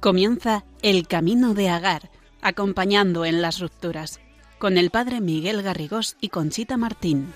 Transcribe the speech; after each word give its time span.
Comienza 0.00 0.64
El 0.82 1.06
Camino 1.06 1.54
de 1.54 1.68
Agar, 1.68 2.10
acompañando 2.42 3.24
en 3.24 3.40
las 3.40 3.60
rupturas, 3.60 4.20
con 4.62 4.78
el 4.78 4.90
padre 4.90 5.20
Miguel 5.20 5.60
Garrigós 5.60 6.16
y 6.20 6.28
Conchita 6.28 6.76
Martín. 6.76 7.32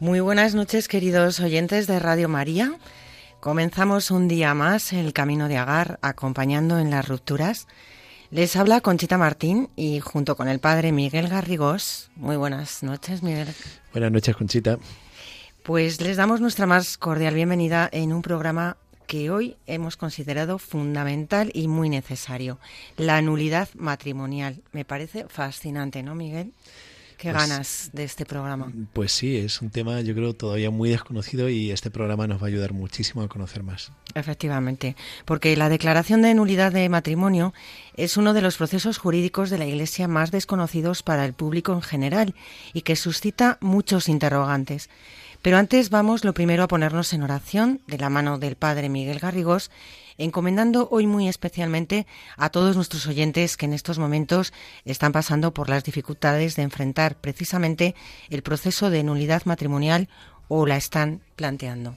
Muy 0.00 0.20
buenas 0.20 0.54
noches, 0.54 0.88
queridos 0.88 1.40
oyentes 1.40 1.86
de 1.86 1.98
Radio 1.98 2.30
María. 2.30 2.72
Comenzamos 3.40 4.10
un 4.10 4.26
día 4.26 4.54
más 4.54 4.94
el 4.94 5.12
Camino 5.12 5.48
de 5.48 5.58
Agar, 5.58 5.98
acompañando 6.00 6.78
en 6.78 6.88
las 6.90 7.06
rupturas. 7.06 7.66
Les 8.34 8.56
habla 8.56 8.80
Conchita 8.80 9.16
Martín 9.16 9.68
y 9.76 10.00
junto 10.00 10.34
con 10.36 10.48
el 10.48 10.58
padre 10.58 10.90
Miguel 10.90 11.28
Garrigós. 11.28 12.10
Muy 12.16 12.34
buenas 12.34 12.82
noches, 12.82 13.22
Miguel. 13.22 13.46
Buenas 13.92 14.10
noches, 14.10 14.34
Conchita. 14.34 14.76
Pues 15.62 16.00
les 16.00 16.16
damos 16.16 16.40
nuestra 16.40 16.66
más 16.66 16.98
cordial 16.98 17.34
bienvenida 17.34 17.88
en 17.92 18.12
un 18.12 18.22
programa 18.22 18.76
que 19.06 19.30
hoy 19.30 19.56
hemos 19.68 19.96
considerado 19.96 20.58
fundamental 20.58 21.52
y 21.54 21.68
muy 21.68 21.88
necesario, 21.88 22.58
la 22.96 23.22
nulidad 23.22 23.68
matrimonial. 23.76 24.60
Me 24.72 24.84
parece 24.84 25.26
fascinante, 25.28 26.02
¿no, 26.02 26.16
Miguel? 26.16 26.52
Qué 27.24 27.32
pues 27.32 27.48
ganas 27.48 27.90
de 27.94 28.04
este 28.04 28.26
programa. 28.26 28.70
Pues 28.92 29.10
sí, 29.10 29.38
es 29.38 29.62
un 29.62 29.70
tema 29.70 30.02
yo 30.02 30.14
creo 30.14 30.34
todavía 30.34 30.70
muy 30.70 30.90
desconocido 30.90 31.48
y 31.48 31.70
este 31.70 31.90
programa 31.90 32.26
nos 32.26 32.38
va 32.38 32.44
a 32.44 32.48
ayudar 32.48 32.74
muchísimo 32.74 33.22
a 33.22 33.28
conocer 33.28 33.62
más. 33.62 33.92
Efectivamente, 34.14 34.94
porque 35.24 35.56
la 35.56 35.70
declaración 35.70 36.20
de 36.20 36.34
nulidad 36.34 36.70
de 36.70 36.86
matrimonio 36.90 37.54
es 37.96 38.18
uno 38.18 38.34
de 38.34 38.42
los 38.42 38.58
procesos 38.58 38.98
jurídicos 38.98 39.48
de 39.48 39.56
la 39.56 39.64
Iglesia 39.64 40.06
más 40.06 40.32
desconocidos 40.32 41.02
para 41.02 41.24
el 41.24 41.32
público 41.32 41.72
en 41.72 41.80
general 41.80 42.34
y 42.74 42.82
que 42.82 42.94
suscita 42.94 43.56
muchos 43.62 44.10
interrogantes. 44.10 44.90
Pero 45.40 45.56
antes 45.56 45.88
vamos 45.88 46.24
lo 46.24 46.34
primero 46.34 46.62
a 46.62 46.68
ponernos 46.68 47.14
en 47.14 47.22
oración 47.22 47.80
de 47.86 47.96
la 47.96 48.10
mano 48.10 48.38
del 48.38 48.56
Padre 48.56 48.90
Miguel 48.90 49.18
Garrigós 49.18 49.70
encomendando 50.18 50.88
hoy 50.90 51.06
muy 51.06 51.28
especialmente 51.28 52.06
a 52.36 52.50
todos 52.50 52.76
nuestros 52.76 53.06
oyentes 53.06 53.56
que 53.56 53.66
en 53.66 53.72
estos 53.72 53.98
momentos 53.98 54.52
están 54.84 55.12
pasando 55.12 55.54
por 55.54 55.68
las 55.68 55.84
dificultades 55.84 56.56
de 56.56 56.62
enfrentar 56.62 57.16
precisamente 57.16 57.94
el 58.30 58.42
proceso 58.42 58.90
de 58.90 59.02
nulidad 59.02 59.44
matrimonial 59.44 60.08
o 60.48 60.66
la 60.66 60.76
están 60.76 61.20
planteando. 61.36 61.96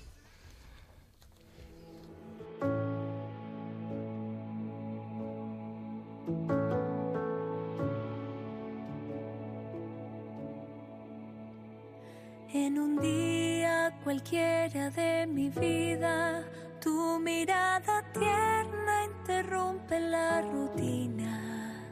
En 12.54 12.80
un 12.80 13.00
día 13.00 13.94
cualquiera 14.04 14.90
de 14.90 15.28
mi 15.28 15.50
vida 15.50 16.44
tu 16.88 17.20
mirada 17.20 18.02
tierna 18.14 19.04
interrumpe 19.04 20.00
la 20.00 20.42
rutina. 20.42 21.86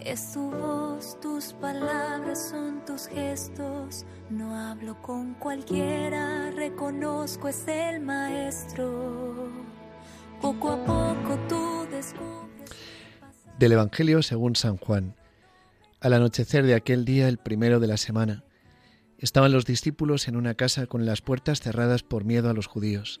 Es 0.00 0.32
tu 0.32 0.48
voz, 0.48 1.18
tus 1.20 1.52
palabras 1.54 2.50
son 2.50 2.84
tus 2.84 3.08
gestos. 3.08 4.06
No 4.30 4.54
hablo 4.54 5.02
con 5.02 5.34
cualquiera, 5.34 6.52
reconozco 6.52 7.48
es 7.48 7.66
el 7.66 7.98
maestro. 7.98 9.50
Poco 10.40 10.70
a 10.70 10.84
poco 10.84 11.36
tú 11.48 11.88
descubres. 11.90 12.70
Del 13.58 13.72
Evangelio 13.72 14.22
según 14.22 14.54
San 14.54 14.76
Juan. 14.76 15.16
Al 16.00 16.12
anochecer 16.12 16.64
de 16.64 16.74
aquel 16.76 17.04
día, 17.04 17.26
el 17.26 17.38
primero 17.38 17.80
de 17.80 17.88
la 17.88 17.96
semana, 17.96 18.44
estaban 19.18 19.50
los 19.50 19.64
discípulos 19.64 20.28
en 20.28 20.36
una 20.36 20.54
casa 20.54 20.86
con 20.86 21.06
las 21.06 21.22
puertas 21.22 21.60
cerradas 21.60 22.04
por 22.04 22.22
miedo 22.24 22.48
a 22.48 22.54
los 22.54 22.68
judíos. 22.68 23.20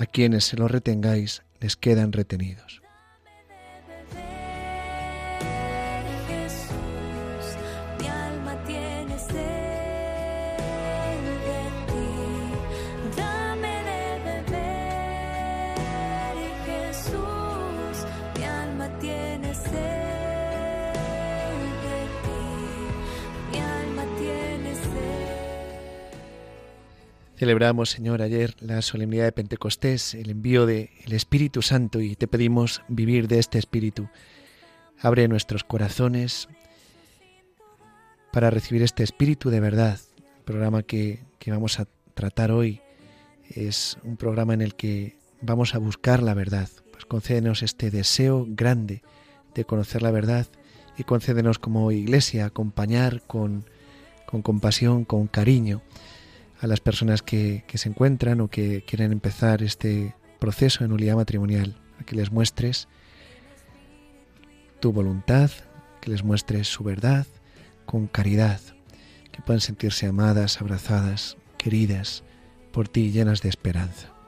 a 0.00 0.06
quienes 0.06 0.44
se 0.44 0.56
lo 0.56 0.68
retengáis 0.68 1.42
les 1.60 1.76
quedan 1.76 2.12
retenidos. 2.12 2.79
Celebramos, 27.40 27.88
Señor, 27.88 28.20
ayer 28.20 28.54
la 28.60 28.82
solemnidad 28.82 29.24
de 29.24 29.32
Pentecostés, 29.32 30.12
el 30.12 30.28
envío 30.28 30.66
del 30.66 30.90
Espíritu 31.06 31.62
Santo 31.62 31.98
y 32.02 32.14
te 32.14 32.28
pedimos 32.28 32.82
vivir 32.86 33.28
de 33.28 33.38
este 33.38 33.58
Espíritu. 33.58 34.10
Abre 34.98 35.26
nuestros 35.26 35.64
corazones 35.64 36.48
para 38.30 38.50
recibir 38.50 38.82
este 38.82 39.04
Espíritu 39.04 39.48
de 39.48 39.58
verdad. 39.58 39.98
El 40.18 40.44
programa 40.44 40.82
que, 40.82 41.24
que 41.38 41.50
vamos 41.50 41.80
a 41.80 41.86
tratar 42.12 42.52
hoy 42.52 42.82
es 43.48 43.96
un 44.04 44.18
programa 44.18 44.52
en 44.52 44.60
el 44.60 44.74
que 44.74 45.16
vamos 45.40 45.74
a 45.74 45.78
buscar 45.78 46.22
la 46.22 46.34
verdad. 46.34 46.68
Pues 46.92 47.06
concédenos 47.06 47.62
este 47.62 47.90
deseo 47.90 48.44
grande 48.50 49.02
de 49.54 49.64
conocer 49.64 50.02
la 50.02 50.10
verdad 50.10 50.46
y 50.98 51.04
concédenos 51.04 51.58
como 51.58 51.90
iglesia 51.90 52.44
acompañar 52.44 53.22
con, 53.26 53.64
con 54.26 54.42
compasión, 54.42 55.06
con 55.06 55.26
cariño 55.26 55.80
a 56.60 56.66
las 56.66 56.80
personas 56.80 57.22
que, 57.22 57.64
se 57.72 57.88
encuentran 57.88 58.40
o 58.40 58.48
que 58.48 58.84
quieren 58.86 59.12
empezar 59.12 59.62
este 59.62 60.14
proceso 60.38 60.84
de 60.84 60.88
nulidad 60.88 61.16
matrimonial, 61.16 61.76
a 61.98 62.04
que 62.04 62.16
les 62.16 62.30
muestres 62.30 62.88
tu 64.80 64.92
voluntad, 64.92 65.50
que 66.00 66.10
les 66.10 66.22
muestres 66.22 66.68
su 66.68 66.84
verdad 66.84 67.26
con 67.86 68.06
caridad, 68.06 68.60
que 69.32 69.42
puedan 69.42 69.60
sentirse 69.60 70.06
amadas, 70.06 70.60
abrazadas, 70.60 71.36
queridas 71.56 72.24
por 72.72 72.88
ti, 72.88 73.10
llenas 73.10 73.42
de 73.42 73.48
esperanza. 73.48 74.19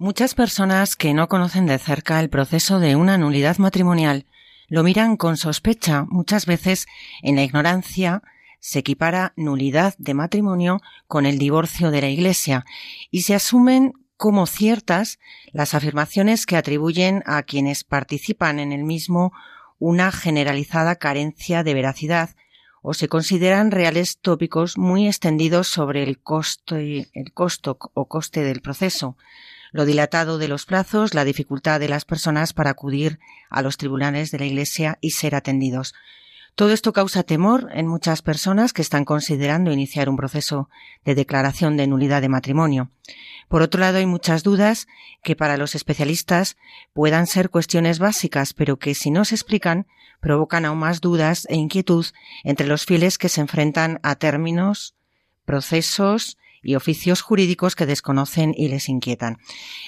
Muchas 0.00 0.36
personas 0.36 0.94
que 0.94 1.12
no 1.12 1.26
conocen 1.26 1.66
de 1.66 1.76
cerca 1.76 2.20
el 2.20 2.30
proceso 2.30 2.78
de 2.78 2.94
una 2.94 3.18
nulidad 3.18 3.58
matrimonial 3.58 4.26
lo 4.68 4.84
miran 4.84 5.16
con 5.16 5.36
sospecha. 5.36 6.04
Muchas 6.08 6.46
veces 6.46 6.86
en 7.20 7.34
la 7.34 7.42
ignorancia 7.42 8.22
se 8.60 8.78
equipara 8.78 9.32
nulidad 9.34 9.96
de 9.98 10.14
matrimonio 10.14 10.80
con 11.08 11.26
el 11.26 11.36
divorcio 11.36 11.90
de 11.90 12.00
la 12.00 12.08
Iglesia 12.08 12.64
y 13.10 13.22
se 13.22 13.34
asumen 13.34 13.92
como 14.16 14.46
ciertas 14.46 15.18
las 15.50 15.74
afirmaciones 15.74 16.46
que 16.46 16.56
atribuyen 16.56 17.24
a 17.26 17.42
quienes 17.42 17.82
participan 17.82 18.60
en 18.60 18.70
el 18.70 18.84
mismo 18.84 19.32
una 19.80 20.12
generalizada 20.12 20.94
carencia 20.94 21.64
de 21.64 21.74
veracidad 21.74 22.36
o 22.82 22.94
se 22.94 23.08
consideran 23.08 23.72
reales 23.72 24.18
tópicos 24.18 24.78
muy 24.78 25.08
extendidos 25.08 25.66
sobre 25.66 26.04
el 26.04 26.20
costo, 26.20 26.76
el 26.76 27.32
costo 27.34 27.76
o 27.94 28.06
coste 28.06 28.44
del 28.44 28.60
proceso, 28.60 29.16
lo 29.72 29.84
dilatado 29.84 30.38
de 30.38 30.48
los 30.48 30.66
plazos, 30.66 31.14
la 31.14 31.24
dificultad 31.24 31.80
de 31.80 31.88
las 31.88 32.04
personas 32.04 32.52
para 32.52 32.70
acudir 32.70 33.18
a 33.50 33.62
los 33.62 33.76
tribunales 33.76 34.30
de 34.30 34.38
la 34.38 34.46
Iglesia 34.46 34.98
y 35.00 35.10
ser 35.12 35.34
atendidos. 35.34 35.94
Todo 36.54 36.72
esto 36.72 36.92
causa 36.92 37.22
temor 37.22 37.68
en 37.72 37.86
muchas 37.86 38.20
personas 38.20 38.72
que 38.72 38.82
están 38.82 39.04
considerando 39.04 39.70
iniciar 39.70 40.08
un 40.08 40.16
proceso 40.16 40.68
de 41.04 41.14
declaración 41.14 41.76
de 41.76 41.86
nulidad 41.86 42.20
de 42.20 42.28
matrimonio. 42.28 42.90
Por 43.48 43.62
otro 43.62 43.80
lado, 43.80 43.98
hay 43.98 44.06
muchas 44.06 44.42
dudas 44.42 44.88
que 45.22 45.36
para 45.36 45.56
los 45.56 45.76
especialistas 45.76 46.56
puedan 46.92 47.28
ser 47.28 47.50
cuestiones 47.50 48.00
básicas, 48.00 48.54
pero 48.54 48.76
que 48.78 48.94
si 48.94 49.12
no 49.12 49.24
se 49.24 49.36
explican 49.36 49.86
provocan 50.20 50.64
aún 50.64 50.78
más 50.78 51.00
dudas 51.00 51.46
e 51.48 51.54
inquietud 51.54 52.06
entre 52.42 52.66
los 52.66 52.84
fieles 52.84 53.18
que 53.18 53.28
se 53.28 53.40
enfrentan 53.40 54.00
a 54.02 54.16
términos, 54.16 54.96
procesos 55.44 56.38
y 56.62 56.74
oficios 56.74 57.22
jurídicos 57.22 57.76
que 57.76 57.86
desconocen 57.86 58.54
y 58.56 58.68
les 58.68 58.88
inquietan. 58.88 59.38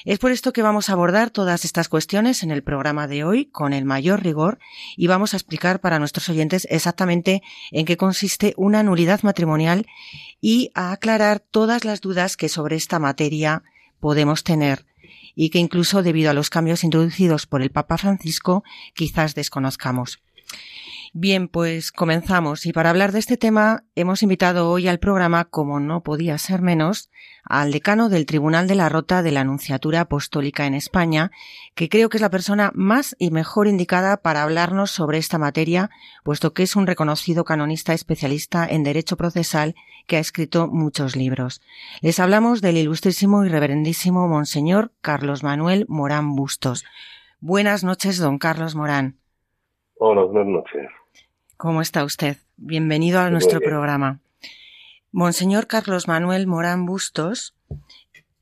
Es 0.05 0.19
por 0.19 0.33
esto 0.33 0.53
que 0.53 0.63
vamos 0.63 0.89
a 0.89 0.93
abordar 0.93 1.31
todas 1.31 1.65
estas 1.65 1.89
cuestiones 1.89 2.43
en 2.43 2.51
el 2.51 2.63
programa 2.63 3.07
de 3.07 3.25
hoy 3.25 3.47
con 3.47 3.73
el 3.73 3.85
mayor 3.85 4.23
rigor 4.23 4.59
y 4.97 5.07
vamos 5.07 5.35
a 5.35 5.37
explicar 5.37 5.81
para 5.81 5.99
nuestros 5.99 6.29
oyentes 6.29 6.67
exactamente 6.71 7.43
en 7.71 7.87
qué 7.87 7.97
consiste 7.97 8.55
una 8.57 8.83
nulidad 8.83 9.23
matrimonial 9.23 9.87
y 10.41 10.71
a 10.75 10.93
aclarar 10.93 11.41
todas 11.41 11.85
las 11.85 12.01
dudas 12.01 12.37
que 12.37 12.49
sobre 12.49 12.77
esta 12.77 12.99
materia 12.99 13.63
podemos 14.01 14.45
tener 14.45 14.87
y 15.35 15.51
que 15.51 15.59
incluso 15.59 16.03
debido 16.03 16.31
a 16.31 16.35
los 16.35 16.51
cambios 16.51 16.85
introducidos 16.85 17.47
por 17.47 17.63
el 17.63 17.71
Papa 17.71 17.99
Francisco 17.99 18.65
quizás 18.95 19.35
desconozcamos. 19.35 20.21
Bien, 21.13 21.49
pues 21.49 21.91
comenzamos. 21.91 22.67
Y 22.67 22.73
para 22.73 22.91
hablar 22.91 23.11
de 23.11 23.19
este 23.19 23.37
tema 23.37 23.83
hemos 23.97 24.23
invitado 24.23 24.71
hoy 24.71 24.87
al 24.87 25.01
programa, 25.01 25.45
como 25.45 25.81
no 25.81 26.05
podía 26.05 26.39
ser 26.39 26.63
menos, 26.63 27.11
al 27.43 27.73
decano 27.73 28.09
del 28.09 28.27
Tribunal 28.27 28.69
de 28.69 28.77
la 28.77 28.89
Rota 28.89 29.21
de 29.23 29.33
la 29.33 29.41
Anunciatura 29.41 30.03
Apostólica 30.03 30.67
en 30.67 30.75
España, 30.75 31.33
que 31.75 31.89
creo 31.89 32.11
que 32.11 32.19
es 32.19 32.21
la 32.21 32.31
persona 32.31 32.71
más 32.77 33.17
y 33.19 33.33
mejor 33.33 33.67
indicada 33.67 34.19
para 34.19 34.45
hablarnos 34.45 34.93
sobre 34.93 35.19
esta 35.19 35.37
materia, 35.37 35.91
puesto 36.23 36.53
que 36.53 36.63
es 36.63 36.77
un 36.77 36.87
reconocido 36.87 37.43
canonista 37.43 37.93
especialista 37.93 38.65
en 38.69 38.85
derecho 38.85 39.17
procesal 39.17 39.75
que 40.07 40.17
ha 40.17 40.21
escrito 40.21 40.69
muchos 40.69 41.17
libros. 41.17 41.61
Les 42.03 42.21
hablamos 42.21 42.61
del 42.61 42.77
ilustrísimo 42.77 43.45
y 43.45 43.49
reverendísimo 43.49 44.29
Monseñor 44.29 44.93
Carlos 45.01 45.43
Manuel 45.43 45.87
Morán 45.89 46.37
Bustos. 46.37 46.85
Buenas 47.41 47.83
noches, 47.83 48.19
don 48.19 48.39
Carlos 48.39 48.77
Morán. 48.77 49.17
Hola, 49.97 50.23
buenas 50.23 50.47
noches. 50.47 51.00
¿Cómo 51.61 51.83
está 51.83 52.05
usted? 52.05 52.39
Bienvenido 52.57 53.21
a 53.21 53.29
nuestro 53.29 53.61
programa. 53.61 54.21
Monseñor 55.13 55.67
Carlos 55.67 56.09
Manuel 56.09 56.47
Morán 56.47 56.87
Bustos 56.87 57.55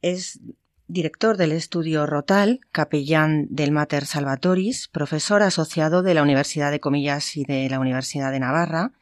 es 0.02 0.38
director 0.86 1.36
del 1.36 1.50
estudio 1.50 2.06
Rotal, 2.06 2.60
capellán 2.70 3.48
del 3.50 3.72
Mater 3.72 4.06
Salvatoris, 4.06 4.86
profesor 4.86 5.42
asociado 5.42 6.04
de 6.04 6.14
la 6.14 6.22
Universidad 6.22 6.70
de 6.70 6.78
Comillas 6.78 7.36
y 7.36 7.42
de 7.42 7.68
la 7.68 7.80
Universidad 7.80 8.30
de 8.30 8.38
Navarra, 8.38 8.92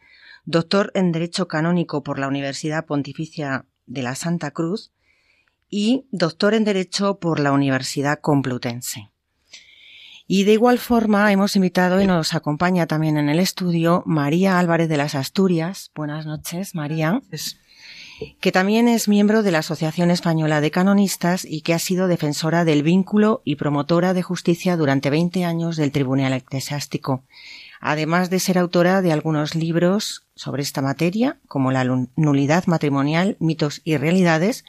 doctor 0.47 0.93
en 0.95 1.13
Derecho 1.13 1.47
Canónico 1.47 2.03
por 2.03 2.19
la 2.19 2.29
Universidad 2.29 2.87
Pontificia 2.87 3.67
de 3.85 4.03
la 4.03 4.15
Santa 4.15 4.51
Cruz 4.51 4.93
y 5.69 6.07
doctor 6.11 6.55
en 6.55 6.65
Derecho 6.65 7.19
por 7.19 7.39
la 7.39 7.53
Universidad 7.53 8.21
Complutense. 8.23 9.11
Y 10.29 10.43
de 10.43 10.55
igual 10.55 10.81
forma 10.81 11.31
hemos 11.31 11.55
invitado 11.55 12.01
y 12.01 12.07
nos 12.07 12.35
acompaña 12.35 12.89
también 12.89 13.17
en 13.17 13.29
el 13.29 13.39
estudio 13.39 14.03
María 14.07 14.59
Álvarez 14.59 14.89
de 14.89 14.97
las 14.97 15.15
Asturias. 15.15 15.93
Buenas 15.95 16.27
noches, 16.27 16.75
María. 16.75 17.23
Que 18.41 18.51
también 18.51 18.89
es 18.89 19.07
miembro 19.07 19.45
de 19.45 19.53
la 19.53 19.59
Asociación 19.59 20.11
Española 20.11 20.61
de 20.61 20.73
Canonistas 20.73 21.45
y 21.45 21.61
que 21.61 21.75
ha 21.75 21.79
sido 21.79 22.09
defensora 22.09 22.65
del 22.65 22.83
vínculo 22.83 23.41
y 23.45 23.55
promotora 23.55 24.15
de 24.15 24.23
justicia 24.23 24.77
durante 24.77 25.11
20 25.11 25.45
años 25.45 25.77
del 25.77 25.93
Tribunal 25.93 26.33
Eclesiástico, 26.33 27.23
además 27.81 28.29
de 28.29 28.41
ser 28.41 28.59
autora 28.59 29.03
de 29.03 29.13
algunos 29.13 29.55
libros 29.55 30.27
sobre 30.35 30.63
esta 30.63 30.83
materia, 30.83 31.39
como 31.47 31.71
La 31.71 31.85
nulidad 32.17 32.67
matrimonial, 32.67 33.37
mitos 33.39 33.81
y 33.85 33.97
realidades, 33.97 34.65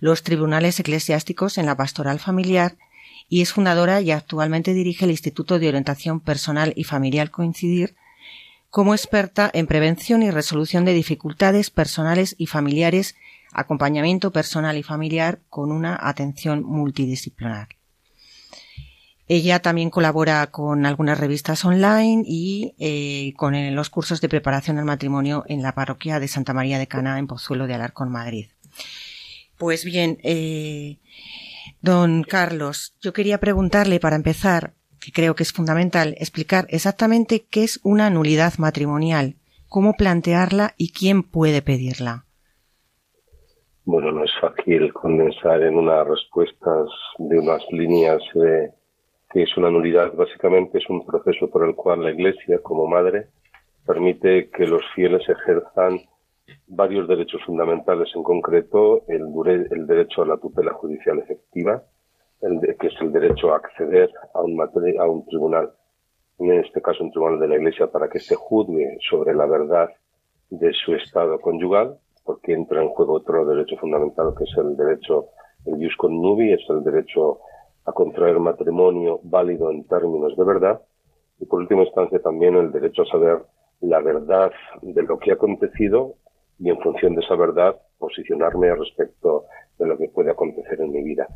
los 0.00 0.24
tribunales 0.24 0.80
eclesiásticos 0.80 1.58
en 1.58 1.66
la 1.66 1.76
pastoral 1.76 2.18
familiar 2.18 2.76
y 3.28 3.42
es 3.42 3.52
fundadora 3.52 4.00
y 4.00 4.10
actualmente 4.10 4.74
dirige 4.74 5.04
el 5.04 5.10
Instituto 5.10 5.58
de 5.58 5.68
Orientación 5.68 6.20
Personal 6.20 6.72
y 6.76 6.84
Familiar 6.84 7.30
Coincidir 7.30 7.94
como 8.70 8.94
experta 8.94 9.50
en 9.54 9.66
prevención 9.66 10.22
y 10.22 10.30
resolución 10.30 10.84
de 10.84 10.92
dificultades 10.92 11.70
personales 11.70 12.34
y 12.36 12.46
familiares, 12.46 13.14
acompañamiento 13.52 14.32
personal 14.32 14.76
y 14.76 14.82
familiar 14.82 15.40
con 15.48 15.72
una 15.72 15.98
atención 15.98 16.62
multidisciplinar. 16.62 17.68
Ella 19.28 19.60
también 19.60 19.90
colabora 19.90 20.46
con 20.48 20.86
algunas 20.86 21.18
revistas 21.18 21.64
online 21.64 22.22
y 22.26 22.74
eh, 22.78 23.32
con 23.36 23.74
los 23.74 23.90
cursos 23.90 24.20
de 24.20 24.28
preparación 24.28 24.78
al 24.78 24.84
matrimonio 24.84 25.44
en 25.48 25.62
la 25.62 25.72
parroquia 25.72 26.20
de 26.20 26.28
Santa 26.28 26.52
María 26.52 26.78
de 26.78 26.86
Cana 26.86 27.18
en 27.18 27.26
Pozuelo 27.26 27.66
de 27.66 27.74
Alarcón, 27.74 28.10
Madrid. 28.10 28.48
Pues 29.56 29.84
bien, 29.84 30.18
eh, 30.22 30.98
Don 31.80 32.22
Carlos, 32.22 32.96
yo 33.00 33.12
quería 33.12 33.38
preguntarle 33.38 34.00
para 34.00 34.16
empezar, 34.16 34.74
que 35.00 35.12
creo 35.12 35.34
que 35.34 35.42
es 35.42 35.52
fundamental, 35.52 36.14
explicar 36.18 36.66
exactamente 36.70 37.46
qué 37.50 37.64
es 37.64 37.80
una 37.82 38.10
nulidad 38.10 38.54
matrimonial, 38.58 39.36
cómo 39.68 39.94
plantearla 39.94 40.74
y 40.76 40.92
quién 40.92 41.22
puede 41.22 41.62
pedirla. 41.62 42.24
Bueno, 43.84 44.10
no 44.10 44.24
es 44.24 44.32
fácil 44.40 44.92
condensar 44.92 45.62
en 45.62 45.76
unas 45.76 46.06
respuestas 46.06 46.88
de 47.18 47.38
unas 47.38 47.62
líneas 47.70 48.20
de 48.34 48.70
que 49.32 49.42
es 49.42 49.56
una 49.56 49.70
nulidad. 49.70 50.12
Básicamente 50.14 50.78
es 50.78 50.88
un 50.88 51.06
proceso 51.06 51.48
por 51.48 51.68
el 51.68 51.74
cual 51.74 52.02
la 52.02 52.10
Iglesia, 52.10 52.58
como 52.62 52.86
madre, 52.86 53.28
permite 53.86 54.50
que 54.50 54.66
los 54.66 54.82
fieles 54.94 55.22
ejerzan 55.28 56.00
varios 56.68 57.06
derechos 57.06 57.42
fundamentales, 57.44 58.08
en 58.14 58.22
concreto 58.22 59.02
el, 59.08 59.86
derecho 59.86 60.22
a 60.22 60.26
la 60.26 60.36
tutela 60.36 60.72
judicial 60.72 61.18
efectiva, 61.18 61.82
el 62.40 62.60
que 62.78 62.88
es 62.88 62.94
el 63.00 63.12
derecho 63.12 63.52
a 63.52 63.56
acceder 63.56 64.10
a 64.34 64.42
un, 64.42 64.60
a 64.60 65.08
un 65.08 65.26
tribunal, 65.26 65.70
en 66.38 66.52
este 66.52 66.82
caso 66.82 67.04
un 67.04 67.10
tribunal 67.10 67.40
de 67.40 67.48
la 67.48 67.56
Iglesia, 67.56 67.86
para 67.86 68.08
que 68.08 68.18
se 68.18 68.34
juzgue 68.34 68.98
sobre 69.08 69.34
la 69.34 69.46
verdad 69.46 69.88
de 70.50 70.72
su 70.72 70.94
estado 70.94 71.40
conyugal, 71.40 71.98
porque 72.24 72.52
entra 72.52 72.82
en 72.82 72.88
juego 72.88 73.14
otro 73.14 73.46
derecho 73.46 73.76
fundamental 73.76 74.34
que 74.36 74.44
es 74.44 74.56
el 74.58 74.76
derecho, 74.76 75.26
el 75.64 75.74
jus 75.74 75.96
connubi, 75.96 76.52
es 76.52 76.62
el 76.68 76.82
derecho 76.82 77.40
a 77.84 77.92
contraer 77.92 78.38
matrimonio 78.40 79.20
válido 79.22 79.70
en 79.70 79.84
términos 79.84 80.36
de 80.36 80.44
verdad, 80.44 80.82
y 81.38 81.46
por 81.46 81.60
última 81.60 81.84
instancia 81.84 82.20
también 82.20 82.56
el 82.56 82.72
derecho 82.72 83.02
a 83.02 83.06
saber 83.06 83.42
la 83.80 84.00
verdad 84.00 84.50
de 84.82 85.02
lo 85.02 85.18
que 85.18 85.30
ha 85.30 85.34
acontecido 85.34 86.16
y 86.58 86.70
en 86.70 86.78
función 86.80 87.14
de 87.14 87.22
esa 87.22 87.36
verdad 87.36 87.76
posicionarme 87.98 88.74
respecto 88.74 89.46
de 89.78 89.86
lo 89.86 89.98
que 89.98 90.08
puede 90.08 90.30
acontecer 90.30 90.80
en 90.80 90.92
mi 90.92 91.02
vida. 91.02 91.28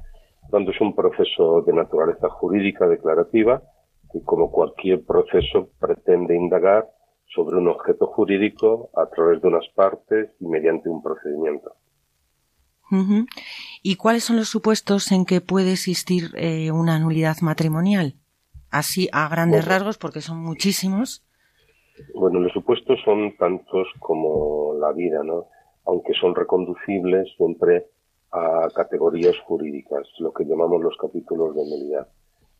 Tanto, 0.51 0.71
es 0.71 0.81
un 0.81 0.95
proceso 0.95 1.63
de 1.63 1.73
naturaleza 1.73 2.29
jurídica 2.29 2.89
declarativa 2.89 3.63
que, 4.13 4.23
como 4.23 4.51
cualquier 4.51 5.05
proceso, 5.05 5.71
pretende 5.79 6.35
indagar 6.35 6.89
sobre 7.35 7.57
un 7.59 7.69
objeto 7.69 8.07
jurídico 8.07 8.91
a 8.97 9.07
través 9.07 9.41
de 9.41 9.49
unas 9.49 9.69
partes 9.75 10.31
y 10.41 10.47
mediante 10.47 10.89
un 10.89 11.03
procedimiento. 11.03 11.75
¿Y 13.83 13.95
cuáles 13.97 14.25
son 14.25 14.37
los 14.37 14.49
supuestos 14.49 15.13
en 15.13 15.25
que 15.25 15.41
puede 15.41 15.73
existir 15.73 16.33
eh, 16.35 16.73
una 16.73 16.99
nulidad 16.99 17.37
matrimonial? 17.41 18.17
Así 18.69 19.09
a 19.13 19.29
grandes 19.29 19.65
rasgos, 19.65 19.97
porque 19.97 20.21
son 20.21 20.39
muchísimos. 20.39 21.25
Bueno, 22.15 22.41
los 22.41 22.53
supuestos 22.53 22.99
son 23.05 23.37
tantos 23.37 23.89
como 23.99 24.75
la 24.79 24.93
vida, 24.93 25.23
¿no? 25.23 25.47
Aunque 25.87 26.13
son 26.15 26.35
reconducibles 26.35 27.29
siempre 27.37 27.87
a 28.33 28.69
categorías 28.75 29.39
jurídicas, 29.41 30.07
lo 30.19 30.33
que 30.33 30.45
llamamos 30.45 30.83
los 30.83 30.97
capítulos 30.97 31.55
de 31.55 31.65
nulidad. 31.65 32.09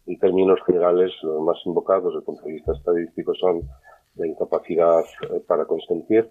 En 0.07 0.19
términos 0.19 0.59
generales, 0.67 1.13
los 1.23 1.41
más 1.43 1.59
invocados 1.65 2.07
desde 2.07 2.19
el 2.19 2.25
punto 2.25 2.43
de 2.43 2.53
vista 2.53 2.73
estadístico 2.73 3.35
son 3.35 3.63
la 4.17 4.27
incapacidad 4.27 5.05
eh, 5.31 5.41
para 5.47 5.67
consentir, 5.67 6.29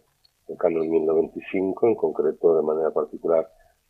el 0.47 0.57
canon 0.57 0.89
1095, 0.89 1.87
en 1.87 1.95
concreto 1.95 2.55
de 2.55 2.63
manera 2.63 2.91
particular 2.91 3.47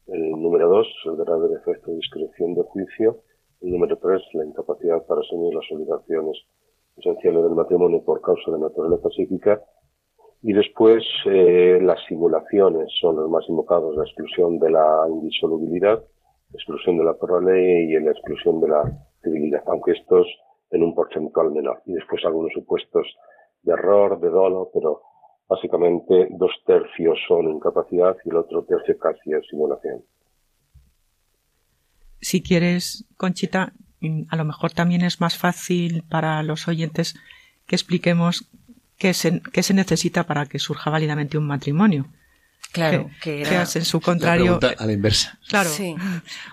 el 0.08 0.32
número 0.32 0.68
2, 0.70 0.88
el 1.06 1.16
grado 1.18 1.48
de 1.48 1.56
efecto 1.56 1.92
de 1.92 1.98
discreción 1.98 2.56
de 2.56 2.64
juicio, 2.64 3.18
el 3.62 3.72
número 3.72 3.98
3, 3.98 4.22
la 4.34 4.46
incapacidad 4.46 5.06
para 5.06 5.22
asumir 5.22 5.54
las 5.54 5.66
obligaciones 5.72 6.38
esenciales 7.00 7.44
del 7.44 7.56
matrimonio 7.56 8.04
por 8.04 8.22
causa 8.22 8.52
de 8.52 8.60
naturaleza 8.60 9.10
psíquica. 9.10 9.62
Y 10.42 10.54
después 10.54 11.04
eh, 11.26 11.80
las 11.82 12.00
simulaciones 12.08 12.88
son 13.00 13.18
los 13.18 13.30
más 13.30 13.44
invocados, 13.50 13.96
la 13.98 14.04
exclusión 14.04 14.60
de 14.60 14.72
la 14.72 15.06
indisolubilidad, 15.10 16.00
la 16.00 16.56
exclusión 16.58 16.98
de 16.98 17.04
la 17.04 17.16
ley 17.42 17.94
y 17.94 18.00
la 18.00 18.12
exclusión 18.12 18.62
de 18.62 18.70
la 18.70 18.84
civilidad, 19.22 19.64
aunque 19.68 19.92
estos 19.92 20.28
en 20.72 20.84
un 20.84 20.96
porcentual 20.96 21.52
menor. 21.52 21.82
Y 21.86 21.94
después 21.94 22.24
algunos 22.24 22.54
supuestos 22.54 23.06
de 23.64 23.74
error, 23.74 24.20
de 24.20 24.30
dolo, 24.30 24.70
pero 24.74 25.02
básicamente 25.48 26.28
dos 26.32 26.52
tercios 26.66 27.18
son 27.28 27.50
incapacidad 27.50 28.16
y 28.24 28.30
el 28.30 28.38
otro 28.38 28.64
tercio 28.64 28.98
casi 28.98 29.34
es 29.34 29.46
simulación. 29.50 30.04
Si 32.22 32.44
quieres, 32.44 33.06
Conchita, 33.18 33.74
a 34.30 34.36
lo 34.36 34.46
mejor 34.46 34.72
también 34.72 35.02
es 35.02 35.20
más 35.20 35.38
fácil 35.38 36.04
para 36.10 36.42
los 36.44 36.68
oyentes 36.68 37.16
que 37.66 37.76
expliquemos 37.76 38.46
qué 38.98 39.14
se, 39.14 39.42
qué 39.54 39.64
se 39.64 39.74
necesita 39.74 40.26
para 40.26 40.46
que 40.46 40.60
surja 40.60 40.90
válidamente 40.90 41.38
un 41.38 41.48
matrimonio. 41.48 42.08
Claro, 42.72 43.10
que, 43.22 43.42
en 43.42 43.86
su 43.86 44.00
contrario. 44.00 44.60
a 44.78 44.86
la 44.86 44.94
inversa. 44.94 45.40
Claro. 45.48 45.70
Sí, 45.70 45.96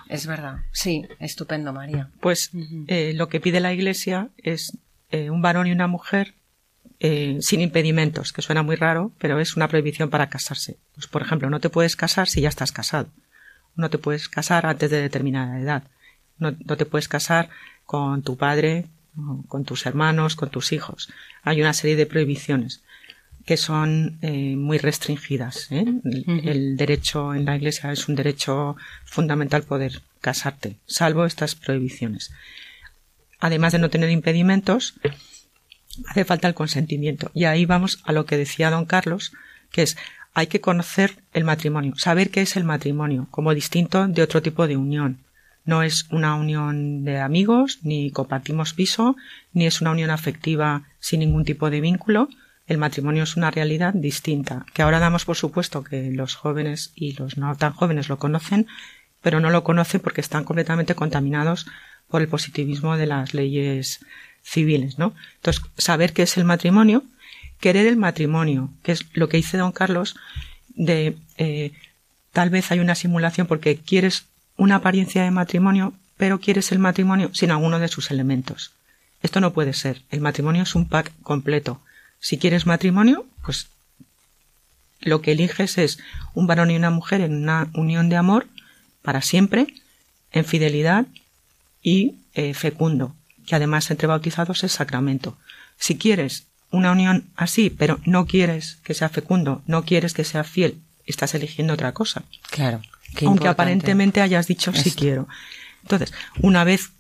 es 0.09 0.27
verdad. 0.27 0.61
Sí, 0.73 1.07
estupendo, 1.19 1.75
María. 1.75 2.11
Pues 2.21 2.51
eh, 2.87 3.13
lo 3.15 3.29
que 3.29 3.41
pide 3.41 3.61
la 3.61 3.75
Iglesia 3.75 4.31
es 4.39 4.79
eh, 5.11 5.29
un 5.29 5.43
varón 5.43 5.67
y 5.67 5.73
una 5.73 5.89
mujer 5.89 6.35
eh, 7.01 7.37
sin 7.41 7.61
impedimentos, 7.61 8.33
que 8.33 8.41
suena 8.41 8.63
muy 8.63 8.77
raro, 8.77 9.13
pero 9.19 9.39
es 9.41 9.57
una 9.57 9.69
prohibición 9.69 10.09
para 10.09 10.31
casarse. 10.31 10.79
Pues, 10.95 11.07
por 11.07 11.21
ejemplo, 11.21 11.51
no 11.51 11.61
te 11.61 11.69
puedes 11.69 11.97
casar 11.97 12.29
si 12.29 12.41
ya 12.41 12.49
estás 12.49 12.73
casado. 12.73 13.09
No 13.75 13.91
te 13.91 13.99
puedes 13.99 14.31
casar 14.31 14.65
antes 14.65 14.91
de 14.91 15.03
determinada 15.03 15.61
edad. 15.61 15.83
No, 16.39 16.55
no 16.65 16.77
te 16.77 16.87
puedes 16.87 17.09
casar 17.09 17.49
con 17.85 18.23
tu 18.23 18.37
padre, 18.37 18.87
con 19.49 19.65
tus 19.65 19.87
hermanos, 19.87 20.37
con 20.37 20.51
tus 20.51 20.73
hijos. 20.73 21.09
Hay 21.43 21.61
una 21.61 21.73
serie 21.73 21.97
de 21.97 22.07
prohibiciones 22.07 22.83
que 23.47 23.57
son 23.57 24.19
eh, 24.23 24.57
muy 24.57 24.79
restringidas. 24.79 25.71
¿eh? 25.71 25.85
El, 26.05 26.77
derecho 26.77 27.33
en 27.33 27.45
la 27.45 27.57
Iglesia 27.57 27.93
es 27.93 28.09
un 28.09 28.17
derecho 28.17 28.77
fundamental 29.05 29.63
poder 29.63 30.03
casarte, 30.21 30.77
salvo 30.87 31.25
estas 31.25 31.55
prohibiciones. 31.55 32.33
Además 33.39 33.73
de 33.73 33.79
no 33.79 33.89
tener 33.89 34.11
impedimentos, 34.11 34.95
hace 36.09 36.25
falta 36.25 36.49
el 36.49 36.55
consentimiento. 36.55 37.31
Y 37.35 37.45
ahí 37.45 37.67
vamos 37.67 38.01
a 38.05 38.13
lo 38.13 38.27
que 38.27 38.37
decía 38.37 38.71
don 38.71 38.85
Carlos, 38.85 39.33
que 39.71 39.83
es 39.83 39.97
hay 40.35 40.49
que 40.49 40.61
conocer 40.61 41.15
el 41.33 41.45
matrimonio, 41.45 41.95
saber 41.97 42.31
qué 42.31 42.43
es 42.43 42.57
el 42.57 42.65
matrimonio, 42.65 43.29
como 43.31 43.55
distinto 43.55 44.07
de 44.09 44.23
otro 44.23 44.43
tipo 44.43 44.67
de 44.67 44.77
unión. 44.77 45.19
No 45.67 45.83
es 45.83 46.07
una 46.11 46.35
unión 46.37 47.05
de 47.05 47.21
amigos, 47.21 47.81
ni 47.83 48.11
compartimos 48.11 48.73
piso, 48.73 49.17
ni 49.53 49.67
es 49.67 49.81
una 49.81 49.91
unión 49.91 50.11
afectiva 50.11 50.85
sin 51.01 51.21
ningún 51.21 51.45
tipo 51.45 51.69
de 51.69 51.81
vínculo, 51.81 52.29
el 52.67 52.79
matrimonio 52.79 53.23
es 53.23 53.37
una 53.37 53.51
realidad 53.51 53.95
distinta, 53.95 54.67
que 54.75 54.83
ahora 54.83 54.99
damos 54.99 55.25
por 55.25 55.37
supuesto 55.37 55.85
que 55.85 56.11
los 56.11 56.35
jóvenes 56.35 56.93
y 56.95 57.13
los 57.13 57.37
no 57.37 57.55
tan 57.57 57.73
jóvenes 57.73 58.09
lo 58.09 58.19
conocen, 58.19 58.67
pero 59.23 59.41
no 59.41 59.51
lo 59.51 59.63
conocen 59.63 60.01
porque 60.01 60.21
están 60.21 60.45
completamente 60.45 60.95
contaminados 60.95 61.67
por 62.09 62.23
el 62.23 62.29
positivismo 62.29 62.97
de 62.97 63.07
las 63.07 63.35
leyes 63.35 64.01
civiles, 64.43 64.99
¿no? 64.99 65.15
Entonces, 65.37 65.63
saber 65.77 66.13
qué 66.13 66.23
es 66.23 66.37
el 66.37 66.45
matrimonio, 66.45 67.05
querer 67.61 67.87
el 67.87 67.97
matrimonio, 67.97 68.71
que 68.83 68.93
es 68.93 69.07
lo 69.15 69.29
que 69.29 69.37
dice 69.37 69.59
don 69.59 69.73
Carlos, 69.73 70.17
de 70.69 71.17
eh, 71.39 71.73
tal 72.33 72.51
vez 72.51 72.71
hay 72.71 72.81
una 72.81 72.95
simulación 72.95 73.47
porque 73.47 73.77
quieres 73.77 74.27
una 74.57 74.77
apariencia 74.77 75.23
de 75.23 75.31
matrimonio, 75.31 75.93
pero 76.17 76.41
quieres 76.41 76.73
el 76.73 76.79
matrimonio 76.79 77.31
sin 77.35 77.51
alguno 77.51 77.79
de 77.79 77.89
sus 77.89 78.11
elementos. 78.11 78.73
Esto 79.23 79.41
no 79.41 79.53
puede 79.53 79.73
ser. 79.73 80.03
El 80.11 80.21
matrimonio 80.21 80.63
es 80.63 80.75
un 80.75 80.89
pack 80.89 81.13
completo. 81.23 81.81
Si 82.21 82.39
quieres 82.39 82.67
matrimonio, 82.67 83.27
pues 83.45 83.69
lo 85.01 85.21
que 85.21 85.33
eliges 85.33 85.79
es 85.79 85.99
un 86.35 86.47
varón 86.47 86.71
y 86.71 86.77
una 86.77 86.91
mujer 86.91 87.21
en 87.21 87.35
una 87.35 87.69
unión 87.75 88.09
de 88.09 88.17
amor 88.17 88.47
para 89.03 89.23
siempre, 89.23 89.67
en 90.33 90.45
fidelidad 90.45 91.07
y 91.83 92.17
eh, 92.35 92.55
fecundo, 92.55 93.15
que 93.47 93.55
además 93.55 93.91
entre 93.91 94.09
bautizados 94.09 94.65
es 94.65 94.73
sacramento. 94.73 95.37
Si 95.79 95.97
quieres 95.97 96.45
una 96.71 96.93
unión 96.93 97.29
así, 97.37 97.71
pero 97.71 98.01
no 98.05 98.27
quieres 98.27 98.79
que 98.83 98.95
sea 98.95 99.09
fecundo, 99.09 99.63
no 99.67 99.85
quieres 99.85 100.15
que 100.15 100.25
sea 100.25 100.45
fiel, 100.45 100.79
estás 101.07 101.35
eligiendo 101.35 101.75
otra 101.75 101.93
cosa. 101.93 102.25
Claro. 102.51 102.81
Aunque 103.25 103.49
aparentemente 103.49 104.21
hayas 104.21 104.47
dicho 104.47 104.73
sí 104.73 104.93
quiero. 104.93 105.29
Entonces, 105.83 106.13
una 106.41 106.65
vez 106.65 106.91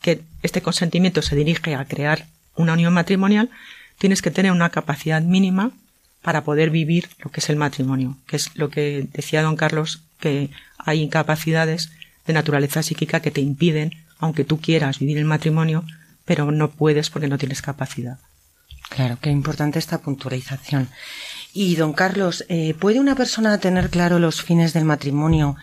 que 0.00 0.22
este 0.42 0.62
consentimiento 0.62 1.22
se 1.22 1.36
dirige 1.36 1.74
a 1.74 1.84
crear 1.84 2.26
una 2.56 2.72
unión 2.72 2.92
matrimonial, 2.94 3.50
tienes 3.98 4.22
que 4.22 4.30
tener 4.30 4.52
una 4.52 4.70
capacidad 4.70 5.20
mínima 5.22 5.72
para 6.22 6.44
poder 6.44 6.70
vivir 6.70 7.08
lo 7.18 7.30
que 7.30 7.40
es 7.40 7.50
el 7.50 7.56
matrimonio, 7.56 8.16
que 8.26 8.36
es 8.36 8.50
lo 8.54 8.70
que 8.70 9.06
decía 9.12 9.42
don 9.42 9.56
Carlos, 9.56 10.02
que 10.18 10.50
hay 10.78 11.02
incapacidades 11.02 11.90
de 12.26 12.32
naturaleza 12.32 12.82
psíquica 12.82 13.20
que 13.20 13.30
te 13.30 13.40
impiden, 13.40 13.92
aunque 14.18 14.44
tú 14.44 14.60
quieras 14.60 14.98
vivir 14.98 15.18
el 15.18 15.24
matrimonio, 15.24 15.84
pero 16.24 16.50
no 16.50 16.70
puedes 16.70 17.10
porque 17.10 17.28
no 17.28 17.38
tienes 17.38 17.62
capacidad. 17.62 18.18
Claro, 18.90 19.18
qué 19.20 19.30
importante 19.30 19.78
esta 19.78 19.98
puntualización. 19.98 20.88
Y 21.52 21.76
don 21.76 21.92
Carlos, 21.92 22.44
eh, 22.48 22.74
¿puede 22.78 23.00
una 23.00 23.16
persona 23.16 23.58
tener 23.58 23.90
claro 23.90 24.18
los 24.18 24.42
fines 24.42 24.72
del 24.72 24.84
matrimonio, 24.84 25.56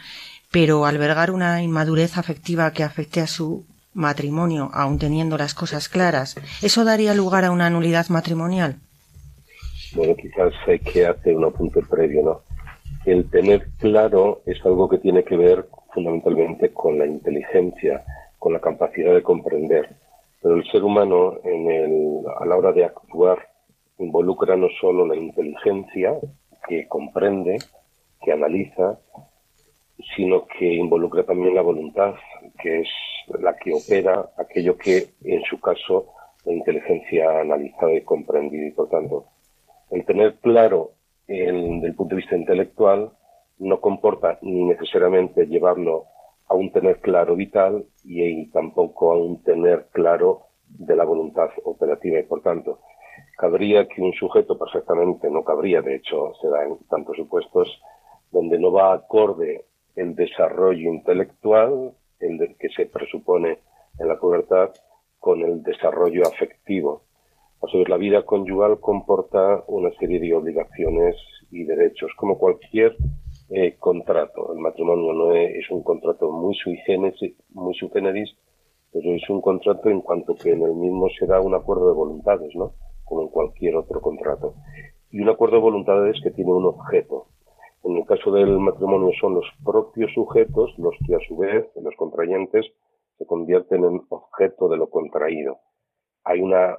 pero 0.51 0.86
albergar 0.86 1.32
una 1.32 1.62
inmadurez 1.62 2.17
afectiva 2.17 2.72
que 2.72 2.84
afecte 2.84 3.22
a 3.22 3.27
su 3.27 3.65
matrimonio, 3.94 4.70
aun 4.74 5.00
teniendo 5.00 5.38
las 5.38 5.53
cosas 5.53 5.89
claras, 5.89 6.36
¿eso 6.62 6.86
daría 6.86 7.13
lugar 7.13 7.46
a 7.46 7.51
una 7.51 7.70
nulidad 7.70 8.08
matrimonial? 8.10 8.75
Bueno, 9.96 10.15
quizás 10.15 10.53
hay 10.67 10.79
que 10.79 11.06
hacer 11.06 11.36
un 11.36 11.46
apunte 11.46 11.82
previo, 11.82 12.24
¿no? 12.24 12.41
El 13.06 13.29
tener 13.29 13.70
claro 13.79 14.41
es 14.46 14.63
algo 14.65 14.88
que 14.89 14.98
tiene 14.98 15.24
que 15.24 15.38
ver 15.38 15.65
fundamentalmente 15.94 16.72
con 16.74 17.00
la 17.00 17.08
inteligencia, 17.08 18.03
con 18.38 18.53
la 18.53 18.60
capacidad 18.60 19.15
de 19.15 19.24
comprender. 19.24 19.89
Pero 20.41 20.56
el 20.56 20.70
ser 20.70 20.84
humano, 20.84 21.39
en 21.44 21.72
el, 21.72 22.20
a 22.39 22.46
la 22.46 22.56
hora 22.56 22.72
de 22.74 22.86
actuar, 22.86 23.47
involucra 24.00 24.56
no 24.56 24.68
solo 24.80 25.06
la 25.06 25.16
inteligencia, 25.16 26.18
que 26.68 26.88
comprende, 26.88 27.58
que 28.22 28.32
analiza, 28.32 29.00
sino 30.16 30.46
que 30.46 30.66
involucra 30.74 31.24
también 31.24 31.56
la 31.56 31.62
voluntad, 31.62 32.16
que 32.62 32.82
es 32.82 32.89
la 33.39 33.56
que 33.56 33.74
opera 33.74 34.30
aquello 34.38 34.77
que, 34.77 35.08
en 35.24 35.42
su 35.44 35.60
caso, 35.60 36.13
la 36.46 36.54
inteligencia 36.54 37.30
ha 37.30 37.42
analizado 37.42 37.94
y 37.96 38.01
comprendido. 38.01 38.68
Y, 38.68 38.72
por 38.72 38.89
tanto, 38.89 39.25
el 39.92 40.06
tener 40.06 40.36
claro 40.36 40.92
el, 41.27 41.82
del 41.82 41.96
punto 41.96 42.16
de 42.16 42.22
vista 42.22 42.38
intelectual 42.38 43.12
no 43.60 43.82
comporta 43.82 44.38
ni 44.42 44.63
necesariamente 44.66 45.48
llevarlo 45.48 46.06
a 46.48 46.54
un 46.54 46.72
tener 46.72 47.00
claro 47.00 47.36
vital 47.36 47.86
y, 48.04 48.46
tampoco 48.51 49.12
a 49.12 49.18
un 49.18 49.44
tener 49.44 49.88
claro 49.92 50.44
de 50.68 50.96
la 50.96 51.04
voluntad 51.04 51.50
operativa. 51.63 52.20
Y, 52.20 52.24
por 52.24 52.42
tanto, 52.42 52.80
cabría 53.38 53.88
que 53.88 54.01
un 54.01 54.13
sujeto 54.13 54.58
perfectamente, 54.58 55.29
no 55.29 55.44
cabría, 55.44 55.82
de 55.82 55.96
hecho, 55.96 56.34
se 56.41 56.50
da 56.50 56.63
en 56.65 56.77
tantos 56.89 57.15
supuestos, 57.15 57.82
donde 58.32 58.60
no 58.60 58.72
va 58.72 58.94
acorde 58.94 59.65
el 59.96 60.15
desarrollo 60.15 60.91
intelectual 60.91 61.94
el 62.20 62.56
que 62.58 62.70
se 62.70 62.88
presupone 62.88 63.60
en 64.00 64.08
la 64.08 64.20
pubertad 64.20 64.72
con 65.20 65.41
el 65.41 65.63
desarrollo 65.63 66.24
afectivo. 66.27 67.03
A 67.63 67.67
su 67.67 67.79
vez, 67.79 67.89
la 67.89 67.98
vida 67.98 68.24
conyugal 68.24 68.79
comporta 68.79 69.63
una 69.67 69.91
serie 70.00 70.20
de 70.20 70.34
obligaciones 70.34 71.15
y 71.51 71.63
derechos, 71.63 72.12
como 72.17 72.38
cualquier 72.38 72.96
eh, 73.50 73.75
contrato. 73.79 74.53
El 74.53 74.60
matrimonio 74.60 75.13
no 75.13 75.34
es, 75.34 75.70
un 75.72 75.84
contrato 75.84 76.32
muy 76.32 76.56
sui 76.56 76.77
muy 77.50 77.74
sui 77.75 77.89
generis, 77.89 78.36
pero 78.91 79.13
es 79.13 79.29
un 79.29 79.41
contrato 79.41 79.89
en 79.89 80.01
cuanto 80.01 80.36
que 80.36 80.51
en 80.51 80.63
el 80.63 80.74
mismo 80.74 81.08
se 81.17 81.25
da 81.25 81.39
un 81.39 81.56
acuerdo 81.56 81.88
de 81.88 81.94
voluntades, 81.94 82.56
¿no? 82.56 82.74
Como 83.08 83.22
en 83.24 83.30
cualquier 83.30 83.76
otro 83.76 84.02
contrato. 84.02 84.56
Y 85.12 85.22
un 85.22 85.30
acuerdo 85.30 85.56
de 85.58 85.62
voluntades 85.62 86.20
que 86.22 86.32
tiene 86.32 86.52
un 86.52 86.66
objeto. 86.66 87.28
En 87.84 87.96
el 87.96 88.06
caso 88.06 88.32
del 88.32 88.60
matrimonio 88.60 89.12
son 89.20 89.36
los 89.36 89.46
propios 89.64 90.12
sujetos 90.14 90.74
los 90.78 90.96
que 91.06 91.16
a 91.16 91.20
su 91.28 91.38
vez, 91.38 91.66
los 91.76 91.96
contrayentes, 91.96 92.66
se 93.18 93.26
convierten 93.26 93.84
en 93.86 94.02
objeto 94.10 94.68
de 94.68 94.78
lo 94.78 94.90
contraído. 94.90 95.60
Hay 96.24 96.42
una 96.42 96.78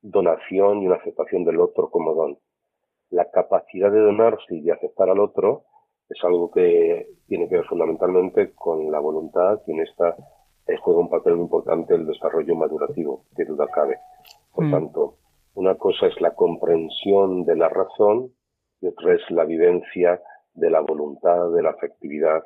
donación 0.00 0.82
y 0.82 0.86
una 0.86 0.96
aceptación 0.96 1.44
del 1.44 1.60
otro 1.60 1.90
como 1.90 2.14
don. 2.14 2.38
La 3.10 3.30
capacidad 3.30 3.90
de 3.90 4.00
donarse 4.00 4.54
y 4.54 4.60
de 4.62 4.72
aceptar 4.72 5.10
al 5.10 5.18
otro 5.18 5.64
es 6.08 6.22
algo 6.22 6.50
que 6.50 7.08
tiene 7.26 7.48
que 7.48 7.56
ver 7.56 7.64
fundamentalmente 7.64 8.52
con 8.52 8.90
la 8.92 9.00
voluntad 9.00 9.60
y 9.66 9.72
en 9.72 9.80
esta 9.80 10.16
juega 10.82 11.00
un 11.00 11.10
papel 11.10 11.34
muy 11.34 11.44
importante 11.44 11.94
el 11.94 12.06
desarrollo 12.06 12.54
madurativo, 12.54 13.24
que 13.36 13.44
duda 13.44 13.66
cabe. 13.68 13.98
Por 14.54 14.64
mm. 14.64 14.70
tanto, 14.70 15.14
una 15.54 15.76
cosa 15.76 16.06
es 16.06 16.20
la 16.20 16.34
comprensión 16.34 17.44
de 17.44 17.56
la 17.56 17.68
razón 17.68 18.32
y 18.80 18.86
otra 18.86 19.14
es 19.14 19.20
la 19.30 19.44
vivencia 19.44 20.20
de 20.54 20.70
la 20.70 20.80
voluntad, 20.80 21.50
de 21.54 21.62
la 21.62 21.70
afectividad. 21.70 22.44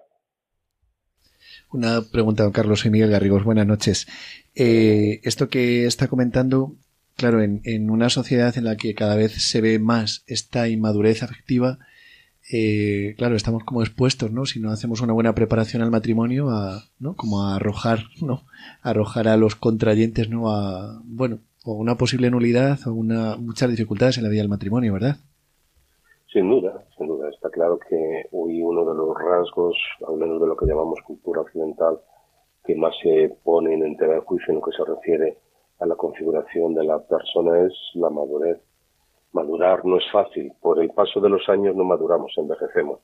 Una 1.71 2.01
pregunta, 2.11 2.43
don 2.43 2.53
Carlos. 2.53 2.81
Soy 2.81 2.91
Miguel 2.91 3.11
Garrigos. 3.11 3.45
Buenas 3.45 3.67
noches. 3.67 4.07
Eh, 4.55 5.21
esto 5.23 5.49
que 5.49 5.87
está 5.87 6.09
comentando, 6.09 6.75
claro, 7.17 7.43
en, 7.43 7.91
una 7.91 8.09
sociedad 8.11 8.57
en 8.57 8.65
la 8.65 8.77
que 8.77 8.95
cada 8.95 9.17
vez 9.17 9.33
se 9.33 9.61
ve 9.61 9.79
más 9.79 10.25
esta 10.27 10.69
inmadurez 10.69 11.23
afectiva, 11.23 11.79
eh, 12.51 13.15
claro, 13.19 13.37
estamos 13.37 13.65
como 13.65 13.83
expuestos, 13.83 14.33
¿no? 14.33 14.47
Si 14.47 14.59
no 14.59 14.71
hacemos 14.71 15.03
una 15.03 15.13
buena 15.13 15.35
preparación 15.35 15.83
al 15.83 15.91
matrimonio, 15.91 16.49
a, 16.49 16.85
¿no? 16.99 17.15
Como 17.15 17.45
a 17.45 17.57
arrojar, 17.57 18.05
¿no? 18.23 18.45
arrojar 18.83 19.29
a 19.29 19.37
los 19.37 19.55
contrayentes, 19.55 20.31
¿no? 20.31 20.51
A, 20.51 21.03
bueno, 21.05 21.41
o 21.69 21.75
una 21.75 21.97
posible 21.97 22.31
nulidad 22.31 22.79
o 22.87 22.93
una, 22.93 23.37
muchas 23.37 23.71
dificultades 23.71 24.19
en 24.19 24.25
la 24.25 24.31
vida 24.31 24.43
del 24.43 24.49
matrimonio, 24.49 24.95
¿verdad? 24.95 25.17
Sin 26.33 26.49
duda, 26.49 26.85
sin 26.97 27.07
duda. 27.07 27.29
Está 27.31 27.51
claro 27.51 27.79
que 27.79 28.27
hoy 28.33 28.63
uno 28.63 28.85
de 28.85 28.95
los 28.95 29.17
rasgos, 29.17 29.77
al 30.07 30.17
menos 30.17 30.41
de 30.41 30.47
lo 30.47 30.57
que 30.57 30.67
llamamos 30.67 31.01
cultura 31.05 31.43
occidental, 31.43 32.01
que 32.65 32.75
más 32.75 32.95
se 33.03 33.35
pone 33.45 33.75
en 33.75 33.85
entera 33.85 34.15
de 34.15 34.21
juicio 34.21 34.53
en 34.53 34.57
lo 34.57 34.63
que 34.63 34.77
se 34.77 34.85
refiere 34.85 35.39
a 35.81 35.87
la 35.87 35.95
configuración 35.95 36.75
de 36.75 36.85
la 36.85 36.99
persona 36.99 37.67
es 37.67 37.73
la 37.95 38.11
madurez 38.11 38.59
Madurar 39.33 39.85
no 39.85 39.99
es 39.99 40.11
fácil. 40.11 40.53
Por 40.61 40.83
el 40.83 40.91
paso 40.91 41.21
de 41.21 41.29
los 41.29 41.49
años 41.49 41.77
no 41.77 41.85
maduramos, 41.85 42.33
envejecemos. 42.37 43.01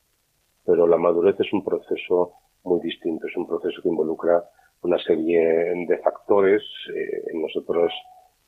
Pero 0.64 0.86
la 0.86 0.96
madurez 0.96 1.38
es 1.38 1.52
un 1.52 1.62
proceso 1.62 2.32
muy 2.62 2.80
distinto. 2.80 3.26
Es 3.26 3.36
un 3.36 3.46
proceso 3.46 3.82
que 3.82 3.88
involucra 3.88 4.42
una 4.82 4.98
serie 4.98 5.38
de 5.86 5.98
factores 5.98 6.62
eh, 6.94 7.24
nosotros, 7.34 7.92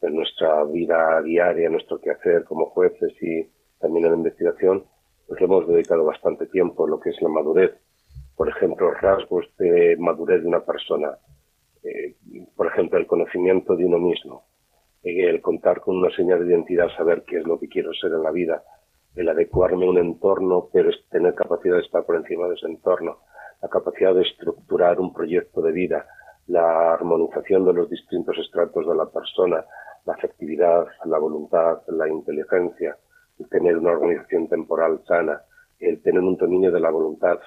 en 0.02 0.14
nuestra 0.14 0.64
vida 0.64 1.22
diaria, 1.22 1.68
nuestro 1.70 2.00
quehacer 2.00 2.44
como 2.44 2.66
jueces 2.66 3.12
y 3.22 3.48
también 3.80 4.06
en 4.06 4.12
la 4.12 4.18
investigación, 4.18 4.84
pues 5.26 5.40
hemos 5.40 5.66
dedicado 5.66 6.04
bastante 6.04 6.46
tiempo 6.46 6.84
a 6.84 6.88
lo 6.88 7.00
que 7.00 7.10
es 7.10 7.20
la 7.20 7.28
madurez. 7.28 7.72
Por 8.36 8.48
ejemplo, 8.48 8.92
rasgos 8.92 9.46
de 9.58 9.96
madurez 9.98 10.42
de 10.42 10.48
una 10.48 10.60
persona. 10.60 11.16
Eh, 11.82 12.16
por 12.54 12.66
ejemplo, 12.66 12.98
el 12.98 13.06
conocimiento 13.06 13.76
de 13.76 13.84
uno 13.84 13.98
mismo. 13.98 14.44
El 15.02 15.40
contar 15.40 15.80
con 15.80 15.96
una 15.96 16.14
señal 16.14 16.40
de 16.40 16.52
identidad, 16.52 16.88
saber 16.96 17.24
qué 17.26 17.38
es 17.38 17.46
lo 17.46 17.58
que 17.58 17.68
quiero 17.68 17.92
ser 17.94 18.12
en 18.12 18.22
la 18.22 18.32
vida, 18.32 18.62
el 19.14 19.28
adecuarme 19.28 19.86
a 19.86 19.90
un 19.90 19.98
entorno, 19.98 20.68
pero 20.72 20.90
tener 21.10 21.34
capacidad 21.34 21.76
de 21.76 21.82
estar 21.82 22.04
por 22.04 22.16
encima 22.16 22.48
de 22.48 22.54
ese 22.54 22.66
entorno, 22.66 23.18
la 23.62 23.68
capacidad 23.68 24.14
de 24.14 24.22
estructurar 24.22 25.00
un 25.00 25.14
proyecto 25.14 25.62
de 25.62 25.72
vida, 25.72 26.06
la 26.48 26.92
armonización 26.92 27.64
de 27.64 27.72
los 27.72 27.88
distintos 27.88 28.36
estratos 28.38 28.86
de 28.86 28.94
la 28.94 29.06
persona, 29.06 29.64
la 30.06 30.14
afectividad, 30.14 30.86
la 31.04 31.18
voluntad, 31.18 31.82
la 31.88 32.08
inteligencia, 32.08 32.96
el 33.38 33.48
tener 33.48 33.76
una 33.76 33.90
organización 33.90 34.48
temporal 34.48 35.02
sana, 35.06 35.42
el 35.80 36.00
tener 36.00 36.20
un 36.20 36.36
dominio 36.36 36.72
de 36.72 36.80
la 36.80 36.90
voluntad, 36.90 37.38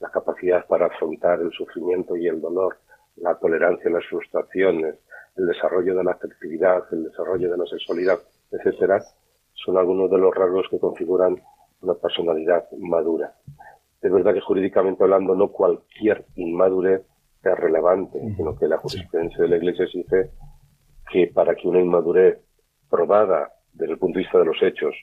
la 0.00 0.10
capacidad 0.10 0.66
para 0.66 0.86
afrontar 0.86 1.40
el 1.40 1.52
sufrimiento 1.52 2.16
y 2.16 2.26
el 2.26 2.40
dolor, 2.40 2.78
la 3.16 3.34
tolerancia 3.36 3.90
a 3.90 3.94
las 3.94 4.06
frustraciones, 4.06 4.96
el 5.36 5.46
desarrollo 5.46 5.94
de 5.94 6.04
la 6.04 6.12
afectividad, 6.12 6.84
el 6.90 7.04
desarrollo 7.04 7.50
de 7.50 7.58
la 7.58 7.66
sexualidad, 7.66 8.18
etcétera, 8.50 9.02
son 9.52 9.76
algunos 9.76 10.10
de 10.10 10.18
los 10.18 10.34
rasgos 10.34 10.66
que 10.70 10.78
configuran 10.78 11.40
una 11.82 11.94
personalidad 11.94 12.66
madura. 12.78 13.34
Es 14.00 14.12
verdad 14.12 14.34
que 14.34 14.40
jurídicamente 14.40 15.02
hablando 15.02 15.34
no 15.34 15.48
cualquier 15.48 16.24
inmadurez 16.36 17.02
es 17.42 17.58
relevante, 17.58 18.18
sino 18.36 18.56
que 18.58 18.66
la 18.66 18.78
jurisprudencia 18.78 19.42
de 19.42 19.48
la 19.48 19.56
Iglesia 19.56 19.84
exige 19.84 20.30
que 21.10 21.28
para 21.28 21.54
que 21.54 21.68
una 21.68 21.80
inmadurez 21.80 22.38
probada 22.90 23.52
desde 23.72 23.92
el 23.92 23.98
punto 23.98 24.18
de 24.18 24.24
vista 24.24 24.38
de 24.38 24.44
los 24.44 24.62
hechos, 24.62 24.94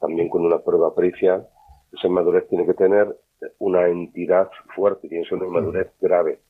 también 0.00 0.28
con 0.28 0.44
una 0.44 0.58
prueba 0.58 0.94
pericial, 0.94 1.46
esa 1.92 2.06
inmadurez 2.06 2.48
tiene 2.48 2.66
que 2.66 2.74
tener 2.74 3.16
una 3.58 3.86
entidad 3.88 4.50
fuerte, 4.74 5.08
tiene 5.08 5.24
que 5.24 5.30
ser 5.30 5.38
una 5.38 5.48
inmadurez 5.48 5.92
grave, 6.00 6.40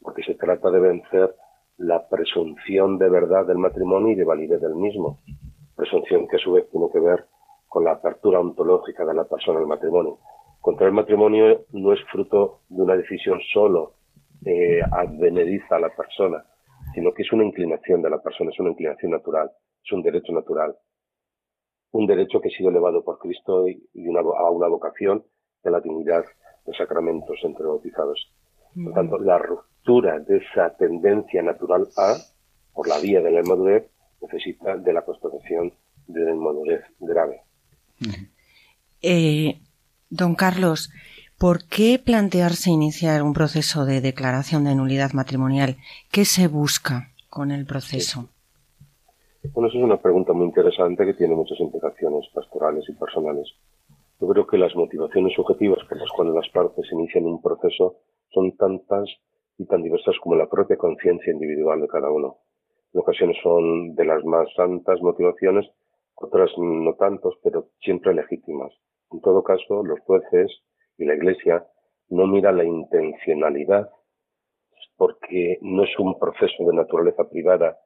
porque 0.00 0.22
se 0.22 0.34
trata 0.34 0.70
de 0.70 0.80
vencer 0.80 1.34
la 1.78 2.08
presunción 2.08 2.98
de 2.98 3.08
verdad 3.08 3.46
del 3.46 3.58
matrimonio 3.58 4.12
y 4.12 4.14
de 4.14 4.24
validez 4.24 4.60
del 4.60 4.74
mismo. 4.74 5.18
Presunción 5.76 6.28
que 6.28 6.36
a 6.36 6.38
su 6.38 6.52
vez 6.52 6.68
tiene 6.70 6.86
que 6.92 7.00
ver 7.00 7.26
con 7.68 7.84
la 7.84 7.92
apertura 7.92 8.38
ontológica 8.38 9.04
de 9.04 9.14
la 9.14 9.24
persona 9.24 9.58
al 9.58 9.66
matrimonio. 9.66 10.18
Contra 10.60 10.86
el 10.86 10.92
matrimonio 10.92 11.64
no 11.72 11.92
es 11.92 12.00
fruto 12.10 12.60
de 12.68 12.82
una 12.82 12.96
decisión 12.96 13.40
solo 13.52 13.94
eh, 14.44 14.80
advenediza 14.90 15.76
a 15.76 15.80
la 15.80 15.88
persona, 15.88 16.44
sino 16.94 17.12
que 17.12 17.22
es 17.22 17.32
una 17.32 17.44
inclinación 17.44 18.02
de 18.02 18.10
la 18.10 18.22
persona, 18.22 18.50
es 18.50 18.60
una 18.60 18.70
inclinación 18.70 19.12
natural, 19.12 19.50
es 19.84 19.92
un 19.92 20.02
derecho 20.02 20.32
natural. 20.32 20.76
Un 21.92 22.06
derecho 22.06 22.40
que 22.40 22.48
ha 22.48 22.56
sido 22.56 22.70
elevado 22.70 23.04
por 23.04 23.18
Cristo 23.18 23.68
y, 23.68 23.82
una, 23.94 24.20
a 24.20 24.50
una 24.50 24.66
vocación 24.66 25.24
de 25.62 25.70
la 25.70 25.80
dignidad 25.80 26.24
de 26.64 26.74
sacramentos 26.74 27.38
entre 27.42 27.66
bautizados. 27.66 28.32
Por 28.74 28.84
lo 28.84 28.92
tanto, 28.92 29.18
la 29.18 29.38
de 30.20 30.38
esa 30.38 30.74
tendencia 30.76 31.42
natural 31.42 31.88
a, 31.96 32.16
por 32.72 32.88
la 32.88 32.98
vía 32.98 33.20
de 33.20 33.30
la 33.30 33.40
inmadurez, 33.40 33.90
necesita 34.20 34.76
de 34.76 34.92
la 34.92 35.02
constatación 35.02 35.72
de 36.06 36.20
la 36.20 36.30
inmadurez 36.30 36.82
grave. 37.00 37.42
Eh, 39.02 39.60
don 40.08 40.34
Carlos, 40.34 40.90
¿por 41.42 41.66
qué 41.66 41.98
plantearse 41.98 42.70
iniciar 42.70 43.24
un 43.24 43.32
proceso 43.32 43.84
de 43.84 44.00
declaración 44.00 44.62
de 44.62 44.76
nulidad 44.76 45.10
matrimonial? 45.12 45.74
¿Qué 46.12 46.24
se 46.24 46.46
busca 46.46 47.10
con 47.28 47.50
el 47.50 47.66
proceso? 47.66 48.28
Bueno, 49.52 49.66
esa 49.66 49.78
es 49.78 49.82
una 49.82 50.00
pregunta 50.00 50.32
muy 50.32 50.46
interesante 50.46 51.04
que 51.04 51.14
tiene 51.14 51.34
muchas 51.34 51.58
implicaciones 51.58 52.28
pastorales 52.32 52.84
y 52.88 52.92
personales. 52.92 53.48
Yo 54.20 54.28
creo 54.28 54.46
que 54.46 54.56
las 54.56 54.76
motivaciones 54.76 55.34
subjetivas 55.34 55.84
por 55.88 55.98
las 55.98 56.08
cuales 56.14 56.32
las 56.32 56.48
partes 56.50 56.86
inician 56.92 57.24
un 57.24 57.42
proceso 57.42 57.96
son 58.32 58.56
tantas 58.56 59.10
y 59.58 59.66
tan 59.66 59.82
diversas 59.82 60.14
como 60.22 60.36
la 60.36 60.48
propia 60.48 60.76
conciencia 60.76 61.32
individual 61.32 61.80
de 61.80 61.88
cada 61.88 62.08
uno. 62.08 62.36
En 62.94 63.00
ocasiones 63.00 63.36
son 63.42 63.96
de 63.96 64.04
las 64.04 64.24
más 64.24 64.46
santas 64.54 65.02
motivaciones, 65.02 65.66
otras 66.14 66.52
no 66.56 66.94
tantos, 66.94 67.34
pero 67.42 67.66
siempre 67.80 68.14
legítimas. 68.14 68.70
En 69.10 69.20
todo 69.20 69.42
caso, 69.42 69.82
los 69.82 69.98
jueces 70.06 70.62
y 71.02 71.06
la 71.06 71.14
Iglesia 71.14 71.66
no 72.10 72.26
miran 72.26 72.56
la 72.58 72.64
intencionalidad 72.64 73.90
porque 74.96 75.58
no 75.62 75.84
es 75.84 75.98
un 75.98 76.18
proceso 76.18 76.64
de 76.64 76.74
naturaleza 76.74 77.28
privada 77.28 77.78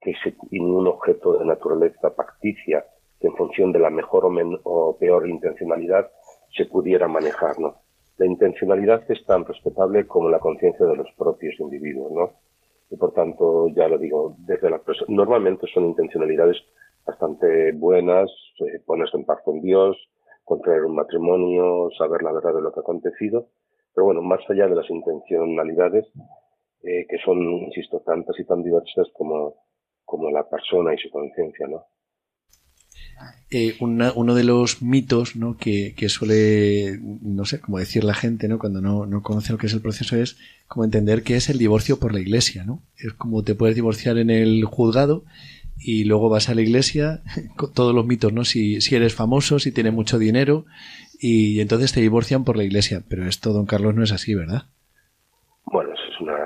que 0.00 0.14
se, 0.22 0.34
un 0.58 0.86
objeto 0.86 1.38
de 1.38 1.44
naturaleza 1.44 2.14
pacticia 2.14 2.84
que 3.20 3.28
en 3.28 3.36
función 3.36 3.72
de 3.72 3.78
la 3.78 3.90
mejor 3.90 4.24
o, 4.24 4.30
o 4.64 4.96
peor 4.98 5.28
intencionalidad 5.28 6.10
se 6.56 6.66
pudiera 6.66 7.08
manejar, 7.08 7.58
¿no? 7.58 7.82
la 8.18 8.26
intencionalidad 8.26 9.02
es 9.10 9.24
tan 9.26 9.44
respetable 9.44 10.06
como 10.06 10.28
la 10.28 10.38
conciencia 10.38 10.86
de 10.86 10.96
los 10.96 11.08
propios 11.16 11.58
individuos, 11.58 12.12
¿no? 12.12 12.32
Y 12.90 12.96
por 12.96 13.12
tanto, 13.12 13.68
ya 13.68 13.88
lo 13.88 13.98
digo, 13.98 14.36
desde 14.38 14.70
la 14.70 14.80
normalmente 15.08 15.66
son 15.72 15.86
intencionalidades 15.86 16.58
bastante 17.06 17.72
buenas, 17.72 18.30
eh, 18.60 18.80
ponerse 18.84 19.16
en 19.16 19.24
paz 19.24 19.40
con 19.44 19.60
Dios, 19.60 19.96
contraer 20.44 20.84
un 20.84 20.94
matrimonio, 20.94 21.90
saber 21.96 22.22
la 22.22 22.32
verdad 22.32 22.54
de 22.54 22.62
lo 22.62 22.72
que 22.72 22.80
ha 22.80 22.82
acontecido, 22.82 23.48
pero 23.94 24.06
bueno, 24.06 24.22
más 24.22 24.40
allá 24.48 24.66
de 24.66 24.76
las 24.76 24.88
intencionalidades, 24.90 26.06
eh, 26.82 27.06
que 27.08 27.18
son, 27.24 27.38
insisto, 27.38 28.00
tantas 28.00 28.38
y 28.38 28.44
tan 28.44 28.62
diversas 28.62 29.08
como, 29.12 29.54
como 30.04 30.30
la 30.30 30.48
persona 30.48 30.94
y 30.94 30.98
su 30.98 31.10
conciencia, 31.10 31.66
¿no? 31.68 31.84
Eh, 33.50 33.76
uno 33.80 34.34
de 34.34 34.44
los 34.44 34.82
mitos 34.82 35.36
¿no? 35.36 35.56
que, 35.56 35.94
suele, 36.08 36.98
no 37.02 37.44
sé, 37.44 37.60
como 37.60 37.78
decir 37.78 38.02
la 38.02 38.14
gente 38.14 38.48
¿no? 38.48 38.58
cuando 38.58 38.80
no, 38.80 39.06
no, 39.06 39.22
conoce 39.22 39.52
lo 39.52 39.58
que 39.58 39.66
es 39.66 39.74
el 39.74 39.82
proceso 39.82 40.16
es 40.16 40.38
como 40.66 40.84
entender 40.84 41.22
que 41.22 41.36
es 41.36 41.50
el 41.50 41.58
divorcio 41.58 41.98
por 42.00 42.14
la 42.14 42.20
iglesia. 42.20 42.64
¿no? 42.64 42.82
Es 42.96 43.12
como 43.12 43.44
te 43.44 43.54
puedes 43.54 43.76
divorciar 43.76 44.16
en 44.18 44.30
el 44.30 44.64
juzgado 44.64 45.24
y 45.84 46.04
luego 46.04 46.28
vas 46.28 46.48
a 46.48 46.54
la 46.54 46.62
iglesia 46.62 47.22
con 47.56 47.72
todos 47.72 47.94
los 47.94 48.06
mitos, 48.06 48.32
¿no? 48.32 48.44
Si, 48.44 48.80
si 48.80 48.94
eres 48.94 49.14
famoso, 49.14 49.58
si 49.58 49.72
tienes 49.72 49.92
mucho 49.92 50.18
dinero 50.18 50.64
y, 51.20 51.60
entonces 51.60 51.92
te 51.92 52.00
divorcian 52.00 52.44
por 52.44 52.56
la 52.56 52.64
iglesia. 52.64 53.02
Pero 53.08 53.26
esto, 53.26 53.52
don 53.52 53.66
Carlos, 53.66 53.94
no 53.94 54.02
es 54.02 54.12
así, 54.12 54.34
¿verdad? 54.34 54.62
Bueno, 55.64 55.92
eso 55.94 56.02
es 56.12 56.20
una... 56.20 56.36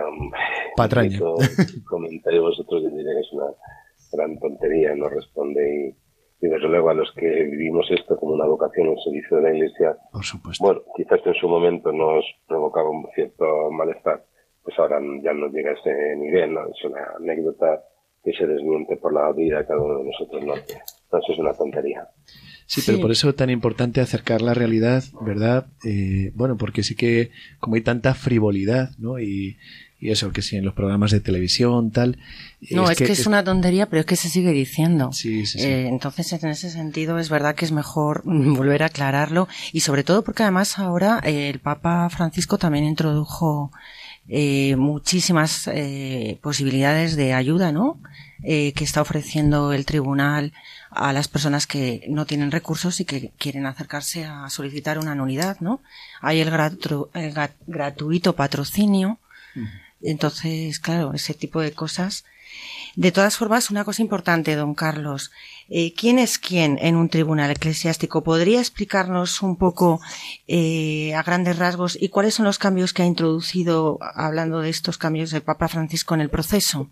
Patraña. 0.76 1.18
Comentario 1.84 2.42
vosotros 2.42 2.82
que 2.82 3.20
es 3.20 3.32
una 3.32 3.46
gran 4.12 4.38
tontería, 4.38 4.94
no 4.94 5.08
responde 5.08 5.88
y 5.88 6.06
y 6.40 6.48
desde 6.48 6.68
luego 6.68 6.90
a 6.90 6.94
los 6.94 7.10
que 7.12 7.26
vivimos 7.26 7.86
esto 7.90 8.16
como 8.16 8.34
una 8.34 8.46
vocación 8.46 8.88
en 8.88 8.98
servicio 8.98 9.38
de 9.38 9.42
la 9.42 9.54
Iglesia, 9.54 9.96
Por 10.12 10.24
supuesto. 10.24 10.64
bueno, 10.64 10.82
quizás 10.94 11.20
en 11.24 11.34
su 11.34 11.48
momento 11.48 11.92
nos 11.92 12.24
provocaba 12.46 12.90
un 12.90 13.06
cierto 13.14 13.70
malestar, 13.70 14.22
pues 14.62 14.78
ahora 14.78 15.00
ya 15.22 15.32
no 15.32 15.48
llega 15.48 15.70
a 15.70 15.74
ese 15.74 16.16
nivel, 16.16 16.52
¿no? 16.52 16.60
Es 16.68 16.84
una 16.84 17.00
anécdota 17.18 17.82
que 18.26 18.36
se 18.36 18.44
desmiente 18.44 18.96
por 18.96 19.14
la 19.14 19.32
vida 19.32 19.58
de 19.58 19.66
cada 19.66 19.80
uno 19.80 19.98
de 20.00 20.04
nosotros, 20.06 20.44
¿no? 20.44 20.54
Entonces 20.56 21.30
es 21.30 21.38
una 21.38 21.52
tontería. 21.54 22.08
Sí, 22.66 22.82
pero 22.84 23.00
por 23.00 23.12
eso 23.12 23.28
es 23.28 23.36
tan 23.36 23.50
importante 23.50 24.00
acercar 24.00 24.42
la 24.42 24.52
realidad, 24.52 25.04
¿verdad? 25.20 25.68
Eh, 25.84 26.32
bueno, 26.34 26.56
porque 26.56 26.82
sí 26.82 26.96
que 26.96 27.30
como 27.60 27.76
hay 27.76 27.82
tanta 27.82 28.14
frivolidad, 28.14 28.90
¿no? 28.98 29.20
Y, 29.20 29.58
y 30.00 30.10
eso, 30.10 30.32
que 30.32 30.42
sí, 30.42 30.56
en 30.56 30.64
los 30.64 30.74
programas 30.74 31.12
de 31.12 31.20
televisión, 31.20 31.92
tal. 31.92 32.18
No, 32.72 32.90
es, 32.90 32.98
que, 32.98 33.04
es, 33.04 33.28
una 33.28 33.44
tontería, 33.44 33.86
pero 33.86 34.00
es 34.00 34.06
que 34.06 34.16
se 34.16 34.28
sigue 34.28 34.50
diciendo. 34.50 35.12
Sí, 35.12 35.46
sí, 35.46 35.60
sí. 35.60 35.64
Eh, 35.64 35.86
entonces, 35.86 36.32
en 36.32 36.50
ese 36.50 36.68
sentido, 36.70 37.20
es 37.20 37.30
verdad 37.30 37.54
que 37.54 37.64
es 37.64 37.70
mejor 37.70 38.22
volver 38.24 38.82
a 38.82 38.86
aclararlo 38.86 39.46
y 39.72 39.80
sobre 39.80 40.02
todo 40.02 40.24
porque 40.24 40.42
además 40.42 40.80
ahora 40.80 41.20
eh, 41.22 41.48
el 41.48 41.60
Papa 41.60 42.10
Francisco 42.10 42.58
también 42.58 42.84
introdujo 42.84 43.70
eh, 44.28 44.74
muchísimas 44.76 45.68
eh, 45.68 46.38
posibilidades 46.42 47.14
de 47.16 47.32
ayuda, 47.32 47.70
¿no? 47.70 48.00
Eh, 48.42 48.72
que 48.72 48.84
está 48.84 49.00
ofreciendo 49.00 49.72
el 49.72 49.86
tribunal 49.86 50.52
a 50.90 51.12
las 51.12 51.28
personas 51.28 51.66
que 51.66 52.04
no 52.08 52.26
tienen 52.26 52.50
recursos 52.50 53.00
y 53.00 53.04
que 53.04 53.30
quieren 53.38 53.66
acercarse 53.66 54.24
a 54.24 54.50
solicitar 54.50 54.98
una 54.98 55.14
nulidad, 55.14 55.58
¿no? 55.60 55.80
Hay 56.20 56.40
el, 56.40 56.50
gratuito 57.66 58.34
patrocinio. 58.34 59.18
Entonces, 60.02 60.78
claro, 60.80 61.14
ese 61.14 61.34
tipo 61.34 61.60
de 61.60 61.72
cosas. 61.72 62.24
De 62.96 63.12
todas 63.12 63.36
formas, 63.36 63.70
una 63.70 63.84
cosa 63.84 64.00
importante, 64.00 64.56
don 64.56 64.74
Carlos. 64.74 65.30
Eh, 65.68 65.92
¿Quién 65.92 66.18
es 66.18 66.38
quién 66.38 66.78
en 66.80 66.96
un 66.96 67.10
tribunal 67.10 67.50
eclesiástico? 67.50 68.22
¿Podría 68.22 68.58
explicarnos 68.58 69.42
un 69.42 69.56
poco 69.58 70.00
eh, 70.48 71.14
a 71.14 71.22
grandes 71.22 71.58
rasgos 71.58 72.00
y 72.00 72.08
cuáles 72.08 72.34
son 72.34 72.46
los 72.46 72.58
cambios 72.58 72.94
que 72.94 73.02
ha 73.02 73.06
introducido, 73.06 73.98
hablando 74.00 74.60
de 74.60 74.70
estos 74.70 74.96
cambios 74.96 75.30
del 75.30 75.42
Papa 75.42 75.68
Francisco 75.68 76.14
en 76.14 76.22
el 76.22 76.30
proceso? 76.30 76.88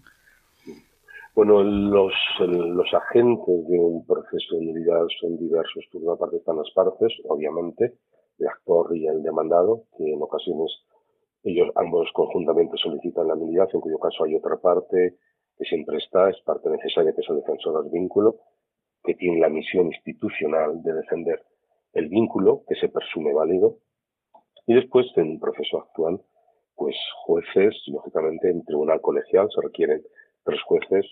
Bueno, 1.35 1.63
los, 1.63 2.13
los 2.39 2.95
agentes 2.95 3.67
de 3.67 3.79
un 3.79 4.05
proceso 4.07 4.57
de 4.57 4.67
nulidad 4.67 5.07
son 5.21 5.39
diversos. 5.39 5.85
Por 5.91 6.03
una 6.03 6.17
parte 6.17 6.37
están 6.37 6.59
las 6.59 6.71
partes, 6.75 7.13
obviamente, 7.29 7.95
el 8.39 8.47
actor 8.47 8.95
y 8.95 9.07
el 9.07 9.23
demandado, 9.23 9.85
que 9.97 10.13
en 10.13 10.21
ocasiones 10.21 10.71
ellos 11.43 11.71
ambos 11.77 12.09
conjuntamente 12.13 12.77
solicitan 12.77 13.29
la 13.29 13.35
nulidad, 13.35 13.69
en 13.73 13.81
cuyo 13.81 13.99
caso 13.99 14.25
hay 14.25 14.35
otra 14.35 14.57
parte 14.59 15.17
que 15.59 15.65
siempre 15.65 15.99
está, 15.99 16.31
es 16.31 16.41
parte 16.43 16.69
necesaria 16.71 17.13
que 17.15 17.21
es 17.21 17.29
el 17.29 17.37
defensor 17.37 17.83
del 17.83 17.93
vínculo, 17.93 18.37
que 19.03 19.15
tiene 19.15 19.41
la 19.41 19.49
misión 19.49 19.87
institucional 19.87 20.83
de 20.83 20.95
defender 20.95 21.45
el 21.93 22.09
vínculo 22.09 22.63
que 22.67 22.75
se 22.75 22.89
presume 22.89 23.33
válido. 23.33 23.79
Y 24.67 24.75
después, 24.75 25.07
en 25.17 25.31
un 25.31 25.41
proceso 25.41 25.79
actual, 25.79 26.21
pues 26.75 26.97
jueces, 27.25 27.75
lógicamente, 27.87 28.51
en 28.51 28.65
tribunal 28.65 29.01
colegial 29.01 29.49
se 29.55 29.61
requieren 29.61 30.03
tres 30.45 30.61
jueces. 30.63 31.07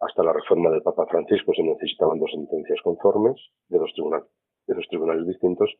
Hasta 0.00 0.22
la 0.22 0.32
reforma 0.32 0.70
del 0.70 0.82
Papa 0.82 1.06
Francisco 1.06 1.52
se 1.54 1.62
necesitaban 1.62 2.18
dos 2.18 2.30
sentencias 2.30 2.80
conformes 2.82 3.36
de 3.68 3.78
los, 3.78 3.92
tribunales, 3.92 4.28
de 4.66 4.74
los 4.74 4.88
tribunales 4.88 5.26
distintos. 5.26 5.70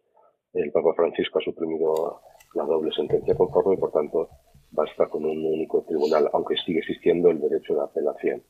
El 0.53 0.71
Papa 0.73 0.95
Francisco 0.95 1.39
ha 1.39 1.43
suprimido 1.43 2.21
la 2.55 2.65
doble 2.65 2.93
sentencia 2.93 3.35
conforme 3.35 3.75
y, 3.75 3.79
por 3.79 3.93
tanto, 3.93 4.29
basta 4.71 5.07
con 5.07 5.25
un 5.25 5.45
único 5.45 5.83
tribunal, 5.83 6.29
aunque 6.33 6.57
sigue 6.57 6.81
existiendo 6.81 7.31
el 7.31 7.41
derecho 7.41 7.75
de 7.75 7.83
apelación. 7.83 8.43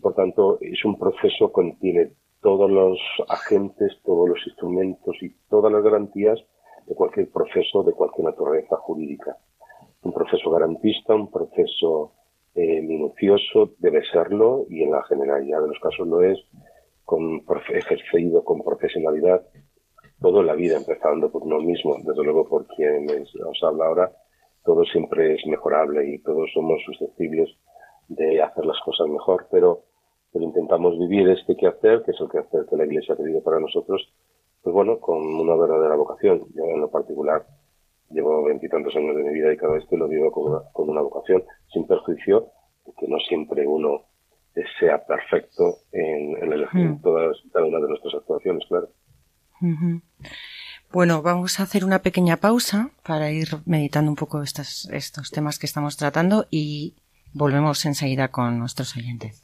Por 0.00 0.14
tanto, 0.14 0.58
es 0.60 0.84
un 0.84 0.98
proceso 0.98 1.48
que 1.48 1.52
contiene 1.52 2.12
todos 2.40 2.70
los 2.70 2.98
agentes, 3.28 3.92
todos 4.04 4.28
los 4.28 4.46
instrumentos 4.46 5.16
y 5.22 5.30
todas 5.48 5.72
las 5.72 5.82
garantías 5.82 6.38
de 6.86 6.94
cualquier 6.94 7.30
proceso 7.30 7.82
de 7.82 7.92
cualquier 7.92 8.26
naturaleza 8.26 8.76
jurídica. 8.76 9.36
Un 10.02 10.12
proceso 10.12 10.50
garantista, 10.50 11.14
un 11.14 11.30
proceso 11.30 12.12
eh, 12.54 12.82
minucioso, 12.82 13.72
debe 13.78 14.04
serlo, 14.04 14.66
y 14.68 14.82
en 14.82 14.90
la 14.90 15.02
generalidad 15.04 15.62
de 15.62 15.68
los 15.68 15.78
casos 15.80 16.06
lo 16.06 16.22
es, 16.22 16.38
ejercido 17.72 18.44
con 18.44 18.62
profesionalidad 18.62 19.42
toda 20.20 20.42
la 20.42 20.54
vida, 20.54 20.76
empezando 20.76 21.30
por 21.30 21.42
uno 21.42 21.60
mismo, 21.60 21.96
desde 22.02 22.22
luego 22.22 22.48
por 22.48 22.66
quien 22.66 23.06
os 23.10 23.62
habla 23.62 23.86
ahora, 23.86 24.12
todo 24.64 24.84
siempre 24.84 25.34
es 25.34 25.46
mejorable 25.46 26.08
y 26.08 26.18
todos 26.20 26.50
somos 26.52 26.82
susceptibles 26.84 27.50
de 28.08 28.42
hacer 28.42 28.64
las 28.64 28.80
cosas 28.80 29.08
mejor, 29.08 29.46
pero, 29.50 29.84
pero 30.32 30.44
intentamos 30.44 30.98
vivir 30.98 31.28
este 31.28 31.56
quehacer, 31.56 32.02
que 32.02 32.12
es 32.12 32.20
el 32.20 32.28
quehacer 32.28 32.66
que 32.68 32.76
la 32.76 32.84
Iglesia 32.84 33.14
ha 33.14 33.18
pedido 33.18 33.42
para 33.42 33.60
nosotros, 33.60 34.12
pues 34.62 34.74
bueno, 34.74 34.98
con 34.98 35.18
una 35.18 35.54
verdadera 35.56 35.96
vocación. 35.96 36.42
Yo 36.54 36.64
en 36.64 36.80
lo 36.80 36.90
particular 36.90 37.46
llevo 38.10 38.44
veintitantos 38.44 38.94
años 38.96 39.16
de 39.16 39.24
mi 39.24 39.34
vida 39.34 39.52
y 39.52 39.56
cada 39.56 39.74
vez 39.74 39.86
que 39.88 39.96
lo 39.96 40.08
vivo 40.08 40.30
con 40.32 40.52
una, 40.52 40.60
con 40.72 40.88
una 40.88 41.02
vocación, 41.02 41.44
sin 41.72 41.86
perjuicio 41.86 42.48
de 42.86 42.92
que 42.98 43.08
no 43.08 43.18
siempre 43.20 43.66
uno 43.66 44.04
sea 44.78 45.04
perfecto 45.04 45.78
en, 45.92 46.36
en 46.42 46.52
elegir 46.52 46.90
hmm. 46.90 47.02
todas 47.02 47.36
cada 47.52 47.66
una 47.66 47.80
de 47.80 47.88
nuestras 47.88 48.14
actuaciones, 48.14 48.64
claro. 48.68 48.88
Bueno, 50.94 51.22
vamos 51.22 51.58
a 51.58 51.64
hacer 51.64 51.84
una 51.84 52.02
pequeña 52.02 52.36
pausa 52.36 52.90
para 53.02 53.28
ir 53.32 53.58
meditando 53.64 54.12
un 54.12 54.14
poco 54.14 54.44
estos, 54.44 54.88
temas 55.32 55.58
que 55.58 55.66
estamos 55.66 55.96
tratando 55.96 56.46
y 56.52 56.94
volvemos 57.32 57.84
enseguida 57.84 58.28
con 58.28 58.60
nuestros 58.60 58.96
oyentes. 58.96 59.42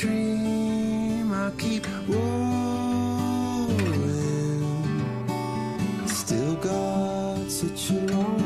That 0.00 0.08
upstream 0.08 1.32
I 1.32 1.50
keep 1.58 1.86
rolling, 2.08 2.26
still 6.06 6.56
got 6.56 7.50
such 7.50 7.90
a 7.90 7.94
long 8.12 8.39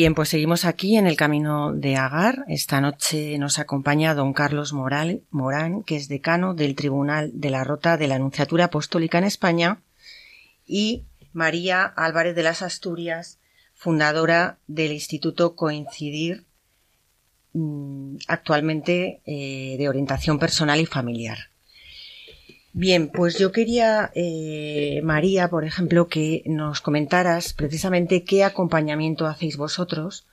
Bien, 0.00 0.14
pues 0.14 0.30
seguimos 0.30 0.64
aquí 0.64 0.96
en 0.96 1.06
el 1.06 1.14
camino 1.14 1.74
de 1.74 1.96
Agar. 1.96 2.46
Esta 2.48 2.80
noche 2.80 3.36
nos 3.36 3.58
acompaña 3.58 4.14
don 4.14 4.32
Carlos 4.32 4.72
Moral, 4.72 5.24
Morán, 5.28 5.82
que 5.82 5.96
es 5.96 6.08
decano 6.08 6.54
del 6.54 6.74
Tribunal 6.74 7.32
de 7.34 7.50
la 7.50 7.64
Rota 7.64 7.98
de 7.98 8.08
la 8.08 8.14
Anunciatura 8.14 8.64
Apostólica 8.64 9.18
en 9.18 9.24
España, 9.24 9.82
y 10.64 11.04
María 11.34 11.84
Álvarez 11.84 12.34
de 12.34 12.42
las 12.42 12.62
Asturias, 12.62 13.40
fundadora 13.74 14.58
del 14.66 14.92
Instituto 14.92 15.54
Coincidir, 15.54 16.46
mm, 17.52 18.16
actualmente 18.26 19.20
eh, 19.26 19.76
de 19.76 19.86
orientación 19.86 20.38
personal 20.38 20.80
y 20.80 20.86
familiar. 20.86 21.49
Bien, 22.72 23.08
pues 23.08 23.36
yo 23.38 23.50
quería, 23.50 24.12
eh, 24.14 25.00
María, 25.02 25.48
por 25.48 25.64
ejemplo, 25.64 26.06
que 26.06 26.42
nos 26.46 26.80
comentaras 26.80 27.52
precisamente 27.52 28.22
qué 28.22 28.44
acompañamiento 28.44 29.26
hacéis 29.26 29.56
vosotros, 29.56 30.26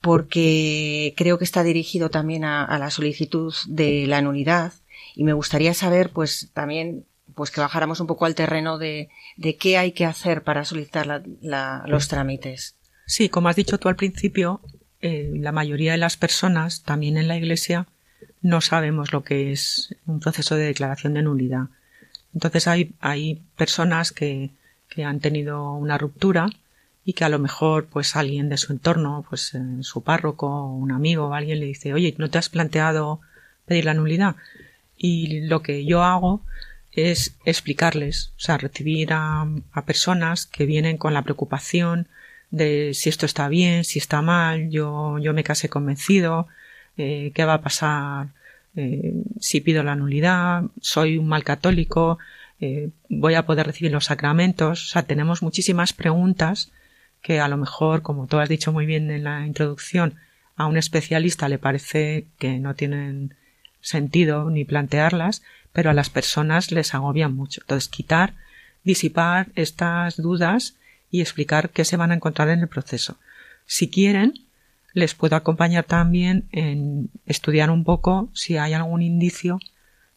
porque 0.00 1.14
creo 1.16 1.38
que 1.38 1.44
está 1.44 1.62
dirigido 1.62 2.10
también 2.10 2.44
a, 2.44 2.78
la 2.78 2.90
solicitud 2.90 3.54
de 3.66 4.06
la 4.06 4.20
nulidad 4.22 4.72
y 5.16 5.24
me 5.24 5.32
gustaría 5.32 5.74
saber, 5.74 6.10
pues 6.10 6.50
también, 6.52 7.04
pues 7.34 7.50
que 7.50 7.60
bajáramos 7.60 8.00
un 8.00 8.06
poco 8.06 8.26
al 8.26 8.34
terreno 8.34 8.78
de, 8.78 9.08
de 9.36 9.56
qué 9.56 9.78
hay 9.78 9.92
que 9.92 10.04
hacer 10.04 10.42
para 10.42 10.64
solicitar 10.64 11.24
los 11.42 12.08
trámites. 12.08 12.76
Sí, 13.06 13.28
como 13.30 13.48
has 13.48 13.56
dicho 13.56 13.78
tú 13.78 13.88
al 13.88 13.96
principio, 13.96 14.60
eh, 15.00 15.30
la 15.34 15.52
mayoría 15.52 15.92
de 15.92 15.98
las 15.98 16.16
personas, 16.16 16.82
también 16.82 17.16
en 17.16 17.28
la 17.28 17.36
Iglesia, 17.36 17.86
no 18.42 18.60
sabemos 18.60 19.12
lo 19.12 19.24
que 19.24 19.52
es 19.52 19.96
un 20.06 20.20
proceso 20.20 20.54
de 20.54 20.66
declaración 20.66 21.14
de 21.14 21.22
nulidad. 21.22 21.68
Entonces 22.34 22.66
hay, 22.68 22.92
hay 23.00 23.42
personas 23.56 24.12
que, 24.12 24.50
que 24.88 25.04
han 25.04 25.20
tenido 25.20 25.72
una 25.72 25.98
ruptura 25.98 26.50
y 27.04 27.14
que 27.14 27.24
a 27.24 27.28
lo 27.28 27.38
mejor 27.38 27.86
pues 27.86 28.16
alguien 28.16 28.48
de 28.48 28.58
su 28.58 28.72
entorno, 28.72 29.24
pues 29.28 29.54
eh, 29.54 29.60
su 29.80 30.02
párroco, 30.02 30.66
un 30.66 30.92
amigo 30.92 31.32
alguien 31.32 31.60
le 31.60 31.66
dice, 31.66 31.94
oye, 31.94 32.14
¿no 32.18 32.28
te 32.28 32.38
has 32.38 32.50
planteado 32.50 33.20
pedir 33.64 33.86
la 33.86 33.94
nulidad? 33.94 34.36
Y 34.96 35.40
lo 35.46 35.62
que 35.62 35.84
yo 35.86 36.02
hago 36.02 36.42
es 36.92 37.36
explicarles, 37.44 38.32
o 38.36 38.40
sea, 38.40 38.58
recibir 38.58 39.10
a, 39.12 39.46
personas 39.86 40.46
que 40.46 40.66
vienen 40.66 40.98
con 40.98 41.14
la 41.14 41.22
preocupación 41.22 42.08
de 42.50 42.92
si 42.94 43.08
esto 43.08 43.24
está 43.24 43.48
bien, 43.48 43.84
si 43.84 43.98
está 43.98 44.20
mal, 44.20 44.68
yo, 44.70 45.18
yo 45.18 45.32
me 45.32 45.44
casé 45.44 45.68
convencido, 45.68 46.48
eh, 46.96 47.32
qué 47.34 47.44
va 47.44 47.54
a 47.54 47.62
pasar 47.62 48.28
eh, 48.76 49.14
si 49.40 49.60
pido 49.60 49.82
la 49.82 49.96
nulidad, 49.96 50.64
soy 50.80 51.18
un 51.18 51.28
mal 51.28 51.44
católico, 51.44 52.18
voy 53.08 53.34
a 53.34 53.46
poder 53.46 53.66
recibir 53.66 53.92
los 53.92 54.06
sacramentos, 54.06 54.86
o 54.86 54.88
sea, 54.88 55.04
tenemos 55.04 55.44
muchísimas 55.44 55.92
preguntas 55.92 56.72
que 57.22 57.40
a 57.40 57.46
lo 57.48 57.56
mejor, 57.56 58.02
como 58.02 58.26
tú 58.26 58.38
has 58.38 58.48
dicho 58.48 58.72
muy 58.72 58.84
bien 58.84 59.10
en 59.10 59.24
la 59.24 59.46
introducción, 59.46 60.14
a 60.56 60.66
un 60.66 60.76
especialista 60.76 61.48
le 61.48 61.58
parece 61.58 62.26
que 62.38 62.58
no 62.58 62.74
tienen 62.74 63.34
sentido 63.80 64.50
ni 64.50 64.64
plantearlas, 64.64 65.42
pero 65.72 65.90
a 65.90 65.94
las 65.94 66.10
personas 66.10 66.72
les 66.72 66.94
agobian 66.94 67.34
mucho. 67.34 67.60
Entonces, 67.62 67.88
quitar, 67.88 68.34
disipar 68.82 69.48
estas 69.54 70.16
dudas 70.16 70.76
y 71.10 71.20
explicar 71.20 71.70
qué 71.70 71.84
se 71.84 71.96
van 71.96 72.10
a 72.10 72.14
encontrar 72.14 72.48
en 72.48 72.60
el 72.60 72.68
proceso. 72.68 73.18
Si 73.66 73.88
quieren, 73.88 74.34
les 74.98 75.14
puedo 75.14 75.36
acompañar 75.36 75.84
también 75.84 76.44
en 76.52 77.10
estudiar 77.26 77.70
un 77.70 77.84
poco 77.84 78.28
si 78.34 78.56
hay 78.56 78.74
algún 78.74 79.02
indicio 79.02 79.58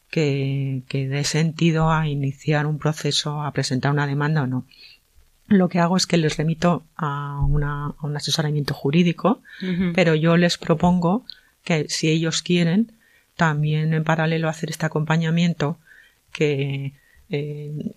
que, 0.10 0.84
que 0.88 1.08
dé 1.08 1.24
sentido 1.24 1.91
a 1.91 2.08
iniciar 2.08 2.65
un 2.65 2.80
proceso, 2.80 3.41
a 3.41 3.52
presentar 3.52 3.91
una 3.91 4.08
demanda 4.08 4.44
o 4.44 4.48
no. 4.48 4.65
Lo 5.48 5.67
que 5.67 5.80
hago 5.80 5.98
es 5.98 6.08
que 6.08 6.17
les 6.17 6.38
remito 6.38 6.84
a, 6.96 7.41
un 7.41 8.15
asesoramiento 8.15 8.74
jurídico, 8.74 9.41
pero 9.94 10.15
yo 10.15 10.38
les 10.38 10.58
propongo 10.58 11.26
que 11.65 11.88
si 11.89 12.10
ellos 12.10 12.41
quieren, 12.41 12.94
también 13.36 13.94
en 13.94 14.04
paralelo 14.06 14.48
hacer 14.48 14.70
este 14.70 14.86
acompañamiento 14.86 15.78
que 16.32 16.94
eh, 17.30 17.94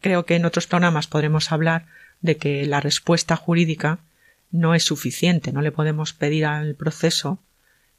creo 0.00 0.26
que 0.26 0.36
en 0.36 0.44
otros 0.44 0.66
programas 0.66 1.06
podremos 1.06 1.52
hablar 1.52 1.86
de 2.20 2.36
que 2.36 2.66
la 2.66 2.80
respuesta 2.80 3.36
jurídica 3.36 4.00
no 4.52 4.74
es 4.74 4.84
suficiente, 4.84 5.52
no 5.52 5.62
le 5.62 5.72
podemos 5.72 6.12
pedir 6.12 6.44
al 6.44 6.74
proceso 6.74 7.38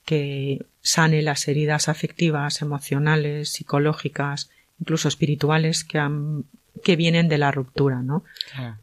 que 0.05 0.65
sane 0.81 1.21
las 1.21 1.47
heridas 1.47 1.89
afectivas, 1.89 2.61
emocionales, 2.61 3.49
psicológicas, 3.49 4.49
incluso 4.79 5.07
espirituales 5.07 5.83
que 5.83 5.97
han 5.97 6.45
que 6.83 6.95
vienen 6.95 7.29
de 7.29 7.37
la 7.37 7.51
ruptura, 7.51 8.01
¿no? 8.01 8.23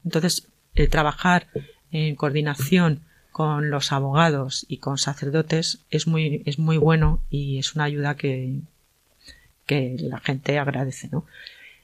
Entonces, 0.05 0.49
el 0.75 0.89
trabajar 0.89 1.49
en 1.91 2.15
coordinación 2.17 3.03
con 3.33 3.71
los 3.71 3.93
abogados 3.93 4.65
y 4.69 4.79
con 4.79 4.99
sacerdotes 4.99 5.81
es 5.91 6.07
muy, 6.07 6.43
es 6.47 6.59
muy 6.59 6.77
bueno 6.77 7.21
y 7.31 7.59
es 7.59 7.75
una 7.75 7.85
ayuda 7.85 8.17
que, 8.17 8.61
que 9.67 9.97
la 9.99 10.21
gente 10.21 10.59
agradece, 10.59 11.09
¿no? 11.11 11.27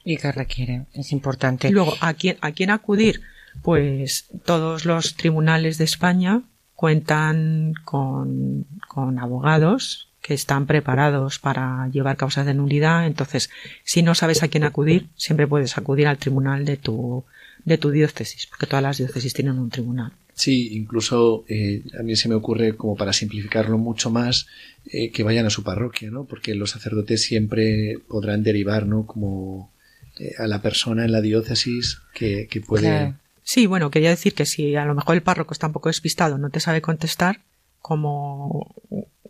Y 0.05 0.17
que 0.17 0.33
requiere, 0.33 0.87
es 0.95 1.13
importante. 1.13 1.71
Luego, 1.71 1.95
¿a 2.01 2.15
quién, 2.15 2.39
a 2.41 2.53
quién 2.53 2.71
acudir? 2.71 3.23
Pues 3.63 4.29
todos 4.45 4.85
los 4.85 5.17
tribunales 5.17 5.79
de 5.79 5.85
España 5.85 6.43
cuentan 6.75 7.75
con, 7.85 8.67
con 8.89 9.19
abogados 9.19 10.09
que 10.27 10.35
están 10.35 10.67
preparados 10.67 11.39
para 11.39 11.89
llevar 11.93 12.17
causas 12.17 12.47
de 12.47 12.55
nulidad. 12.55 13.07
Entonces, 13.07 13.49
si 13.85 14.03
no 14.03 14.15
sabes 14.15 14.43
a 14.43 14.49
quién 14.49 14.65
acudir, 14.65 15.07
siempre 15.15 15.47
puedes 15.47 15.79
acudir 15.79 16.09
al 16.09 16.19
tribunal 16.19 16.65
de 16.65 16.77
tu, 16.77 17.25
de 17.65 17.79
tu 17.79 17.91
diócesis, 17.91 18.47
porque 18.47 18.67
todas 18.67 18.83
las 18.83 18.99
diócesis 18.99 19.33
tienen 19.33 19.59
un 19.59 19.71
tribunal. 19.71 20.13
Sí, 20.35 20.77
incluso 20.77 21.45
eh, 21.49 21.83
a 21.99 22.03
mí 22.03 22.15
se 22.17 22.29
me 22.29 22.35
ocurre, 22.35 22.75
como 22.77 22.97
para 22.97 23.13
simplificarlo 23.13 23.79
mucho 23.79 24.11
más, 24.11 24.49
eh, 24.85 25.11
que 25.11 25.23
vayan 25.23 25.47
a 25.47 25.51
su 25.51 25.63
parroquia, 25.63 26.11
¿no? 26.11 26.25
Porque 26.25 26.55
los 26.55 26.71
sacerdotes 26.71 27.23
siempre 27.23 27.99
podrán 28.09 28.43
derivar, 28.43 28.87
¿no? 28.87 29.07
Como 29.07 29.73
eh, 30.19 30.33
a 30.39 30.47
la 30.47 30.61
persona 30.61 31.05
en 31.05 31.13
la 31.13 31.21
diócesis 31.21 32.01
que, 32.13 32.49
que 32.49 32.61
puede. 32.61 33.15
Sí, 33.47 33.67
bueno, 33.67 33.93
quería 33.93 34.11
decir 34.11 34.35
que 34.35 34.45
si 34.45 34.75
a 34.75 34.85
lo 34.85 34.97
mejor 34.97 35.15
el 35.15 35.23
párroco 35.23 35.55
está 35.55 35.69
un 35.69 35.73
poco 35.73 35.89
despistado, 35.89 36.37
no 36.37 36.51
te 36.51 36.59
sabe 36.59 36.83
contestar, 36.83 37.43
como 37.81 38.75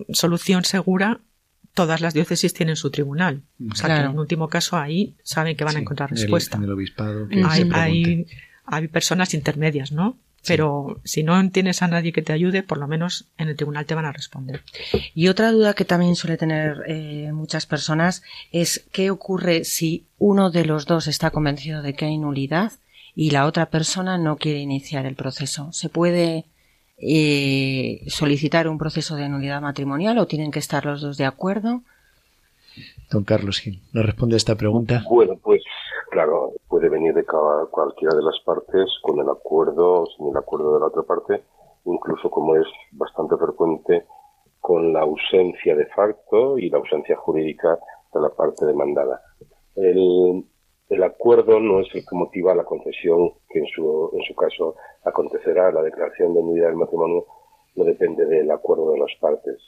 solución 0.09 0.65
segura, 0.65 1.21
todas 1.75 2.01
las 2.01 2.15
diócesis 2.15 2.55
tienen 2.55 2.77
su 2.77 2.91
tribunal. 2.91 3.43
O 3.71 3.75
sea 3.75 3.95
que 3.95 4.07
en 4.07 4.19
último 4.19 4.49
caso 4.49 4.79
ahí 4.79 5.17
saben 5.23 5.55
que 5.55 5.65
van 5.65 5.77
a 5.77 5.81
encontrar 5.81 6.11
respuesta. 6.11 6.59
hay, 7.45 8.27
hay, 8.65 8.89
personas 8.89 9.35
intermedias, 9.35 9.93
¿no? 9.93 10.17
Pero 10.47 10.99
si 11.05 11.23
no 11.23 11.51
tienes 11.51 11.83
a 11.83 11.89
nadie 11.89 12.13
que 12.13 12.23
te 12.23 12.33
ayude, 12.33 12.63
por 12.63 12.79
lo 12.79 12.89
menos 12.89 13.27
en 13.37 13.49
el 13.49 13.57
tribunal 13.57 13.85
te 13.85 13.95
van 13.95 14.07
a 14.07 14.13
responder. 14.13 14.63
Y 15.15 15.29
otra 15.29 15.53
duda 15.53 15.75
que 15.75 15.85
también 15.85 16.17
suele 16.17 16.39
tener 16.39 16.85
eh, 16.87 17.33
muchas 17.35 17.67
personas 17.67 18.23
es 18.51 18.87
qué 18.93 19.11
ocurre 19.11 19.65
si 19.65 20.07
uno 20.17 20.51
de 20.51 20.65
los 20.65 20.87
dos 20.87 21.07
está 21.07 21.31
convencido 21.31 21.83
de 21.83 21.93
que 21.93 22.07
hay 22.07 22.17
nulidad 22.17 22.73
y 23.17 23.31
la 23.31 23.47
otra 23.47 23.67
persona 23.67 24.19
no 24.19 24.37
quiere 24.37 24.59
iniciar 24.59 25.07
el 25.07 25.17
proceso. 25.17 25.73
¿Se 25.73 25.89
puede 25.89 26.45
eh, 26.99 28.03
solicitar 28.09 28.69
un 28.69 28.77
proceso 28.77 29.17
de 29.17 29.31
nulidad 29.31 29.63
matrimonial 29.63 30.19
o 30.19 30.27
tienen 30.27 30.51
que 30.51 30.59
estar 30.59 30.85
los 30.85 31.01
dos 31.01 31.17
de 31.17 31.25
acuerdo? 31.25 31.81
Don 33.11 33.25
Carlos 33.25 33.59
Gil, 33.61 33.81
¿nos 33.95 34.05
responde 34.05 34.37
esta 34.37 34.55
pregunta? 34.55 35.03
Bueno, 35.09 35.35
pues 35.43 35.63
claro, 36.11 36.53
puede 36.69 36.91
venir 36.91 37.15
de 37.15 37.25
cada, 37.25 37.65
cualquiera 37.71 38.15
de 38.15 38.23
las 38.23 38.39
partes 38.45 38.85
con 39.01 39.19
el 39.19 39.29
acuerdo 39.31 40.03
o 40.03 40.07
sin 40.15 40.29
el 40.29 40.37
acuerdo 40.37 40.75
de 40.75 40.81
la 40.81 40.87
otra 40.87 41.03
parte, 41.03 41.43
incluso 41.87 42.29
como 42.29 42.55
es 42.55 42.67
bastante 42.93 43.35
frecuente, 43.39 44.05
con 44.61 44.93
la 44.93 45.01
ausencia 45.01 45.75
de 45.75 45.87
facto 45.87 46.59
y 46.59 46.69
la 46.69 46.77
ausencia 46.77 47.17
jurídica 47.17 47.79
de 48.13 48.21
la 48.21 48.29
parte 48.29 48.67
demandada. 48.67 49.23
El, 49.75 50.45
el 50.89 51.03
acuerdo 51.03 51.59
no 51.59 51.81
es 51.81 51.89
el 51.95 52.07
que 52.07 52.15
motiva 52.15 52.55
la 52.55 52.65
concesión, 52.65 53.33
que 53.49 53.59
en 53.59 53.67
su, 53.67 54.11
en 54.13 54.23
su 54.23 54.35
caso 54.35 54.77
acontecerá. 55.05 55.73
La 55.73 55.83
declaración 55.83 56.35
de 56.35 56.43
nulidad 56.43 56.69
del 56.69 56.77
matrimonio 56.77 57.27
no 57.75 57.85
depende 57.85 58.25
del 58.25 58.51
acuerdo 58.51 58.93
de 58.93 59.01
las 59.01 59.11
partes. 59.21 59.59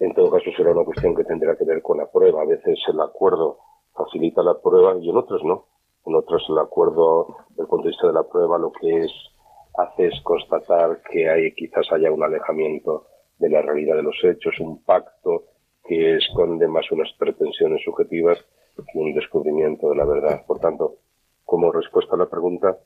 En 0.00 0.12
todo 0.14 0.30
caso, 0.30 0.50
será 0.56 0.72
una 0.72 0.84
cuestión 0.84 1.14
que 1.14 1.24
tendrá 1.24 1.56
que 1.56 1.64
ver 1.64 1.82
con 1.82 1.98
la 1.98 2.10
prueba. 2.10 2.42
A 2.42 2.46
veces 2.46 2.78
el 2.88 3.00
acuerdo 3.00 3.58
facilita 3.94 4.42
la 4.42 4.58
prueba 4.58 4.96
y 4.98 5.08
en 5.08 5.16
otros 5.16 5.44
no. 5.44 5.66
En 6.06 6.14
otros 6.14 6.44
el 6.48 6.58
acuerdo, 6.58 7.36
de 7.50 7.64
vista 7.84 8.06
de 8.06 8.14
la 8.14 8.24
prueba, 8.24 8.58
lo 8.58 8.72
que 8.72 9.04
es 9.04 9.12
hace 9.76 10.06
es 10.06 10.20
constatar 10.22 11.00
que 11.10 11.28
hay 11.28 11.54
quizás 11.54 11.86
haya 11.92 12.10
un 12.10 12.24
alejamiento 12.24 13.06
de 13.38 13.50
la 13.50 13.62
realidad 13.62 13.96
de 13.96 14.02
los 14.02 14.16
hechos, 14.24 14.58
un 14.58 14.82
pacto 14.82 15.44
que 15.84 16.16
esconde 16.16 16.66
más 16.66 16.90
unas 16.90 17.12
pretensiones 17.18 17.82
subjetivas 17.84 18.38
un 18.94 19.14
descubrimiento 19.14 19.90
de 19.90 19.96
la 19.96 20.04
verdad. 20.04 20.44
Por 20.46 20.60
tanto, 20.60 20.96
como 21.44 21.72
respuesta 21.72 22.14
a 22.14 22.18
la 22.18 22.28
pregunta, 22.28 22.78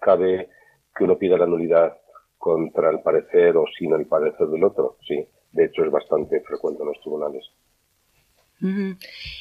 cabe 0.00 0.48
que 0.96 1.04
uno 1.04 1.18
pida 1.18 1.36
la 1.36 1.46
nulidad 1.46 1.96
contra 2.38 2.90
el 2.90 3.00
parecer 3.00 3.56
o 3.56 3.64
sin 3.78 3.92
el 3.92 4.06
parecer 4.06 4.46
del 4.48 4.64
otro. 4.64 4.96
Sí, 5.06 5.26
de 5.52 5.64
hecho 5.66 5.84
es 5.84 5.90
bastante 5.90 6.40
frecuente 6.40 6.82
en 6.82 6.88
los 6.88 7.00
tribunales. 7.00 7.44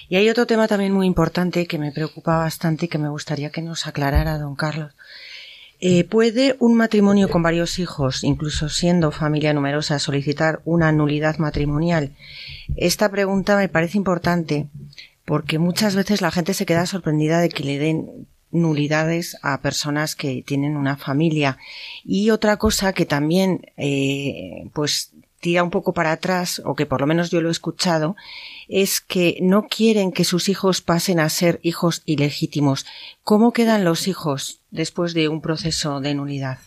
Y 0.08 0.16
hay 0.16 0.30
otro 0.30 0.46
tema 0.46 0.68
también 0.68 0.94
muy 0.94 1.06
importante 1.06 1.68
que 1.68 1.78
me 1.78 1.92
preocupa 1.92 2.38
bastante 2.38 2.86
y 2.86 2.90
que 2.90 2.98
me 2.98 3.10
gustaría 3.10 3.50
que 3.50 3.62
nos 3.62 3.86
aclarara, 3.86 4.38
don 4.38 4.56
Carlos. 4.56 4.94
Eh, 5.82 6.04
¿Puede 6.04 6.58
un 6.60 6.76
matrimonio 6.76 7.30
con 7.30 7.42
varios 7.42 7.80
hijos, 7.80 8.24
incluso 8.26 8.68
siendo 8.68 9.12
familia 9.12 9.54
numerosa, 9.54 9.98
solicitar 10.00 10.62
una 10.66 10.92
nulidad 10.92 11.38
matrimonial? 11.38 12.12
Esta 12.76 13.10
pregunta 13.10 13.56
me 13.56 13.70
parece 13.70 13.98
importante 13.98 14.68
porque 15.30 15.60
muchas 15.60 15.96
veces 15.96 16.24
la 16.24 16.32
gente 16.32 16.56
se 16.56 16.66
queda 16.66 16.88
sorprendida 16.88 17.40
de 17.40 17.50
que 17.50 17.64
le 17.64 17.78
den 17.78 18.28
nulidades 18.50 19.38
a 19.44 19.62
personas 19.62 20.16
que 20.16 20.42
tienen 20.42 20.76
una 20.76 20.98
familia. 20.98 21.60
Y 22.04 22.32
otra 22.32 22.58
cosa 22.58 22.94
que 22.94 23.06
también, 23.06 23.62
eh, 23.78 24.68
pues, 24.74 25.14
tira 25.40 25.62
un 25.62 25.70
poco 25.70 25.94
para 25.94 26.14
atrás, 26.14 26.64
o 26.66 26.74
que 26.74 26.88
por 26.88 27.00
lo 27.00 27.06
menos 27.06 27.30
yo 27.30 27.42
lo 27.42 27.50
he 27.50 27.52
escuchado, 27.52 28.16
es 28.68 29.02
que 29.02 29.38
no 29.40 29.68
quieren 29.68 30.12
que 30.12 30.24
sus 30.24 30.50
hijos 30.50 30.82
pasen 30.82 31.20
a 31.20 31.30
ser 31.30 31.60
hijos 31.62 32.02
ilegítimos. 32.08 32.88
¿Cómo 33.24 33.52
quedan 33.52 33.86
los 33.86 34.08
hijos 34.08 34.66
después 34.72 35.14
de 35.14 35.30
un 35.30 35.42
proceso 35.42 36.00
de 36.02 36.16
nulidad? 36.16 36.58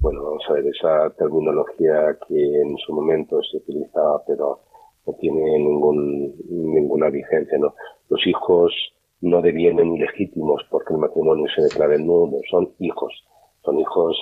Bueno, 0.00 0.24
vamos 0.24 0.42
a 0.48 0.54
ver, 0.54 0.64
esa 0.66 1.14
terminología 1.16 2.18
que 2.26 2.34
en 2.34 2.76
su 2.84 2.92
momento 2.92 3.38
se 3.48 3.58
utilizaba, 3.58 4.24
pero 4.26 4.64
no 5.06 5.12
tiene 5.14 5.58
ningún, 5.58 6.34
ninguna 6.48 7.10
vigencia. 7.10 7.58
¿no? 7.58 7.74
Los 8.08 8.26
hijos 8.26 8.72
no 9.20 9.42
devienen 9.42 9.94
ilegítimos 9.96 10.62
porque 10.70 10.94
el 10.94 11.00
matrimonio 11.00 11.46
se 11.54 11.62
declare 11.62 11.98
nulo, 11.98 12.38
son 12.50 12.72
hijos, 12.78 13.12
son 13.64 13.78
hijos 13.78 14.16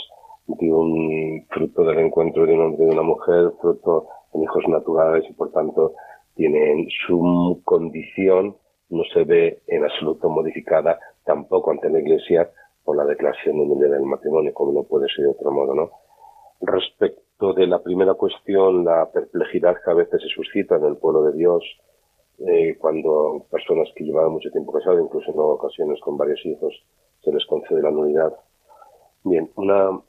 de 0.46 0.72
un 0.72 1.46
fruto 1.50 1.84
del 1.84 1.98
encuentro 1.98 2.46
de 2.46 2.54
un 2.54 2.60
hombre 2.62 2.84
y 2.84 2.86
de 2.86 2.92
una 2.92 3.02
mujer, 3.02 3.52
fruto 3.60 4.08
en 4.34 4.42
hijos 4.42 4.64
naturales 4.68 5.24
y 5.28 5.32
por 5.34 5.52
tanto 5.52 5.92
tienen 6.34 6.88
su 7.06 7.60
condición 7.64 8.56
no 8.90 9.02
se 9.12 9.24
ve 9.24 9.62
en 9.66 9.84
absoluto 9.84 10.28
modificada 10.28 10.98
tampoco 11.24 11.70
ante 11.70 11.90
la 11.90 12.00
Iglesia 12.00 12.50
por 12.84 12.96
la 12.96 13.04
declaración 13.04 13.78
de 13.78 13.88
del 13.88 14.02
matrimonio, 14.02 14.54
como 14.54 14.72
no 14.72 14.82
puede 14.84 15.08
ser 15.08 15.26
de 15.26 15.30
otro 15.32 15.50
modo, 15.50 15.74
¿no? 15.74 15.90
Respecto 16.60 17.20
de 17.40 17.66
la 17.68 17.78
primera 17.78 18.14
cuestión, 18.14 18.84
la 18.84 19.10
perplejidad 19.12 19.76
que 19.84 19.90
a 19.90 19.94
veces 19.94 20.20
se 20.20 20.28
suscita 20.28 20.76
en 20.76 20.84
el 20.84 20.96
pueblo 20.96 21.22
de 21.22 21.38
Dios, 21.38 21.62
eh, 22.38 22.76
cuando 22.78 23.46
personas 23.50 23.88
que 23.94 24.04
llevaban 24.04 24.32
mucho 24.32 24.50
tiempo 24.50 24.72
casadas, 24.72 25.04
incluso 25.04 25.30
en 25.30 25.38
ocasiones 25.38 26.00
con 26.00 26.16
varios 26.16 26.44
hijos, 26.44 26.74
se 27.22 27.32
les 27.32 27.46
concede 27.46 27.80
la 27.80 27.92
nulidad. 27.92 28.32
Bien, 29.22 29.50
una, 29.54 30.00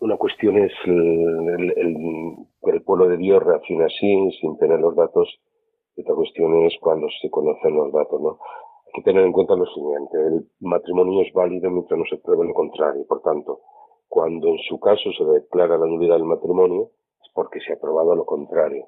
una 0.00 0.16
cuestión 0.18 0.58
es 0.58 0.72
el, 0.84 1.72
el, 1.76 2.36
el 2.62 2.82
pueblo 2.82 3.08
de 3.08 3.16
Dios 3.16 3.42
reacciona 3.42 3.86
así, 3.86 4.30
sin 4.40 4.58
tener 4.58 4.78
los 4.80 4.94
datos, 4.94 5.28
y 5.96 6.02
otra 6.02 6.14
cuestión 6.14 6.54
es 6.64 6.74
cuando 6.80 7.06
se 7.22 7.30
conocen 7.30 7.76
los 7.76 7.92
datos, 7.92 8.20
¿no? 8.20 8.38
Hay 8.86 8.92
que 8.92 9.02
tener 9.02 9.24
en 9.24 9.32
cuenta 9.32 9.56
lo 9.56 9.66
siguiente, 9.66 10.18
el 10.18 10.48
matrimonio 10.60 11.22
es 11.22 11.32
válido 11.32 11.70
mientras 11.70 11.98
no 11.98 12.04
se 12.10 12.18
pruebe 12.18 12.46
lo 12.46 12.52
contrario, 12.52 13.06
por 13.08 13.22
tanto, 13.22 13.60
cuando 14.14 14.46
en 14.50 14.58
su 14.68 14.78
caso 14.78 15.10
se 15.18 15.24
declara 15.24 15.76
la 15.76 15.86
nulidad 15.86 16.14
del 16.14 16.22
matrimonio, 16.22 16.92
es 17.20 17.32
porque 17.34 17.58
se 17.58 17.72
ha 17.72 17.80
probado 17.80 18.14
lo 18.14 18.24
contrario. 18.24 18.86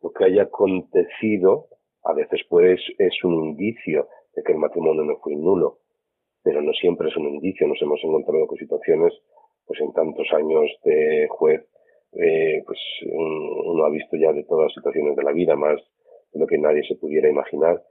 Lo 0.00 0.12
que 0.12 0.24
haya 0.24 0.44
acontecido 0.44 1.66
a 2.04 2.14
veces 2.14 2.40
pues 2.48 2.80
es 2.96 3.12
un 3.22 3.34
indicio 3.48 4.08
de 4.34 4.42
que 4.42 4.52
el 4.52 4.58
matrimonio 4.58 5.04
no 5.04 5.18
fue 5.18 5.36
nulo, 5.36 5.80
pero 6.42 6.62
no 6.62 6.72
siempre 6.72 7.10
es 7.10 7.16
un 7.18 7.34
indicio. 7.34 7.68
Nos 7.68 7.82
hemos 7.82 8.00
encontrado 8.02 8.46
con 8.46 8.56
situaciones, 8.56 9.12
pues 9.66 9.78
en 9.82 9.92
tantos 9.92 10.26
años 10.32 10.64
de 10.84 11.28
juez, 11.28 11.60
eh, 12.14 12.62
pues 12.64 12.78
uno 13.12 13.84
ha 13.84 13.90
visto 13.90 14.16
ya 14.16 14.32
de 14.32 14.44
todas 14.44 14.68
las 14.68 14.72
situaciones 14.72 15.16
de 15.16 15.22
la 15.22 15.32
vida, 15.32 15.54
más 15.54 15.78
de 16.32 16.40
lo 16.40 16.46
que 16.46 16.56
nadie 16.56 16.82
se 16.88 16.96
pudiera 16.96 17.28
imaginar. 17.28 17.82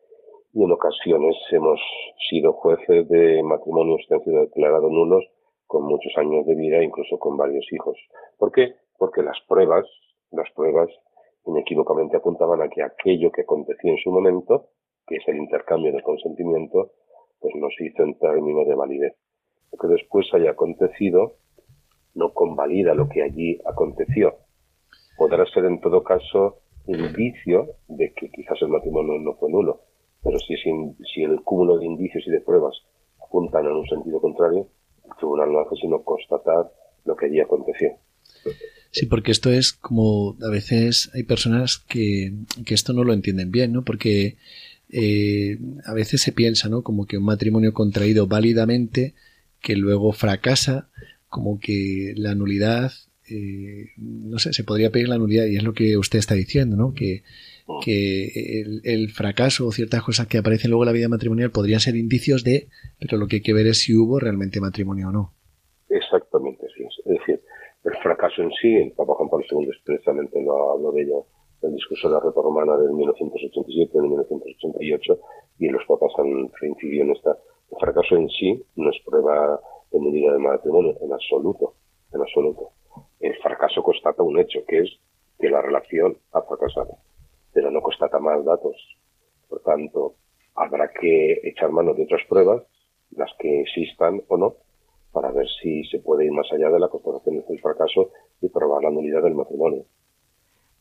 Y 0.52 0.64
en 0.64 0.72
ocasiones 0.72 1.36
hemos 1.52 1.80
sido 2.28 2.54
jueces 2.54 3.08
de 3.08 3.44
matrimonios 3.44 4.04
que 4.10 4.16
han 4.16 4.24
sido 4.24 4.42
declarados 4.42 4.92
nulos 4.92 5.24
con 5.72 5.86
muchos 5.86 6.12
años 6.18 6.46
de 6.46 6.54
vida, 6.54 6.84
incluso 6.84 7.18
con 7.18 7.38
varios 7.38 7.66
hijos. 7.72 7.98
¿Por 8.38 8.52
qué? 8.52 8.76
Porque 8.98 9.24
las 9.24 9.38
pruebas, 9.48 9.86
las 10.32 10.52
pruebas 10.52 10.90
inequívocamente 11.46 12.18
apuntaban 12.18 12.62
a 12.62 12.68
que 12.68 12.84
aquello 12.84 13.32
que 13.32 13.44
aconteció 13.44 13.90
en 13.90 13.98
su 14.00 14.12
momento, 14.12 14.68
que 15.08 15.16
es 15.16 15.24
el 15.30 15.38
intercambio 15.38 15.94
de 15.94 16.04
consentimiento, 16.04 16.92
pues 17.40 17.56
no 17.56 17.70
se 17.78 17.86
hizo 17.86 18.04
en 18.04 18.20
términos 18.20 18.68
de 18.68 18.76
validez. 18.76 19.16
Lo 19.72 19.78
que 19.80 19.88
después 19.88 20.28
haya 20.34 20.52
acontecido 20.52 21.38
no 22.16 22.34
convalida 22.34 22.94
lo 22.94 23.08
que 23.08 23.24
allí 23.24 23.58
aconteció. 23.64 24.40
Podrá 25.18 25.46
ser 25.46 25.64
en 25.64 25.80
todo 25.80 26.04
caso 26.04 26.58
indicio 26.86 27.76
de 27.88 28.12
que 28.12 28.30
quizás 28.30 28.62
el 28.62 28.68
matrimonio 28.68 29.18
no 29.22 29.36
fue 29.36 29.50
nulo, 29.50 29.84
pero 30.22 30.38
si, 30.40 30.58
si 30.58 31.24
el 31.24 31.42
cúmulo 31.44 31.78
de 31.78 31.86
indicios 31.86 32.28
y 32.28 32.32
de 32.32 32.42
pruebas 32.42 32.76
apuntan 33.26 33.68
en 33.68 33.72
un 33.72 33.88
sentido 33.88 34.20
contrario, 34.20 34.68
no 35.22 35.60
hace 35.60 35.76
sino 35.82 36.04
constatar 36.04 36.72
lo 37.06 37.16
que 37.16 37.28
allí 37.28 37.40
aconteció. 37.40 37.98
Sí, 38.92 39.06
porque 39.06 39.32
esto 39.32 39.52
es 39.52 39.72
como 39.72 40.36
a 40.42 40.50
veces 40.50 41.10
hay 41.14 41.24
personas 41.24 41.78
que, 41.78 42.34
que 42.66 42.74
esto 42.74 42.94
no 42.94 43.04
lo 43.04 43.14
entienden 43.14 43.52
bien, 43.52 43.72
¿no? 43.72 43.84
Porque 43.84 44.38
eh, 44.90 45.58
a 45.86 45.94
veces 45.94 46.22
se 46.22 46.34
piensa, 46.34 46.68
¿no? 46.68 46.82
Como 46.82 47.06
que 47.06 47.18
un 47.18 47.24
matrimonio 47.24 47.74
contraído 47.74 48.28
válidamente, 48.28 49.14
que 49.62 49.76
luego 49.76 50.12
fracasa, 50.12 50.90
como 51.30 51.60
que 51.60 52.14
la 52.18 52.36
nulidad, 52.36 52.92
eh, 53.30 53.92
no 53.98 54.40
sé, 54.40 54.52
se 54.52 54.64
podría 54.66 54.92
pedir 54.92 55.08
la 55.08 55.18
nulidad 55.18 55.46
y 55.46 55.56
es 55.56 55.64
lo 55.64 55.74
que 55.74 55.98
usted 55.98 56.20
está 56.20 56.36
diciendo, 56.36 56.76
¿no? 56.76 56.94
Que, 56.94 57.24
que 57.84 58.62
el, 58.62 58.82
el, 58.84 59.10
fracaso 59.10 59.68
o 59.68 59.72
ciertas 59.72 60.04
cosas 60.04 60.28
que 60.28 60.38
aparecen 60.38 60.72
luego 60.72 60.84
en 60.84 60.88
la 60.88 60.94
vida 60.94 61.10
matrimonial 61.10 61.52
podrían 61.52 61.80
ser 61.80 61.96
indicios 61.96 62.44
de, 62.44 62.68
pero 63.00 63.18
lo 63.18 63.28
que 63.28 63.38
hay 63.38 63.42
que 63.42 63.54
ver 63.54 63.68
es 63.68 63.80
si 63.80 63.96
hubo 63.96 64.20
realmente 64.20 64.60
matrimonio 64.60 65.10
o 65.10 65.12
no. 65.12 65.34
Exactamente, 65.90 66.68
sí. 66.76 66.84
Es 66.84 67.20
decir, 67.20 67.42
el 67.84 67.94
fracaso 68.04 68.42
en 68.42 68.52
sí, 68.62 68.76
el 68.76 68.92
Papa 68.92 69.14
Juan 69.16 69.30
Pablo 69.30 69.46
II 69.52 69.68
expresamente 69.68 70.42
lo 70.42 70.74
habló 70.74 70.92
de 70.92 71.02
ello 71.04 71.26
el 71.62 71.76
discurso 71.76 72.08
de 72.08 72.16
la 72.16 72.20
Reforma 72.20 72.62
Romana 72.62 72.82
del 72.82 72.94
1987 72.94 73.92
y 73.94 74.00
del 74.00 74.10
1988 74.10 75.20
y 75.60 75.70
los 75.70 75.86
papas 75.86 76.12
han 76.18 76.50
reincidido 76.60 77.06
en 77.06 77.12
esta. 77.12 77.38
El 77.72 77.78
fracaso 77.78 78.16
en 78.16 78.30
sí 78.30 78.64
no 78.76 78.90
es 78.90 78.98
prueba 79.06 79.60
de 79.92 80.00
medida 80.00 80.34
de 80.34 80.40
matrimonio, 80.40 80.98
en 81.02 81.14
absoluto, 81.14 81.76
en 82.14 82.22
absoluto. 82.22 82.70
El 83.20 83.36
fracaso 83.38 83.84
constata 83.84 84.24
un 84.24 84.40
hecho, 84.40 84.60
que 84.68 84.80
es 84.80 84.90
que 85.40 85.50
la 85.50 85.62
relación 85.62 86.18
ha 86.34 86.42
fracasado, 86.42 86.98
pero 87.54 87.72
no 87.72 87.82
constata 87.82 88.20
más 88.20 88.44
datos. 88.46 88.76
Por 89.50 89.62
tanto, 89.62 90.16
habrá 90.56 90.90
que 90.92 91.42
echar 91.44 91.72
mano 91.72 91.94
de 91.94 92.04
otras 92.04 92.22
pruebas, 92.28 92.64
las 93.12 93.32
que 93.40 93.62
existan 93.62 94.22
o 94.28 94.38
no, 94.38 94.56
para 95.12 95.32
ver 95.32 95.48
si 95.62 95.84
se 95.86 96.00
puede 96.00 96.26
ir 96.26 96.32
más 96.32 96.48
allá 96.52 96.70
de 96.70 96.80
la 96.80 96.88
constatación 96.88 97.44
del 97.48 97.60
fracaso 97.60 98.12
y 98.42 98.50
probar 98.50 98.84
la 98.84 98.92
nulidad 98.92 99.22
del 99.22 99.36
matrimonio. 99.36 99.86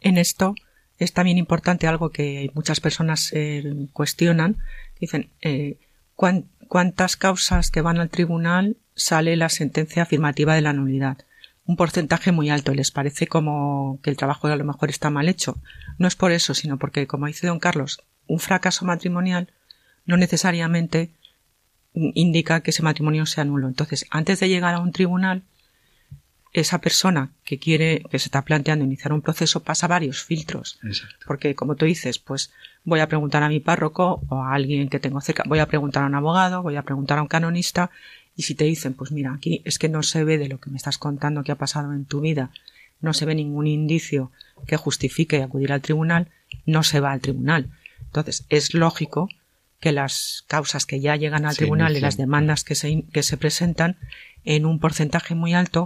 En 0.01 0.17
esto 0.17 0.55
es 0.99 1.13
también 1.13 1.39
importante 1.39 1.87
algo 1.87 2.11
que 2.11 2.51
muchas 2.55 2.81
personas 2.81 3.33
eh, 3.33 3.63
cuestionan. 3.93 4.59
Dicen, 5.01 5.31
eh, 5.41 5.79
¿cuántas 6.15 7.17
causas 7.17 7.71
que 7.71 7.81
van 7.81 7.99
al 7.99 8.11
tribunal 8.11 8.77
sale 8.95 9.37
la 9.37 9.49
sentencia 9.49 10.03
afirmativa 10.03 10.55
de 10.55 10.61
la 10.61 10.73
nulidad? 10.73 11.19
Un 11.65 11.77
porcentaje 11.77 12.33
muy 12.33 12.51
alto. 12.51 12.75
Les 12.75 12.91
parece 12.91 13.27
como 13.27 14.01
que 14.03 14.11
el 14.11 14.17
trabajo 14.17 14.49
a 14.49 14.57
lo 14.57 14.65
mejor 14.65 14.91
está 14.91 15.11
mal 15.11 15.29
hecho. 15.29 15.59
No 15.99 16.09
es 16.09 16.17
por 16.17 16.33
eso, 16.33 16.55
sino 16.55 16.79
porque, 16.79 17.07
como 17.07 17.27
dice 17.27 17.47
don 17.47 17.61
Carlos, 17.61 18.03
un 18.27 18.39
fracaso 18.39 18.85
matrimonial 18.85 19.53
no 20.07 20.17
necesariamente 20.17 21.11
indica 21.93 22.61
que 22.61 22.71
ese 22.71 22.83
matrimonio 22.83 23.27
sea 23.27 23.45
nulo. 23.45 23.69
Entonces, 23.69 24.07
antes 24.11 24.41
de 24.41 24.49
llegar 24.49 24.75
a 24.75 24.81
un 24.81 24.93
tribunal, 24.93 25.43
esa 26.53 26.81
persona 26.81 27.31
que 27.45 27.59
quiere, 27.59 28.03
que 28.11 28.19
se 28.19 28.27
está 28.27 28.43
planteando 28.43 28.85
iniciar 28.85 29.13
un 29.13 29.23
proceso 29.23 29.63
pasa 29.63 29.87
varios 29.87 30.23
filtros. 30.23 30.81
Porque, 31.27 31.55
como 31.55 31.77
tú 31.77 31.85
dices, 31.85 32.19
pues 32.19 32.53
voy 32.85 33.01
a 33.01 33.09
preguntar 33.09 33.43
a 33.43 33.49
mi 33.49 33.61
párroco 33.61 34.23
o 34.29 34.43
a 34.43 34.55
alguien 34.55 34.89
que 34.89 34.99
tengo 34.99 35.21
cerca, 35.21 35.45
voy 35.47 35.61
a 35.61 35.67
preguntar 35.67 36.03
a 36.03 36.07
un 36.07 36.15
abogado, 36.15 36.63
voy 36.63 36.77
a 36.77 36.83
preguntar 36.83 37.19
a 37.19 37.23
un 37.23 37.29
canonista, 37.29 37.91
y 38.41 38.43
si 38.43 38.55
te 38.55 38.65
dicen, 38.65 38.95
pues 38.95 39.13
mira, 39.13 39.35
aquí 39.35 39.61
es 39.67 39.79
que 39.79 39.91
no 39.91 40.03
se 40.03 40.25
ve 40.25 40.39
de 40.39 40.49
lo 40.49 40.59
que 40.61 40.71
me 40.71 40.79
estás 40.79 40.97
contando 40.97 41.45
que 41.45 41.53
ha 41.53 41.59
pasado 41.59 41.93
en 41.93 42.07
tu 42.07 42.23
vida, 42.23 42.53
no 43.03 43.13
se 43.13 43.27
ve 43.27 43.35
ningún 43.35 43.67
indicio 43.67 44.33
que 44.67 44.79
justifique 44.79 45.43
acudir 45.43 45.75
al 45.75 45.83
tribunal, 45.83 46.29
no 46.65 46.83
se 46.83 47.01
va 47.01 47.13
al 47.13 47.21
tribunal. 47.21 47.69
Entonces, 48.01 48.47
es 48.49 48.73
lógico 48.73 49.29
que 49.79 49.93
las 49.93 50.47
causas 50.47 50.87
que 50.87 51.01
ya 51.01 51.17
llegan 51.17 51.45
al 51.45 51.55
tribunal 51.55 51.95
y 51.95 52.01
las 52.01 52.17
demandas 52.17 52.65
que 52.65 52.75
se, 52.75 53.05
que 53.13 53.23
se 53.23 53.37
presentan, 53.37 53.99
en 54.45 54.65
un 54.65 54.81
porcentaje 54.81 55.35
muy 55.35 55.53
alto, 55.53 55.85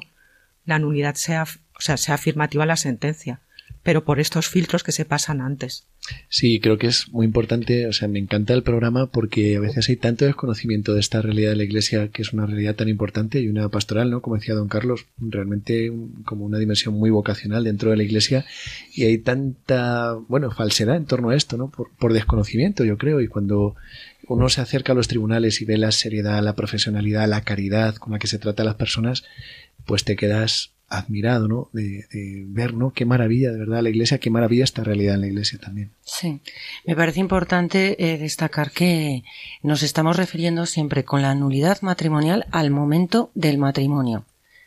la 0.64 0.78
nulidad 0.78 1.16
sea, 1.16 1.42
o 1.42 1.80
sea, 1.80 1.96
sea 1.96 2.14
afirmativa 2.14 2.66
la 2.66 2.76
sentencia, 2.76 3.40
pero 3.82 4.04
por 4.04 4.20
estos 4.20 4.48
filtros 4.48 4.84
que 4.84 4.92
se 4.92 5.04
pasan 5.04 5.40
antes. 5.40 5.88
Sí, 6.28 6.60
creo 6.60 6.76
que 6.76 6.88
es 6.88 7.08
muy 7.10 7.24
importante, 7.24 7.86
o 7.86 7.92
sea, 7.92 8.08
me 8.08 8.18
encanta 8.18 8.52
el 8.52 8.62
programa 8.62 9.06
porque 9.06 9.56
a 9.56 9.60
veces 9.60 9.88
hay 9.88 9.96
tanto 9.96 10.26
desconocimiento 10.26 10.92
de 10.92 11.00
esta 11.00 11.22
realidad 11.22 11.50
de 11.50 11.56
la 11.56 11.64
Iglesia 11.64 12.08
que 12.08 12.22
es 12.22 12.32
una 12.32 12.44
realidad 12.44 12.74
tan 12.74 12.88
importante 12.88 13.40
y 13.40 13.48
una 13.48 13.68
pastoral, 13.70 14.10
¿no? 14.10 14.20
Como 14.20 14.36
decía 14.36 14.54
don 14.54 14.68
Carlos, 14.68 15.06
realmente 15.18 15.90
como 16.26 16.44
una 16.44 16.58
dimensión 16.58 16.94
muy 16.94 17.08
vocacional 17.08 17.64
dentro 17.64 17.90
de 17.90 17.96
la 17.96 18.02
Iglesia 18.02 18.44
y 18.92 19.04
hay 19.04 19.18
tanta, 19.18 20.14
bueno, 20.28 20.50
falsedad 20.50 20.96
en 20.96 21.06
torno 21.06 21.30
a 21.30 21.36
esto, 21.36 21.56
¿no? 21.56 21.70
Por, 21.70 21.90
por 21.96 22.12
desconocimiento, 22.12 22.84
yo 22.84 22.98
creo, 22.98 23.22
y 23.22 23.28
cuando 23.28 23.74
uno 24.28 24.48
se 24.48 24.60
acerca 24.60 24.92
a 24.92 24.96
los 24.96 25.08
tribunales 25.08 25.62
y 25.62 25.64
ve 25.64 25.78
la 25.78 25.92
seriedad, 25.92 26.42
la 26.42 26.54
profesionalidad, 26.54 27.28
la 27.28 27.42
caridad 27.42 27.94
con 27.96 28.12
la 28.12 28.18
que 28.18 28.26
se 28.26 28.38
trata 28.38 28.62
a 28.62 28.66
las 28.66 28.74
personas, 28.74 29.24
pues 29.86 30.04
te 30.04 30.16
quedas 30.16 30.73
admirado, 30.88 31.48
¿no? 31.48 31.68
De, 31.72 32.06
ver, 32.46 32.74
¿no? 32.74 32.92
Qué 32.92 33.04
maravilla, 33.04 33.50
de 33.50 33.58
verdad, 33.58 33.82
la 33.82 33.90
Iglesia, 33.90 34.18
qué 34.18 34.30
maravilla 34.30 34.64
esta 34.64 34.84
realidad 34.84 35.14
en 35.14 35.22
la 35.22 35.26
Iglesia 35.26 35.58
también. 35.58 35.90
Sí, 36.04 36.40
me 36.84 36.94
parece 36.94 37.20
importante 37.20 37.96
eh, 37.98 38.18
destacar 38.18 38.70
que 38.70 39.24
nos 39.62 39.82
estamos 39.82 40.16
refiriendo 40.16 40.66
siempre 40.66 41.04
con 41.04 41.22
la 41.22 41.34
nulidad 41.34 41.80
matrimonial 41.82 42.46
al 42.50 42.70
momento 42.70 43.30
del 43.34 43.58
matrimonio, 43.58 44.24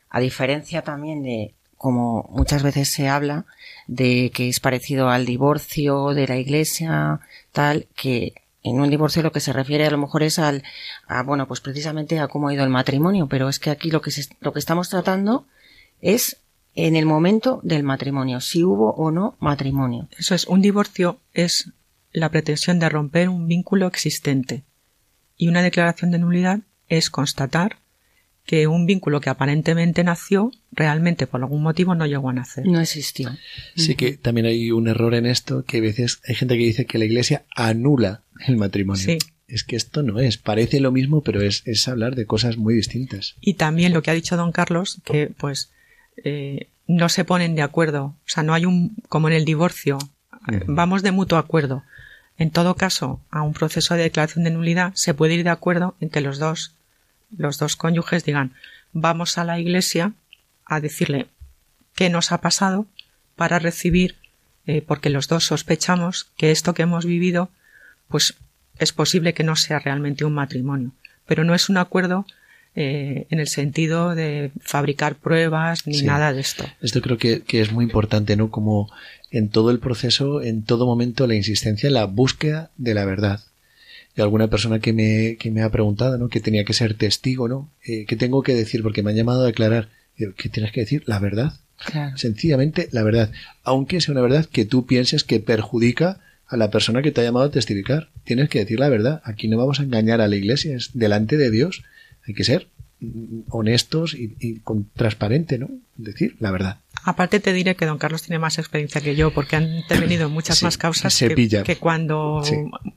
a 0.09 0.19
diferencia 0.19 0.81
también 0.81 1.23
de, 1.23 1.53
como 1.77 2.27
muchas 2.31 2.63
veces 2.63 2.89
se 2.89 3.07
habla, 3.07 3.45
de 3.87 4.31
que 4.33 4.49
es 4.49 4.59
parecido 4.59 5.09
al 5.09 5.25
divorcio 5.25 6.13
de 6.13 6.27
la 6.27 6.37
Iglesia, 6.37 7.19
tal, 7.51 7.87
que 7.95 8.33
en 8.63 8.81
un 8.81 8.89
divorcio 8.89 9.23
lo 9.23 9.31
que 9.31 9.39
se 9.39 9.53
refiere 9.53 9.85
a 9.85 9.91
lo 9.91 9.97
mejor 9.97 10.23
es 10.23 10.39
al, 10.39 10.63
a, 11.07 11.23
bueno, 11.23 11.47
pues 11.47 11.61
precisamente 11.61 12.19
a 12.19 12.27
cómo 12.27 12.49
ha 12.49 12.53
ido 12.53 12.63
el 12.63 12.69
matrimonio, 12.69 13.27
pero 13.27 13.47
es 13.47 13.59
que 13.59 13.69
aquí 13.69 13.91
lo 13.91 14.01
que, 14.01 14.11
lo 14.41 14.51
que 14.51 14.59
estamos 14.59 14.89
tratando 14.89 15.45
es 16.01 16.37
en 16.75 16.95
el 16.95 17.05
momento 17.05 17.59
del 17.63 17.83
matrimonio, 17.83 18.39
si 18.39 18.63
hubo 18.63 18.91
o 18.91 19.11
no 19.11 19.35
matrimonio. 19.39 20.07
Eso 20.17 20.35
es, 20.35 20.45
un 20.45 20.61
divorcio 20.61 21.19
es 21.33 21.71
la 22.11 22.29
pretensión 22.29 22.79
de 22.79 22.89
romper 22.89 23.29
un 23.29 23.47
vínculo 23.47 23.87
existente 23.87 24.63
y 25.37 25.47
una 25.47 25.61
declaración 25.61 26.11
de 26.11 26.19
nulidad 26.19 26.59
es 26.87 27.09
constatar 27.09 27.77
que 28.45 28.65
un 28.65 28.85
vínculo 28.85 29.19
que 29.19 29.29
aparentemente 29.29 30.03
nació, 30.05 30.51
realmente 30.71 31.27
por 31.27 31.41
algún 31.41 31.61
motivo 31.61 31.95
no 31.95 32.05
llegó 32.05 32.29
a 32.29 32.33
nacer. 32.33 32.65
No 32.65 32.79
existió. 32.79 33.29
Sí 33.75 33.95
que 33.95 34.13
también 34.13 34.47
hay 34.47 34.71
un 34.71 34.87
error 34.87 35.15
en 35.15 35.25
esto, 35.25 35.65
que 35.65 35.79
a 35.79 35.81
veces 35.81 36.21
hay 36.25 36.33
gente 36.33 36.57
que 36.57 36.63
dice 36.63 36.85
que 36.85 36.97
la 36.97 37.05
iglesia 37.05 37.45
anula 37.53 38.23
el 38.47 38.55
matrimonio. 38.55 39.03
Sí. 39.03 39.17
Es 39.47 39.63
que 39.63 39.75
esto 39.75 40.01
no 40.01 40.19
es, 40.19 40.37
parece 40.37 40.79
lo 40.79 40.91
mismo, 40.91 41.21
pero 41.21 41.41
es, 41.41 41.61
es 41.65 41.87
hablar 41.87 42.15
de 42.15 42.25
cosas 42.25 42.57
muy 42.57 42.73
distintas. 42.73 43.35
Y 43.41 43.55
también 43.55 43.93
lo 43.93 44.01
que 44.01 44.11
ha 44.11 44.13
dicho 44.13 44.37
don 44.37 44.51
Carlos, 44.51 45.01
que 45.03 45.27
pues 45.37 45.71
eh, 46.23 46.67
no 46.87 47.09
se 47.09 47.25
ponen 47.25 47.55
de 47.55 47.61
acuerdo, 47.61 48.05
o 48.05 48.15
sea, 48.25 48.43
no 48.43 48.53
hay 48.53 48.65
un, 48.65 48.95
como 49.09 49.27
en 49.27 49.33
el 49.33 49.45
divorcio, 49.45 49.97
vamos 50.65 51.03
de 51.03 51.11
mutuo 51.11 51.37
acuerdo. 51.37 51.83
En 52.37 52.51
todo 52.51 52.75
caso, 52.75 53.19
a 53.31 53.41
un 53.41 53.53
proceso 53.53 53.95
de 53.95 54.03
declaración 54.03 54.43
de 54.45 54.51
nulidad 54.51 54.93
se 54.95 55.13
puede 55.13 55.33
ir 55.33 55.43
de 55.43 55.49
acuerdo 55.49 55.95
en 55.99 56.09
que 56.09 56.21
los 56.21 56.39
dos 56.39 56.77
los 57.35 57.57
dos 57.57 57.75
cónyuges 57.75 58.23
digan 58.23 58.53
vamos 58.93 59.37
a 59.37 59.43
la 59.43 59.59
iglesia 59.59 60.13
a 60.65 60.79
decirle 60.79 61.27
qué 61.95 62.09
nos 62.09 62.31
ha 62.31 62.39
pasado 62.41 62.85
para 63.35 63.59
recibir 63.59 64.15
eh, 64.65 64.81
porque 64.81 65.09
los 65.09 65.27
dos 65.27 65.45
sospechamos 65.45 66.31
que 66.37 66.51
esto 66.51 66.73
que 66.73 66.83
hemos 66.83 67.05
vivido 67.05 67.49
pues 68.07 68.35
es 68.79 68.93
posible 68.93 69.33
que 69.33 69.43
no 69.43 69.55
sea 69.55 69.79
realmente 69.79 70.25
un 70.25 70.33
matrimonio 70.33 70.91
pero 71.25 71.43
no 71.43 71.53
es 71.53 71.69
un 71.69 71.77
acuerdo 71.77 72.25
eh, 72.79 73.25
en 73.31 73.39
el 73.39 73.47
sentido 73.47 74.13
de 74.13 74.51
fabricar 74.61 75.15
pruebas 75.15 75.87
ni 75.87 76.01
nada 76.03 76.31
de 76.31 76.41
esto. 76.41 76.63
Esto 76.81 77.01
creo 77.01 77.17
que, 77.17 77.41
que, 77.41 77.59
es 77.59 77.71
muy 77.71 77.83
importante, 77.83 78.35
¿no? 78.35 78.51
Como 78.51 78.89
en 79.31 79.49
todo 79.49 79.71
el 79.71 79.79
proceso, 79.79 80.43
en 80.43 80.63
todo 80.63 80.85
momento, 80.85 81.25
la 81.25 81.33
insistencia 81.35 81.87
en 81.87 81.95
la 81.95 82.05
búsqueda 82.05 82.69
de 82.77 82.93
la 82.93 83.05
verdad 83.05 83.41
de 84.15 84.23
alguna 84.23 84.47
persona 84.47 84.79
que 84.79 84.93
me, 84.93 85.37
que 85.37 85.51
me 85.51 85.61
ha 85.61 85.69
preguntado, 85.69 86.17
¿no? 86.17 86.27
Que 86.27 86.39
tenía 86.39 86.65
que 86.65 86.73
ser 86.73 86.95
testigo, 86.95 87.47
¿no? 87.47 87.69
Eh, 87.83 88.05
¿Qué 88.05 88.15
tengo 88.15 88.41
que 88.41 88.55
decir? 88.55 88.81
Porque 88.81 89.03
me 89.03 89.11
han 89.11 89.17
llamado 89.17 89.43
a 89.43 89.45
declarar. 89.45 89.89
¿Qué 90.15 90.49
tienes 90.49 90.71
que 90.71 90.81
decir? 90.81 91.03
La 91.05 91.19
verdad. 91.19 91.53
Sencillamente 92.15 92.89
la 92.91 93.03
verdad. 93.03 93.31
Aunque 93.63 94.01
sea 94.01 94.13
una 94.13 94.21
verdad 94.21 94.45
que 94.45 94.65
tú 94.65 94.87
pienses 94.87 95.23
que 95.23 95.39
perjudica 95.39 96.19
a 96.47 96.57
la 96.57 96.71
persona 96.71 97.03
que 97.03 97.11
te 97.11 97.21
ha 97.21 97.23
llamado 97.23 97.45
a 97.45 97.51
testificar. 97.51 98.09
Tienes 98.23 98.49
que 98.49 98.59
decir 98.59 98.79
la 98.79 98.89
verdad. 98.89 99.21
Aquí 99.23 99.47
no 99.47 99.57
vamos 99.57 99.79
a 99.79 99.83
engañar 99.83 100.21
a 100.21 100.27
la 100.27 100.35
iglesia. 100.35 100.75
Es 100.75 100.91
delante 100.93 101.37
de 101.37 101.51
Dios. 101.51 101.83
Hay 102.27 102.33
que 102.33 102.43
ser 102.43 102.67
honestos 103.51 104.15
y, 104.15 104.35
y 104.39 104.59
con, 104.61 104.89
transparente, 104.91 105.59
¿no? 105.59 105.69
Decir 105.95 106.35
la 106.39 106.51
verdad. 106.51 106.77
Aparte 107.05 107.39
te 107.39 107.53
diré 107.53 107.75
que 107.75 107.85
don 107.85 107.97
Carlos 107.97 108.23
tiene 108.23 108.39
más 108.39 108.57
experiencia 108.57 109.01
que 109.01 109.15
yo 109.15 109.31
porque 109.31 109.55
han 109.55 109.77
intervenido 109.77 110.29
muchas 110.29 110.63
más 110.63 110.77
causas 110.77 111.17
que, 111.17 111.77
cuando 111.79 112.41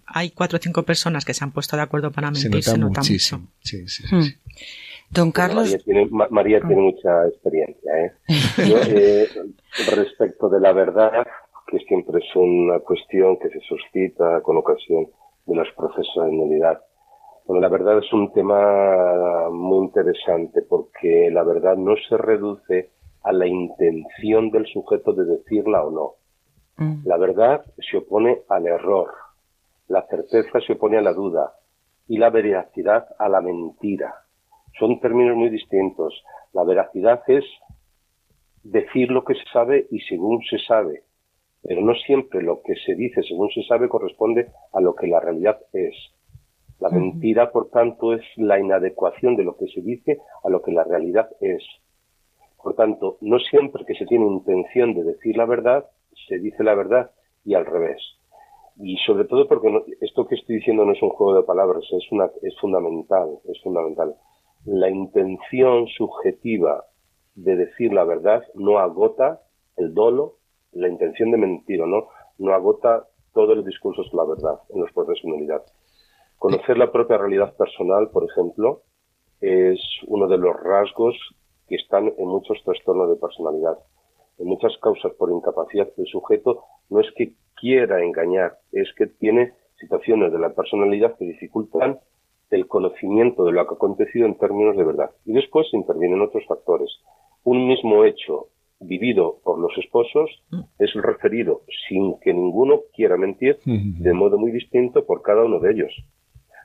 hay 0.07 0.31
cuatro 0.31 0.59
o 0.59 0.61
cinco 0.61 0.85
personas 0.85 1.25
que 1.25 1.35
se 1.35 1.45
han 1.45 1.53
puesto 1.53 1.77
de 1.77 1.83
acuerdo 1.83 2.11
para 2.11 2.31
mentir 2.31 2.63
se 2.63 2.79
nota, 2.79 3.03
mucho. 3.03 3.43
Hmm. 4.11 4.25
Don 5.11 5.33
Carlos. 5.33 5.77
María 6.31 6.61
tiene, 6.61 6.81
mucha 6.81 7.27
experiencia. 7.29 7.93
¿eh? 7.99 8.13
¿eh? 8.59 9.29
respecto 9.95 10.49
de 10.49 10.61
la 10.61 10.73
verdad, 10.73 11.27
que 11.67 11.79
siempre 11.81 12.19
es 12.19 12.37
una 12.37 12.79
cuestión 12.81 13.39
que 13.39 13.49
se 13.51 13.61
suscita 13.61 14.41
con 14.43 14.57
ocasión 14.57 15.09
de 15.47 15.55
los 15.57 15.69
procesos 15.77 16.25
de 16.25 16.33
nulidad. 16.33 16.81
Bueno, 17.51 17.63
la 17.63 17.69
verdad 17.69 17.99
es 17.99 18.13
un 18.13 18.33
tema 18.33 19.51
muy 19.51 19.87
interesante 19.87 20.63
porque 20.63 21.31
la 21.33 21.43
verdad 21.43 21.77
no 21.77 21.97
se 22.09 22.17
reduce 22.17 22.91
a 23.25 23.33
la 23.33 23.45
intención 23.45 24.53
del 24.53 24.67
sujeto 24.67 25.13
de 25.15 25.25
decirla 25.25 25.85
o 25.85 25.91
no. 25.91 26.13
Mm. 26.77 27.09
La 27.09 27.17
verdad 27.17 27.65
se 27.79 27.97
opone 27.97 28.43
al 28.49 28.69
error, 28.69 29.09
la 29.89 30.07
certeza 30.07 30.61
se 30.65 30.75
opone 30.75 30.99
a 30.99 31.01
la 31.01 31.13
duda 31.13 31.55
y 32.07 32.19
la 32.19 32.31
veracidad 32.31 33.09
a 33.19 33.29
la 33.29 33.41
mentira. 33.41 34.15
Son 34.79 35.01
términos 35.01 35.37
muy 35.37 35.51
distintos. 35.51 36.23
La 36.53 36.63
veracidad 36.63 37.21
es 37.27 37.45
decir 38.63 39.11
lo 39.11 39.25
que 39.25 39.35
se 39.35 39.45
sabe 39.53 39.89
y 39.91 39.99
según 40.03 40.41
se 40.49 40.61
sabe, 40.61 41.03
pero 41.65 41.81
no 41.81 41.95
siempre 41.97 42.43
lo 42.43 42.63
que 42.63 42.77
se 42.87 42.95
dice 42.95 43.25
según 43.25 43.51
se 43.51 43.65
sabe 43.65 43.89
corresponde 43.89 44.53
a 44.73 44.81
lo 44.81 44.95
que 44.95 45.09
la 45.09 45.19
realidad 45.19 45.59
es. 45.73 45.97
La 46.81 46.89
mentira, 46.89 47.53
por 47.53 47.69
tanto, 47.69 48.15
es 48.15 48.23
la 48.37 48.59
inadecuación 48.59 49.37
de 49.37 49.45
lo 49.45 49.57
que 49.57 49.67
se 49.69 49.83
dice 49.83 50.19
a 50.43 50.49
lo 50.49 50.63
que 50.63 50.73
la 50.73 50.83
realidad 50.83 51.29
es. 51.41 51.63
Por 52.63 52.75
tanto, 52.75 53.19
no 53.21 53.39
siempre 53.39 53.85
que 53.85 53.95
se 53.95 54.07
tiene 54.07 54.27
intención 54.27 54.95
de 54.95 55.05
decir 55.05 55.37
la 55.37 55.45
verdad, 55.45 55.87
se 56.27 56.39
dice 56.39 56.65
la 56.65 56.75
verdad 56.75 57.11
y 57.45 57.55
al 57.55 57.67
revés. 57.67 58.01
Y 58.77 58.97
sobre 59.07 59.25
todo 59.25 59.47
porque 59.47 59.69
esto 60.01 60.27
que 60.27 60.37
estoy 60.37 60.57
diciendo 60.57 60.87
no 60.87 60.93
es 60.93 61.03
un 61.03 61.11
juego 61.11 61.35
de 61.35 61.43
palabras, 61.43 61.85
es, 61.91 62.11
una, 62.13 62.31
es 62.43 62.59
fundamental, 62.59 63.39
es 63.45 63.61
fundamental. 63.63 64.15
La 64.65 64.89
intención 64.89 65.87
subjetiva 65.87 66.87
de 67.35 67.57
decir 67.57 67.93
la 67.93 68.05
verdad 68.05 68.43
no 68.55 68.79
agota 68.79 69.43
el 69.77 69.93
dolo, 69.93 70.37
la 70.73 70.89
intención 70.89 71.31
de 71.31 71.37
mentir 71.37 71.83
o 71.83 71.87
no, 71.87 72.09
no 72.39 72.55
agota 72.55 73.07
todo 73.35 73.53
el 73.53 73.65
discurso 73.65 74.03
sobre 74.05 74.17
la 74.17 74.35
verdad 74.35 74.61
en 74.71 74.81
los 74.81 74.93
procesos 74.93 75.25
de 75.25 75.33
unidad. 75.33 75.63
Conocer 76.41 76.79
la 76.79 76.91
propia 76.91 77.19
realidad 77.19 77.55
personal, 77.55 78.09
por 78.09 78.25
ejemplo, 78.25 78.81
es 79.43 79.79
uno 80.07 80.27
de 80.27 80.39
los 80.39 80.57
rasgos 80.59 81.15
que 81.69 81.77
están 81.77 82.15
en 82.17 82.27
muchos 82.27 82.57
trastornos 82.65 83.11
de 83.11 83.17
personalidad. 83.17 83.77
En 84.39 84.47
muchas 84.47 84.75
causas 84.79 85.13
por 85.19 85.31
incapacidad 85.31 85.95
del 85.95 86.07
sujeto 86.07 86.65
no 86.89 87.01
es 87.01 87.09
que 87.15 87.35
quiera 87.57 88.03
engañar, 88.03 88.57
es 88.73 88.89
que 88.97 89.07
tiene 89.07 89.53
situaciones 89.79 90.33
de 90.33 90.39
la 90.39 90.55
personalidad 90.55 91.15
que 91.19 91.27
dificultan 91.27 92.01
el 92.49 92.67
conocimiento 92.69 93.45
de 93.45 93.53
lo 93.53 93.67
que 93.67 93.75
ha 93.75 93.77
acontecido 93.77 94.25
en 94.25 94.39
términos 94.39 94.79
de 94.79 94.85
verdad. 94.85 95.11
Y 95.27 95.35
después 95.35 95.67
intervienen 95.75 96.23
otros 96.23 96.47
factores. 96.47 96.89
Un 97.45 97.69
mismo 97.69 98.03
hecho 98.07 98.47
vivido 98.81 99.41
por 99.45 99.59
los 99.59 99.77
esposos 99.77 100.31
mm. 100.51 100.61
es 100.79 100.95
referido 100.95 101.61
sin 101.87 102.19
que 102.21 102.33
ninguno 102.33 102.81
quiera 102.95 103.19
mentir 103.19 103.59
de 103.67 104.13
modo 104.15 104.39
muy 104.39 104.53
distinto 104.53 105.05
por 105.05 105.21
cada 105.21 105.45
uno 105.45 105.61
de 105.61 105.73
ellos 105.73 105.93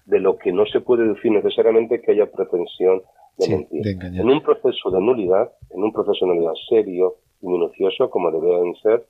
de 0.05 0.19
lo 0.19 0.37
que 0.37 0.51
no 0.51 0.65
se 0.65 0.81
puede 0.81 1.07
decir 1.07 1.31
necesariamente 1.31 2.01
que 2.01 2.11
haya 2.11 2.31
pretensión 2.31 3.01
de 3.37 3.49
mentir. 3.49 3.87
en 4.01 4.29
un 4.29 4.41
proceso 4.41 4.91
de 4.91 5.01
nulidad, 5.01 5.51
en 5.71 5.83
un 5.83 5.91
proceso 5.91 6.25
de 6.25 6.35
nulidad 6.35 6.53
serio 6.69 7.15
y 7.41 7.47
minucioso, 7.47 8.09
como 8.09 8.31
deben 8.31 8.75
ser, 8.75 9.05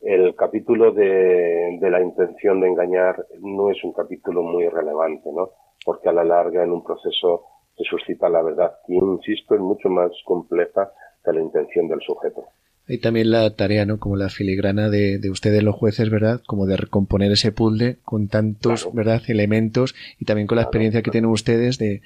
el 0.00 0.34
capítulo 0.34 0.92
de, 0.92 1.78
de, 1.80 1.90
la 1.90 2.02
intención 2.02 2.60
de 2.60 2.68
engañar 2.68 3.24
no 3.40 3.70
es 3.70 3.82
un 3.84 3.92
capítulo 3.92 4.42
muy 4.42 4.68
relevante, 4.68 5.30
¿no? 5.32 5.50
Porque 5.84 6.10
a 6.10 6.12
la 6.12 6.24
larga 6.24 6.62
en 6.62 6.72
un 6.72 6.84
proceso 6.84 7.46
se 7.76 7.84
suscita 7.84 8.28
la 8.28 8.42
verdad, 8.42 8.74
y 8.86 8.96
insisto, 8.96 9.54
es 9.54 9.60
mucho 9.60 9.88
más 9.88 10.10
compleja 10.24 10.92
que 11.24 11.32
la 11.32 11.40
intención 11.40 11.88
del 11.88 12.00
sujeto. 12.00 12.44
Hay 12.86 12.98
también 12.98 13.30
la 13.30 13.48
tarea, 13.56 13.86
¿no? 13.86 13.98
Como 13.98 14.16
la 14.16 14.28
filigrana 14.28 14.90
de, 14.90 15.18
de 15.18 15.30
ustedes 15.30 15.62
los 15.62 15.74
jueces, 15.74 16.10
¿verdad? 16.10 16.42
Como 16.46 16.66
de 16.66 16.76
recomponer 16.76 17.32
ese 17.32 17.50
puzzle 17.50 17.96
con 18.04 18.28
tantos, 18.28 18.90
¿verdad? 18.92 19.22
Elementos 19.26 19.94
y 20.20 20.26
también 20.26 20.46
con 20.46 20.56
la 20.56 20.62
experiencia 20.62 21.00
que 21.00 21.10
tienen 21.10 21.30
ustedes 21.30 21.78
de, 21.78 22.02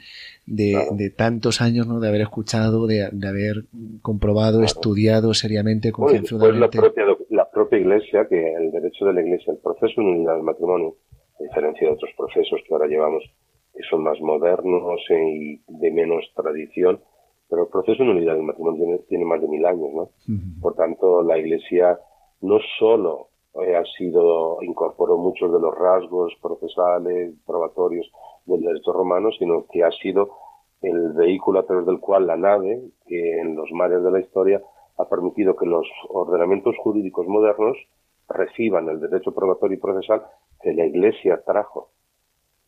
de, 0.47 0.79
de, 0.93 1.11
tantos 1.11 1.61
años, 1.61 1.89
¿no? 1.89 1.99
De 1.99 2.07
haber 2.07 2.21
escuchado, 2.21 2.87
de, 2.87 3.09
de 3.11 3.29
haber 3.29 3.65
comprobado, 4.03 4.63
estudiado 4.63 5.35
seriamente, 5.35 5.91
concienzudamente. 5.91 6.79
Pues 6.79 6.95
la 6.95 6.95
propia, 6.95 7.27
la 7.31 7.51
propia 7.51 7.79
iglesia, 7.79 8.29
que 8.29 8.55
el 8.55 8.71
derecho 8.71 9.05
de 9.07 9.15
la 9.15 9.23
iglesia, 9.23 9.53
el 9.53 9.59
proceso 9.59 10.01
de 10.01 10.07
unidad 10.07 10.35
del 10.35 10.45
matrimonio, 10.45 10.95
a 11.41 11.43
diferencia 11.43 11.89
de 11.89 11.95
otros 11.95 12.11
procesos 12.17 12.61
que 12.67 12.73
ahora 12.73 12.87
llevamos, 12.87 13.25
que 13.75 13.83
son 13.91 14.05
más 14.05 14.21
modernos 14.21 15.01
y 15.11 15.61
de 15.67 15.91
menos 15.91 16.25
tradición, 16.37 17.01
pero 17.49 17.63
el 17.63 17.69
proceso 17.69 18.03
de 18.03 18.11
unidad 18.11 18.35
del 18.35 18.43
matrimonio 18.43 19.01
tiene, 19.09 19.25
más 19.25 19.41
de 19.41 19.49
mil 19.49 19.65
años, 19.65 19.89
¿no? 19.95 20.11
Por 20.61 20.75
tanto, 20.75 21.23
la 21.23 21.39
Iglesia 21.39 21.99
no 22.41 22.59
solo 22.79 23.29
eh, 23.55 23.75
ha 23.75 23.85
sido, 23.97 24.63
incorporó 24.63 25.17
muchos 25.17 25.53
de 25.53 25.59
los 25.59 25.75
rasgos 25.75 26.33
procesales, 26.43 27.35
probatorios 27.47 28.11
del 28.47 28.61
derecho 28.61 28.93
romano, 28.93 29.31
sino 29.39 29.67
que 29.71 29.83
ha 29.83 29.91
sido 29.93 30.31
el 30.83 31.13
vehículo 31.13 31.61
a 31.61 31.67
través 31.67 31.87
del 31.87 32.01
cual 32.01 32.27
la 32.27 32.37
nave, 32.37 32.81
que 33.07 33.41
en 33.41 33.57
los 33.57 33.71
mares 33.73 34.03
de 34.03 34.11
la 34.11 34.21
historia 34.21 34.63
ha 34.97 35.09
permitido 35.09 35.57
que 35.57 35.67
los 35.67 35.87
ordenamientos 36.09 36.77
jurídicos 36.79 37.27
modernos 37.27 37.77
reciban 38.29 38.89
el 38.89 39.01
derecho 39.01 39.33
probatorio 39.33 39.77
y 39.77 39.81
procesal 39.81 40.23
que 40.61 40.73
la 40.75 40.87
Iglesia 40.87 41.43
trajo. 41.45 41.91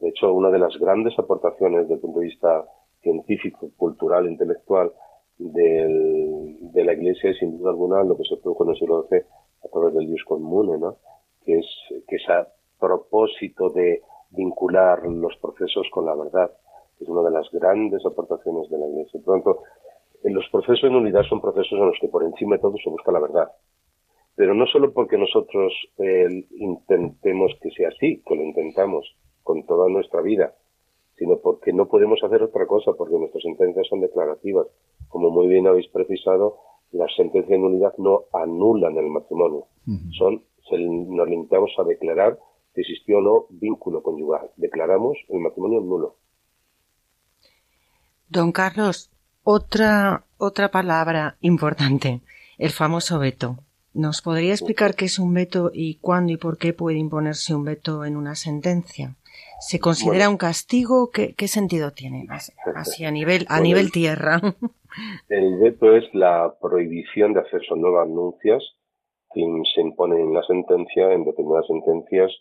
De 0.01 0.09
hecho, 0.09 0.33
una 0.33 0.51
de 0.51 0.59
las 0.59 0.77
grandes 0.79 1.19
aportaciones 1.19 1.83
desde 1.83 1.95
el 1.95 2.01
punto 2.01 2.21
de 2.21 2.27
vista 2.27 2.65
científico, 3.03 3.71
cultural, 3.77 4.29
intelectual 4.29 4.93
de 5.39 6.85
la 6.85 6.93
Iglesia 6.93 7.31
es 7.31 7.39
sin 7.39 7.59
duda 7.59 7.71
alguna 7.71 8.05
lo 8.05 8.17
que 8.17 8.25
se 8.25 8.37
produjo 8.37 8.65
en 8.65 8.71
el 8.71 8.77
siglo 8.77 9.07
XII 9.09 9.23
a 9.65 9.69
través 9.69 9.95
del 9.95 10.07
Dios 10.07 10.23
común, 10.27 10.79
¿no? 10.79 10.97
que 11.45 11.59
es 11.59 11.67
que 12.07 12.17
es 12.17 12.29
a 12.29 12.47
propósito 12.79 13.71
de 13.71 14.03
vincular 14.31 15.07
los 15.07 15.37
procesos 15.39 15.87
con 15.91 16.07
la 16.07 16.15
verdad, 16.15 16.51
es 17.01 17.09
una 17.09 17.23
de 17.23 17.31
las 17.31 17.51
grandes 17.51 18.05
aportaciones 18.05 18.69
de 18.71 18.79
la 18.79 18.87
Iglesia. 18.87 19.21
Por 19.25 19.39
lo 19.39 19.43
tanto, 19.43 19.63
en 20.23 20.35
los 20.35 20.47
procesos 20.51 20.91
de 20.91 20.97
unidad 20.97 21.23
son 21.25 21.41
procesos 21.41 21.73
en 21.73 21.87
los 21.87 21.99
que 22.01 22.09
por 22.09 22.23
encima 22.25 22.57
de 22.57 22.63
todo 22.63 22.77
se 22.83 22.91
busca 22.91 23.11
la 23.11 23.21
verdad. 23.21 23.51
Pero 24.37 24.55
no 24.55 24.67
solo 24.67 24.93
porque 24.93 25.19
nosotros 25.19 25.73
eh, 25.99 26.47
intentemos 26.53 27.53
que 27.61 27.71
sea 27.71 27.89
así, 27.89 28.23
que 28.27 28.35
lo 28.35 28.43
intentamos 28.43 29.17
con 29.43 29.65
toda 29.67 29.89
nuestra 29.89 30.21
vida, 30.21 30.55
sino 31.21 31.37
porque 31.37 31.75
no 31.75 31.87
podemos 31.87 32.19
hacer 32.25 32.43
otra 32.43 32.67
cosa, 32.67 32.95
porque 32.95 33.19
nuestras 33.19 33.43
sentencias 33.43 33.87
son 33.89 34.01
declarativas. 34.01 34.67
Como 35.09 35.29
muy 35.29 35.49
bien 35.49 35.67
habéis 35.67 35.87
precisado, 35.89 36.57
las 36.93 37.15
sentencias 37.15 37.51
de 37.51 37.59
nulidad 37.59 37.93
no 37.99 38.25
anulan 38.33 38.97
el 38.97 39.11
matrimonio. 39.11 39.67
Son, 40.17 40.43
nos 40.73 41.29
limitamos 41.29 41.73
a 41.79 41.85
declarar 41.85 42.39
si 42.75 42.81
existió 42.81 43.19
o 43.19 43.21
no 43.21 43.47
vínculo 43.51 44.03
conyugal. 44.03 44.51
Declaramos 44.57 45.19
el 45.29 45.41
matrimonio 45.41 45.83
nulo. 45.83 46.17
Don 48.31 48.51
Carlos, 48.53 49.11
otra, 49.45 50.25
otra 50.39 50.71
palabra 50.71 51.37
importante, 51.43 52.23
el 52.57 52.71
famoso 52.71 53.19
veto. 53.19 53.59
¿Nos 53.93 54.23
podría 54.23 54.53
explicar 54.53 54.95
qué 54.95 55.05
es 55.05 55.19
un 55.19 55.35
veto 55.35 55.71
y 55.75 55.97
cuándo 55.97 56.33
y 56.33 56.39
por 56.39 56.57
qué 56.57 56.73
puede 56.73 56.97
imponerse 56.97 57.55
un 57.55 57.65
veto 57.65 58.07
en 58.07 58.17
una 58.17 58.37
sentencia? 58.37 59.17
¿Se 59.61 59.79
considera 59.79 60.29
un 60.29 60.37
castigo? 60.37 61.11
¿Qué, 61.11 61.49
sentido 61.49 61.93
tiene? 61.93 62.27
Así 62.75 63.05
a 63.05 63.11
nivel, 63.11 63.47
a 63.49 63.61
nivel 63.61 63.93
tierra. 63.93 64.41
El 65.29 65.59
veto 65.59 65.95
es 65.95 66.05
la 66.15 66.55
prohibición 66.61 67.33
de 67.33 67.41
hacer 67.41 67.63
nuevas 67.77 68.07
anuncias 68.07 68.63
que 69.33 69.43
se 69.75 69.81
imponen 69.81 70.21
en 70.21 70.35
la 70.35 70.43
sentencia, 70.43 71.13
en 71.13 71.25
determinadas 71.25 71.67
sentencias, 71.67 72.33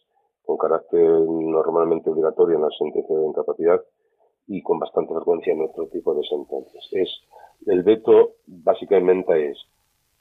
con 0.43 0.57
carácter 0.57 1.01
normalmente 1.01 2.09
obligatorio 2.09 2.55
en 2.55 2.63
la 2.63 2.69
sentencia 2.77 3.15
de 3.15 3.27
incapacidad 3.27 3.81
y 4.47 4.63
con 4.63 4.79
bastante 4.79 5.13
frecuencia 5.13 5.53
en 5.53 5.61
otro 5.61 5.87
tipo 5.87 6.15
de 6.15 6.23
sentencias. 6.23 6.83
Es, 6.91 7.09
el 7.67 7.83
veto 7.83 8.37
básicamente 8.47 9.51
es 9.51 9.57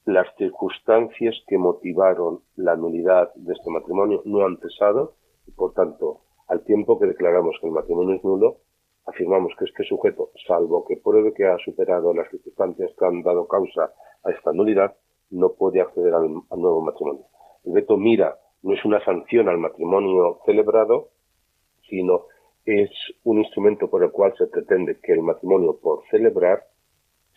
las 0.05 0.27
circunstancias 0.37 1.35
que 1.47 1.57
motivaron 1.57 2.41
la 2.57 2.77
nulidad 2.77 3.33
de 3.35 3.55
este 3.55 3.71
matrimonio 3.71 4.23
no 4.27 4.45
han 4.45 4.59
cesado 4.59 5.15
y, 5.47 5.53
por 5.53 5.73
tanto, 5.73 6.21
al 6.49 6.65
tiempo 6.65 6.99
que 6.99 7.07
declaramos 7.07 7.57
que 7.61 7.67
el 7.67 7.73
matrimonio 7.73 8.17
es 8.17 8.25
nulo, 8.25 8.59
afirmamos 9.07 9.53
que 9.59 9.65
este 9.65 9.85
sujeto, 9.85 10.31
salvo 10.47 10.85
que 10.87 10.97
pruebe 10.97 11.33
que 11.33 11.47
ha 11.47 11.57
superado 11.59 12.13
las 12.13 12.31
circunstancias 12.31 12.91
que 12.99 13.05
han 13.05 13.23
dado 13.23 13.47
causa 13.47 13.93
a 14.25 14.31
esta 14.31 14.53
nulidad, 14.53 14.97
no 15.31 15.53
puede 15.53 15.81
acceder 15.81 16.15
al, 16.15 16.29
nuevo 16.57 16.81
matrimonio. 16.83 17.25
El 17.65 17.73
veto 17.73 17.97
mira, 17.97 18.39
no 18.63 18.75
es 18.75 18.85
una 18.85 19.03
sanción 19.05 19.49
al 19.49 19.59
matrimonio 19.59 20.41
celebrado, 20.45 21.11
sino 21.89 22.27
es 22.65 22.91
un 23.25 23.39
instrumento 23.39 23.89
por 23.89 24.03
el 24.03 24.11
cual 24.11 24.35
se 24.37 24.47
pretende 24.47 24.99
que 25.01 25.13
el 25.13 25.23
matrimonio 25.23 25.79
por 25.81 26.03
celebrar 26.11 26.65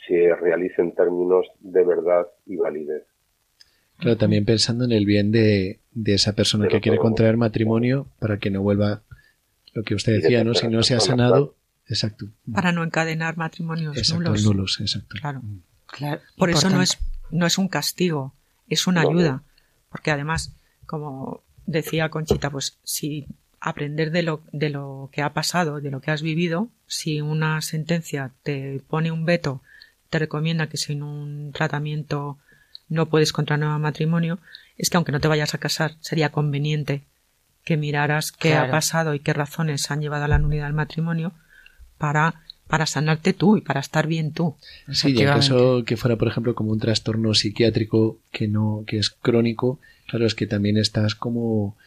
se 0.07 0.35
realice 0.35 0.81
en 0.81 0.93
términos 0.93 1.47
de 1.59 1.83
verdad 1.83 2.27
y 2.45 2.57
validez. 2.57 3.05
Claro, 4.01 4.17
también 4.17 4.45
pensando 4.45 4.83
en 4.83 4.91
el 4.91 5.05
bien 5.05 5.31
de, 5.31 5.79
esa 6.05 6.33
persona 6.33 6.67
que 6.67 6.81
quiere 6.81 6.97
contraer 6.97 7.37
matrimonio 7.37 8.07
para 8.19 8.39
que 8.39 8.49
no 8.49 8.61
vuelva 8.61 9.03
lo 9.73 9.83
que 9.83 9.95
usted 9.95 10.21
decía, 10.21 10.43
¿no? 10.43 10.53
Si 10.53 10.67
no 10.67 10.81
se 10.83 10.95
ha 10.95 10.99
sanado, 10.99 11.55
exacto. 11.87 12.25
Para 12.51 12.71
no 12.71 12.83
encadenar 12.83 13.37
matrimonios 13.37 13.95
exacto, 13.95 14.33
nulos. 14.35 14.79
exacto. 14.81 15.15
Claro. 15.19 15.41
claro. 15.85 16.19
Por 16.35 16.49
eso 16.49 16.69
no 16.69 16.81
es, 16.81 16.97
no 17.29 17.45
es 17.45 17.57
un 17.57 17.67
castigo, 17.67 18.33
es 18.67 18.87
una 18.87 19.01
ayuda. 19.01 19.43
Porque 19.89 20.09
además, 20.09 20.55
como 20.87 21.43
decía 21.67 22.09
Conchita, 22.09 22.49
pues 22.49 22.79
si 22.83 23.27
aprender 23.59 24.09
de 24.09 24.23
lo, 24.23 24.41
de 24.51 24.71
lo 24.71 25.09
que 25.11 25.21
ha 25.21 25.31
pasado, 25.31 25.79
de 25.79 25.91
lo 25.91 26.01
que 26.01 26.09
has 26.09 26.23
vivido, 26.23 26.69
si 26.87 27.21
una 27.21 27.61
sentencia 27.61 28.31
te 28.41 28.81
pone 28.89 29.11
un 29.11 29.25
veto 29.25 29.61
te 30.11 30.19
recomienda 30.19 30.67
que 30.67 30.77
sin 30.77 31.01
un 31.01 31.51
tratamiento 31.53 32.37
no 32.91 33.07
puedes 33.07 33.33
contraer 33.33 33.61
nuevo 33.61 33.79
matrimonio, 33.79 34.39
es 34.77 34.89
que 34.89 34.97
aunque 34.97 35.11
no 35.11 35.21
te 35.21 35.27
vayas 35.27 35.53
a 35.55 35.57
casar, 35.57 35.95
sería 36.01 36.29
conveniente 36.29 37.01
que 37.63 37.77
miraras 37.77 38.31
qué 38.31 38.55
ha 38.55 38.69
pasado 38.69 39.13
y 39.13 39.19
qué 39.19 39.33
razones 39.33 39.89
han 39.91 40.01
llevado 40.01 40.25
a 40.25 40.27
la 40.27 40.39
nulidad 40.39 40.65
del 40.65 40.73
matrimonio 40.73 41.31
para, 41.97 42.41
para 42.67 42.85
sanarte 42.85 43.33
tú 43.33 43.57
y 43.57 43.61
para 43.61 43.79
estar 43.79 44.07
bien 44.07 44.33
tú. 44.33 44.55
Sí, 44.91 45.13
y 45.15 45.21
en 45.21 45.27
caso 45.27 45.83
que 45.85 45.95
fuera, 45.95 46.17
por 46.17 46.27
ejemplo, 46.27 46.53
como 46.53 46.71
un 46.71 46.79
trastorno 46.79 47.33
psiquiátrico 47.33 48.17
que 48.31 48.47
no, 48.47 48.83
que 48.85 48.97
es 48.97 49.09
crónico, 49.09 49.79
claro, 50.07 50.25
es 50.25 50.35
que 50.35 50.47
también 50.47 50.77
estás 50.77 51.15
como 51.15 51.77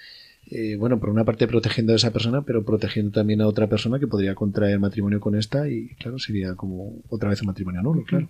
eh, 0.57 0.76
bueno, 0.76 1.00
por 1.00 1.11
una 1.11 1.24
parte 1.24 1.48
protegiendo 1.48 1.92
a 1.92 1.96
esa 1.96 2.12
persona, 2.12 2.42
pero 2.42 2.64
protegiendo 2.64 3.11
también 3.11 3.40
a 3.40 3.48
otra 3.48 3.66
persona 3.66 3.98
que 3.98 4.07
podría 4.07 4.36
contraer 4.36 4.78
matrimonio 4.78 5.18
con 5.18 5.34
esta 5.34 5.68
y, 5.68 5.88
claro, 5.98 6.20
sería 6.20 6.55
como 6.55 7.02
otra 7.09 7.30
vez 7.30 7.40
un 7.40 7.48
matrimonio 7.48 7.82
nulo, 7.82 8.05
claro. 8.05 8.28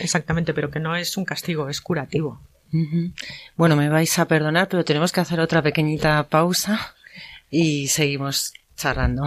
Exactamente, 0.00 0.54
pero 0.54 0.70
que 0.70 0.80
no 0.80 0.96
es 0.96 1.18
un 1.18 1.26
castigo, 1.26 1.68
es 1.68 1.82
curativo. 1.82 2.40
Bueno, 3.56 3.76
me 3.76 3.90
vais 3.90 4.18
a 4.18 4.26
perdonar, 4.26 4.68
pero 4.68 4.86
tenemos 4.86 5.12
que 5.12 5.20
hacer 5.20 5.38
otra 5.38 5.60
pequeñita 5.60 6.22
pausa 6.30 6.94
y 7.50 7.88
seguimos 7.88 8.54
charlando. 8.74 9.26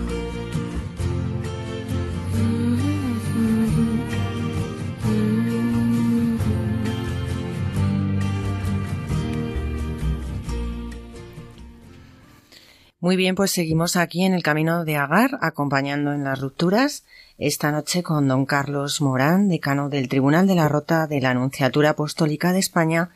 Muy 13.01 13.15
bien, 13.15 13.33
pues 13.33 13.49
seguimos 13.49 13.95
aquí 13.95 14.25
en 14.25 14.35
el 14.35 14.43
camino 14.43 14.85
de 14.85 14.95
Agar, 14.95 15.39
acompañando 15.41 16.13
en 16.13 16.23
las 16.23 16.39
rupturas, 16.39 17.03
esta 17.39 17.71
noche 17.71 18.03
con 18.03 18.27
don 18.27 18.45
Carlos 18.45 19.01
Morán, 19.01 19.49
decano 19.49 19.89
del 19.89 20.07
Tribunal 20.07 20.45
de 20.45 20.53
la 20.53 20.69
Rota 20.69 21.07
de 21.07 21.19
la 21.19 21.31
Anunciatura 21.31 21.89
Apostólica 21.89 22.53
de 22.53 22.59
España, 22.59 23.09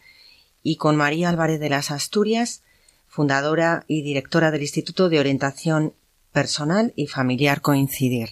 y 0.63 0.77
con 0.77 0.95
María 0.95 1.29
Álvarez 1.29 1.59
de 1.59 1.69
las 1.69 1.91
Asturias, 1.91 2.63
fundadora 3.07 3.86
y 3.88 4.01
directora 4.01 4.49
del 4.49 4.63
Instituto 4.63 5.07
de 5.07 5.19
Orientación 5.19 5.93
Personal 6.31 6.91
y 6.95 7.05
Familiar 7.05 7.61
Coincidir. 7.61 8.29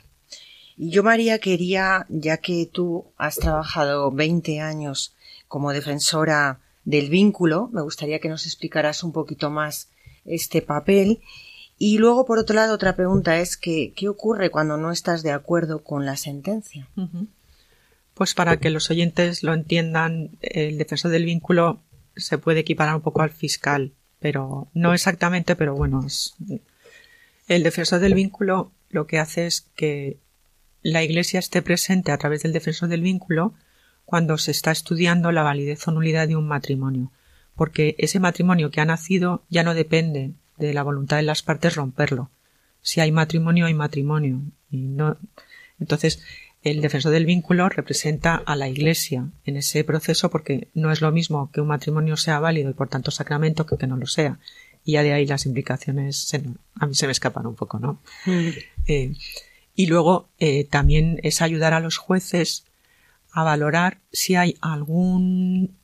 Y 0.75 0.89
yo, 0.89 1.03
María, 1.03 1.37
quería, 1.37 2.07
ya 2.09 2.37
que 2.37 2.65
tú 2.65 3.05
has 3.15 3.35
trabajado 3.35 4.09
20 4.09 4.59
años 4.59 5.13
como 5.47 5.71
defensora 5.71 6.61
del 6.83 7.11
vínculo, 7.11 7.69
me 7.71 7.83
gustaría 7.83 8.17
que 8.17 8.29
nos 8.29 8.47
explicaras 8.47 9.03
un 9.03 9.11
poquito 9.11 9.51
más 9.51 9.92
este 10.25 10.61
papel. 10.61 11.21
Y 11.77 11.97
luego, 11.97 12.25
por 12.25 12.39
otro 12.39 12.55
lado, 12.55 12.75
otra 12.75 12.95
pregunta 12.95 13.39
es 13.39 13.57
que, 13.57 13.93
¿qué 13.95 14.07
ocurre 14.09 14.49
cuando 14.49 14.77
no 14.77 14.91
estás 14.91 15.23
de 15.23 15.31
acuerdo 15.31 15.83
con 15.83 16.05
la 16.05 16.17
sentencia? 16.17 16.87
Pues 18.13 18.33
para 18.33 18.57
que 18.57 18.69
los 18.69 18.89
oyentes 18.89 19.43
lo 19.43 19.53
entiendan, 19.53 20.31
el 20.41 20.77
defensor 20.77 21.11
del 21.11 21.25
vínculo 21.25 21.81
se 22.15 22.37
puede 22.37 22.61
equiparar 22.61 22.95
un 22.95 23.01
poco 23.01 23.21
al 23.21 23.31
fiscal 23.31 23.93
pero 24.23 24.69
no 24.73 24.93
exactamente, 24.93 25.57
pero 25.57 25.75
bueno, 25.75 26.07
el 27.49 27.63
defensor 27.63 27.99
del 27.99 28.13
vínculo 28.13 28.71
lo 28.89 29.05
que 29.05 29.19
hace 29.19 29.45
es 29.45 29.67
que 29.75 30.17
la 30.81 31.03
Iglesia 31.03 31.39
esté 31.39 31.61
presente 31.61 32.13
a 32.13 32.17
través 32.17 32.41
del 32.41 32.53
defensor 32.53 32.87
del 32.87 33.01
vínculo 33.01 33.53
cuando 34.05 34.37
se 34.37 34.51
está 34.51 34.71
estudiando 34.71 35.33
la 35.33 35.43
validez 35.43 35.85
o 35.89 35.91
nulidad 35.91 36.29
de 36.29 36.37
un 36.37 36.47
matrimonio, 36.47 37.11
porque 37.55 37.95
ese 37.97 38.19
matrimonio 38.19 38.71
que 38.71 38.81
ha 38.81 38.85
nacido 38.85 39.43
ya 39.49 39.63
no 39.63 39.73
depende 39.73 40.31
de 40.57 40.73
la 40.73 40.83
voluntad 40.83 41.17
de 41.17 41.23
las 41.23 41.41
partes 41.41 41.75
romperlo. 41.75 42.29
Si 42.81 42.99
hay 42.99 43.11
matrimonio, 43.11 43.65
hay 43.65 43.73
matrimonio. 43.73 44.41
Y 44.69 44.77
no... 44.77 45.17
Entonces, 45.79 46.23
el 46.63 46.81
defensor 46.81 47.11
del 47.11 47.25
vínculo 47.25 47.67
representa 47.69 48.35
a 48.35 48.55
la 48.55 48.69
Iglesia 48.69 49.27
en 49.45 49.57
ese 49.57 49.83
proceso 49.83 50.29
porque 50.29 50.69
no 50.73 50.91
es 50.91 51.01
lo 51.01 51.11
mismo 51.11 51.51
que 51.51 51.61
un 51.61 51.67
matrimonio 51.67 52.15
sea 52.17 52.39
válido 52.39 52.69
y 52.69 52.73
por 52.73 52.89
tanto 52.89 53.11
sacramento 53.11 53.65
que 53.65 53.77
que 53.77 53.87
no 53.87 53.97
lo 53.97 54.07
sea. 54.07 54.39
Y 54.85 54.93
ya 54.93 55.03
de 55.03 55.13
ahí 55.13 55.25
las 55.25 55.45
implicaciones 55.45 56.29
a 56.75 56.85
mí 56.85 56.95
se 56.95 57.05
me 57.05 57.11
escapan 57.11 57.45
un 57.45 57.55
poco, 57.55 57.79
¿no? 57.79 57.99
Mm. 58.25 58.49
Eh, 58.87 59.13
y 59.75 59.87
luego 59.87 60.29
eh, 60.39 60.65
también 60.65 61.19
es 61.23 61.41
ayudar 61.41 61.73
a 61.73 61.79
los 61.79 61.97
jueces 61.97 62.65
a 63.31 63.43
valorar 63.43 63.99
si 64.11 64.35
hay 64.35 64.57
algún 64.61 65.75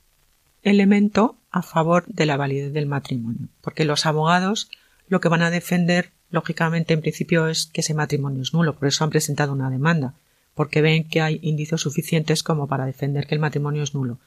elemento 0.64 1.36
a 1.51 1.62
favor 1.62 2.05
de 2.07 2.26
la 2.26 2.38
validez 2.38 2.74
del 2.74 2.86
matrimonio. 2.86 3.47
Porque 3.62 3.86
los 3.86 4.05
abogados 4.05 4.70
lo 5.07 5.20
que 5.20 5.30
van 5.30 5.41
a 5.41 5.49
defender, 5.49 6.12
lógicamente, 6.30 6.93
en 6.93 7.01
principio 7.01 7.47
es 7.47 7.66
que 7.66 7.82
ese 7.82 7.95
matrimonio 7.95 8.43
es 8.43 8.53
nulo. 8.53 8.76
Por 8.76 8.88
eso 8.88 9.03
han 9.03 9.10
presentado 9.10 9.51
una 9.53 9.70
demanda. 9.70 10.14
Porque 10.53 10.82
ven 10.82 11.03
que 11.03 11.22
hay 11.22 11.39
indicios 11.41 11.82
suficientes 11.82 12.43
como 12.43 12.68
para 12.68 12.86
defender 12.86 13.26
que 13.26 13.36
el 13.36 13.41
matrimonio 13.41 13.82
es 13.82 13.95
nulo. 13.95 14.20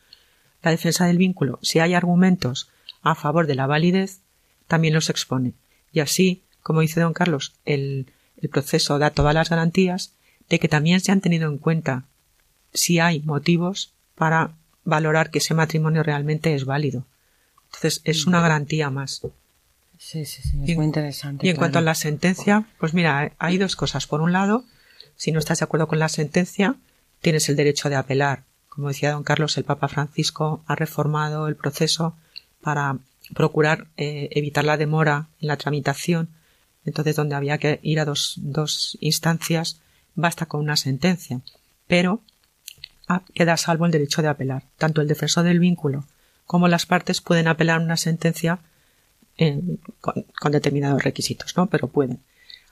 La 0.62 0.70
defensa 0.70 1.06
del 1.06 1.18
vínculo, 1.18 1.58
si 1.62 1.78
hay 1.78 1.94
argumentos 1.94 2.68
a 3.02 3.14
favor 3.14 3.46
de 3.46 3.54
la 3.54 3.66
validez, 3.66 4.20
también 4.66 4.94
los 4.94 5.10
expone. 5.10 5.54
Y 5.92 6.00
así, 6.00 6.42
como 6.62 6.80
dice 6.80 7.00
don 7.00 7.12
Carlos, 7.12 7.54
el, 7.64 8.06
el 8.36 8.48
proceso 8.48 8.98
da 8.98 9.10
todas 9.10 9.34
las 9.34 9.50
garantías 9.50 10.14
de 10.48 10.58
que 10.58 10.68
también 10.68 11.00
se 11.00 11.12
han 11.12 11.20
tenido 11.20 11.48
en 11.48 11.58
cuenta 11.58 12.04
si 12.72 12.98
hay 12.98 13.20
motivos 13.20 13.92
para 14.14 14.52
valorar 14.84 15.30
que 15.30 15.38
ese 15.38 15.54
matrimonio 15.54 16.02
realmente 16.02 16.54
es 16.54 16.64
válido. 16.64 17.04
Entonces, 17.66 18.00
es 18.04 18.26
una 18.26 18.40
garantía 18.40 18.90
más. 18.90 19.22
Sí, 19.98 20.24
sí, 20.24 20.42
sí, 20.42 20.58
es 20.66 20.76
muy 20.76 20.84
interesante. 20.84 21.46
Y 21.46 21.50
en 21.50 21.56
cuanto 21.56 21.78
a 21.78 21.82
la 21.82 21.94
sentencia, 21.94 22.66
pues 22.78 22.92
mira, 22.92 23.32
hay 23.38 23.58
dos 23.58 23.76
cosas. 23.76 24.06
Por 24.06 24.20
un 24.20 24.32
lado, 24.32 24.64
si 25.16 25.32
no 25.32 25.38
estás 25.38 25.60
de 25.60 25.64
acuerdo 25.64 25.86
con 25.86 25.98
la 25.98 26.08
sentencia, 26.08 26.76
tienes 27.20 27.48
el 27.48 27.56
derecho 27.56 27.88
de 27.88 27.96
apelar. 27.96 28.44
Como 28.68 28.88
decía 28.88 29.12
don 29.12 29.22
Carlos, 29.22 29.56
el 29.56 29.64
Papa 29.64 29.88
Francisco 29.88 30.62
ha 30.66 30.74
reformado 30.74 31.46
el 31.46 31.56
proceso 31.56 32.16
para 32.60 32.98
procurar 33.34 33.86
eh, 33.96 34.28
evitar 34.32 34.64
la 34.64 34.76
demora 34.76 35.28
en 35.40 35.48
la 35.48 35.56
tramitación. 35.56 36.28
Entonces, 36.84 37.14
donde 37.14 37.36
había 37.36 37.58
que 37.58 37.78
ir 37.82 38.00
a 38.00 38.04
dos, 38.04 38.34
dos 38.38 38.98
instancias, 39.00 39.80
basta 40.14 40.46
con 40.46 40.60
una 40.60 40.76
sentencia. 40.76 41.40
Pero 41.86 42.20
queda 43.34 43.56
salvo 43.56 43.86
el 43.86 43.92
derecho 43.92 44.22
de 44.22 44.28
apelar. 44.28 44.64
Tanto 44.78 45.00
el 45.00 45.08
defensor 45.08 45.44
del 45.44 45.58
vínculo 45.58 46.04
como 46.46 46.68
las 46.68 46.86
partes 46.86 47.20
pueden 47.20 47.48
apelar 47.48 47.80
una 47.80 47.96
sentencia 47.96 48.58
con, 50.00 50.52
determinados 50.52 51.02
requisitos, 51.02 51.56
¿no? 51.56 51.66
Pero 51.66 51.88
pueden. 51.88 52.20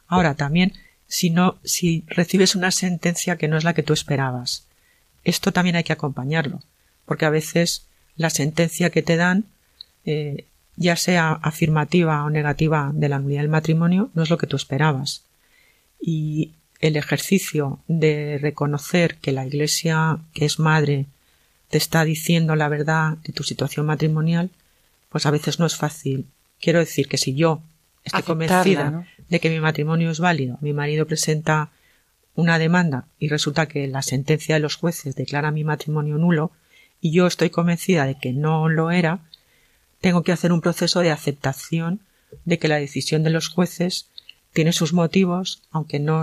Ahora 0.06 0.34
también, 0.34 0.74
si 1.06 1.30
no, 1.30 1.58
si 1.64 2.04
recibes 2.08 2.54
una 2.54 2.70
sentencia 2.70 3.36
que 3.36 3.48
no 3.48 3.56
es 3.56 3.64
la 3.64 3.74
que 3.74 3.82
tú 3.82 3.92
esperabas, 3.92 4.66
esto 5.24 5.52
también 5.52 5.76
hay 5.76 5.84
que 5.84 5.92
acompañarlo, 5.92 6.60
porque 7.06 7.24
a 7.24 7.30
veces 7.30 7.86
la 8.16 8.30
sentencia 8.30 8.90
que 8.90 9.02
te 9.02 9.16
dan, 9.16 9.44
eh, 10.04 10.46
ya 10.76 10.96
sea 10.96 11.32
afirmativa 11.32 12.24
o 12.24 12.30
negativa 12.30 12.90
de 12.94 13.08
la 13.08 13.18
nulidad 13.18 13.42
del 13.42 13.50
matrimonio, 13.50 14.10
no 14.14 14.22
es 14.22 14.30
lo 14.30 14.38
que 14.38 14.46
tú 14.46 14.56
esperabas. 14.56 15.24
Y 16.00 16.52
el 16.80 16.96
ejercicio 16.96 17.78
de 17.88 18.38
reconocer 18.40 19.16
que 19.16 19.32
la 19.32 19.46
Iglesia, 19.46 20.18
que 20.32 20.46
es 20.46 20.58
madre, 20.58 21.06
te 21.68 21.78
está 21.78 22.04
diciendo 22.04 22.56
la 22.56 22.68
verdad 22.68 23.18
de 23.18 23.32
tu 23.32 23.42
situación 23.44 23.86
matrimonial, 23.86 24.50
pues 25.08 25.26
a 25.26 25.30
veces 25.30 25.58
no 25.58 25.66
es 25.66 25.76
fácil. 25.76 26.26
Quiero 26.60 26.78
decir 26.78 27.08
que 27.08 27.18
si 27.18 27.34
yo 27.34 27.60
estoy 28.04 28.22
convencida 28.22 29.06
de 29.28 29.40
que 29.40 29.50
mi 29.50 29.60
matrimonio 29.60 30.10
es 30.10 30.20
válido, 30.20 30.58
mi 30.60 30.72
marido 30.72 31.06
presenta 31.06 31.70
una 32.34 32.58
demanda 32.58 33.06
y 33.18 33.28
resulta 33.28 33.66
que 33.66 33.86
la 33.86 34.02
sentencia 34.02 34.54
de 34.54 34.60
los 34.60 34.76
jueces 34.76 35.14
declara 35.14 35.50
mi 35.50 35.64
matrimonio 35.64 36.16
nulo 36.16 36.50
y 37.00 37.12
yo 37.12 37.26
estoy 37.26 37.50
convencida 37.50 38.06
de 38.06 38.16
que 38.16 38.32
no 38.32 38.68
lo 38.68 38.90
era, 38.90 39.20
tengo 40.00 40.22
que 40.22 40.32
hacer 40.32 40.52
un 40.52 40.60
proceso 40.60 41.00
de 41.00 41.10
aceptación 41.10 42.00
de 42.44 42.58
que 42.58 42.68
la 42.68 42.76
decisión 42.76 43.22
de 43.22 43.30
los 43.30 43.48
jueces 43.48 44.06
tiene 44.52 44.72
sus 44.72 44.92
motivos, 44.92 45.62
aunque 45.70 45.98
no 45.98 46.22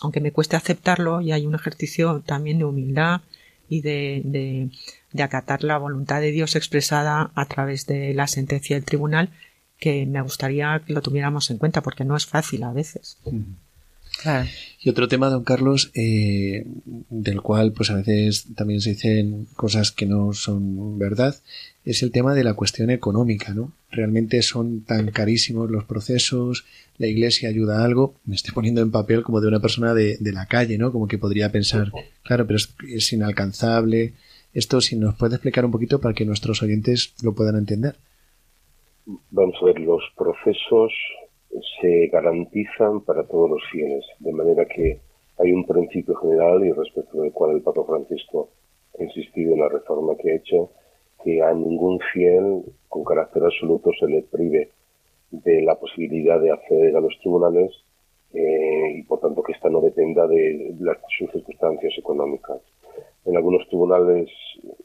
aunque 0.00 0.20
me 0.20 0.32
cueste 0.32 0.56
aceptarlo, 0.56 1.20
y 1.20 1.32
hay 1.32 1.46
un 1.46 1.54
ejercicio 1.54 2.22
también 2.24 2.58
de 2.58 2.64
humildad 2.64 3.22
y 3.68 3.82
de, 3.82 4.22
de, 4.24 4.70
de, 5.12 5.22
acatar 5.22 5.62
la 5.62 5.78
voluntad 5.78 6.20
de 6.20 6.32
Dios 6.32 6.56
expresada 6.56 7.30
a 7.34 7.44
través 7.46 7.86
de 7.86 8.14
la 8.14 8.26
sentencia 8.26 8.76
del 8.76 8.84
tribunal, 8.84 9.30
que 9.78 10.06
me 10.06 10.20
gustaría 10.20 10.82
que 10.84 10.92
lo 10.92 11.02
tuviéramos 11.02 11.50
en 11.50 11.58
cuenta, 11.58 11.80
porque 11.80 12.04
no 12.04 12.16
es 12.16 12.26
fácil 12.26 12.64
a 12.64 12.72
veces. 12.72 13.18
Y 14.82 14.88
otro 14.88 15.08
tema, 15.08 15.28
don 15.28 15.44
Carlos, 15.44 15.90
eh, 15.94 16.64
del 17.10 17.40
cual 17.42 17.72
pues 17.72 17.90
a 17.90 17.96
veces 17.96 18.46
también 18.54 18.80
se 18.80 18.90
dicen 18.90 19.46
cosas 19.56 19.92
que 19.92 20.06
no 20.06 20.32
son 20.32 20.98
verdad, 20.98 21.36
es 21.84 22.02
el 22.02 22.12
tema 22.12 22.34
de 22.34 22.44
la 22.44 22.54
cuestión 22.54 22.90
económica, 22.90 23.52
¿no? 23.52 23.72
Realmente 23.90 24.42
son 24.42 24.82
tan 24.82 25.10
carísimos 25.10 25.70
los 25.70 25.84
procesos, 25.84 26.64
la 26.98 27.06
iglesia 27.06 27.48
ayuda 27.48 27.80
a 27.80 27.84
algo, 27.84 28.14
me 28.24 28.34
estoy 28.34 28.54
poniendo 28.54 28.80
en 28.82 28.90
papel 28.90 29.22
como 29.22 29.40
de 29.40 29.48
una 29.48 29.60
persona 29.60 29.94
de, 29.94 30.18
la 30.20 30.46
calle, 30.46 30.78
¿no? 30.78 30.92
Como 30.92 31.08
que 31.08 31.18
podría 31.18 31.50
pensar, 31.50 31.92
claro, 32.22 32.46
pero 32.46 32.56
es, 32.56 32.74
es 32.88 33.12
inalcanzable. 33.12 34.14
Esto, 34.52 34.80
si 34.80 34.96
nos 34.96 35.14
puede 35.14 35.36
explicar 35.36 35.64
un 35.64 35.70
poquito 35.70 36.00
para 36.00 36.14
que 36.14 36.24
nuestros 36.24 36.62
oyentes 36.62 37.14
lo 37.22 37.34
puedan 37.34 37.56
entender. 37.56 37.96
Vamos 39.30 39.56
a 39.62 39.66
ver, 39.66 39.80
los 39.80 40.02
procesos 40.16 40.92
se 41.80 42.06
garantizan 42.08 43.00
para 43.00 43.24
todos 43.24 43.50
los 43.50 43.62
fieles, 43.70 44.04
de 44.18 44.32
manera 44.32 44.64
que 44.66 45.00
hay 45.38 45.52
un 45.52 45.64
principio 45.64 46.14
general 46.16 46.64
y 46.64 46.72
respecto 46.72 47.20
del 47.20 47.32
cual 47.32 47.56
el 47.56 47.62
Papa 47.62 47.82
Francisco 47.84 48.50
ha 48.98 49.02
insistido 49.02 49.54
en 49.54 49.60
la 49.60 49.68
reforma 49.68 50.16
que 50.16 50.30
ha 50.30 50.36
hecho, 50.36 50.70
que 51.24 51.42
a 51.42 51.52
ningún 51.52 51.98
fiel 52.12 52.62
con 52.88 53.04
carácter 53.04 53.44
absoluto 53.44 53.90
se 53.98 54.06
le 54.06 54.22
prive 54.22 54.70
de 55.30 55.62
la 55.62 55.74
posibilidad 55.76 56.40
de 56.40 56.50
acceder 56.50 56.96
a 56.96 57.00
los 57.00 57.16
tribunales 57.20 57.70
eh, 58.32 58.94
y 58.96 59.02
por 59.02 59.20
tanto 59.20 59.42
que 59.42 59.52
ésta 59.52 59.68
no 59.68 59.80
dependa 59.80 60.26
de 60.26 60.74
sus 61.18 61.30
circunstancias 61.30 61.94
económicas. 61.98 62.60
En 63.24 63.36
algunos 63.36 63.66
tribunales, 63.68 64.28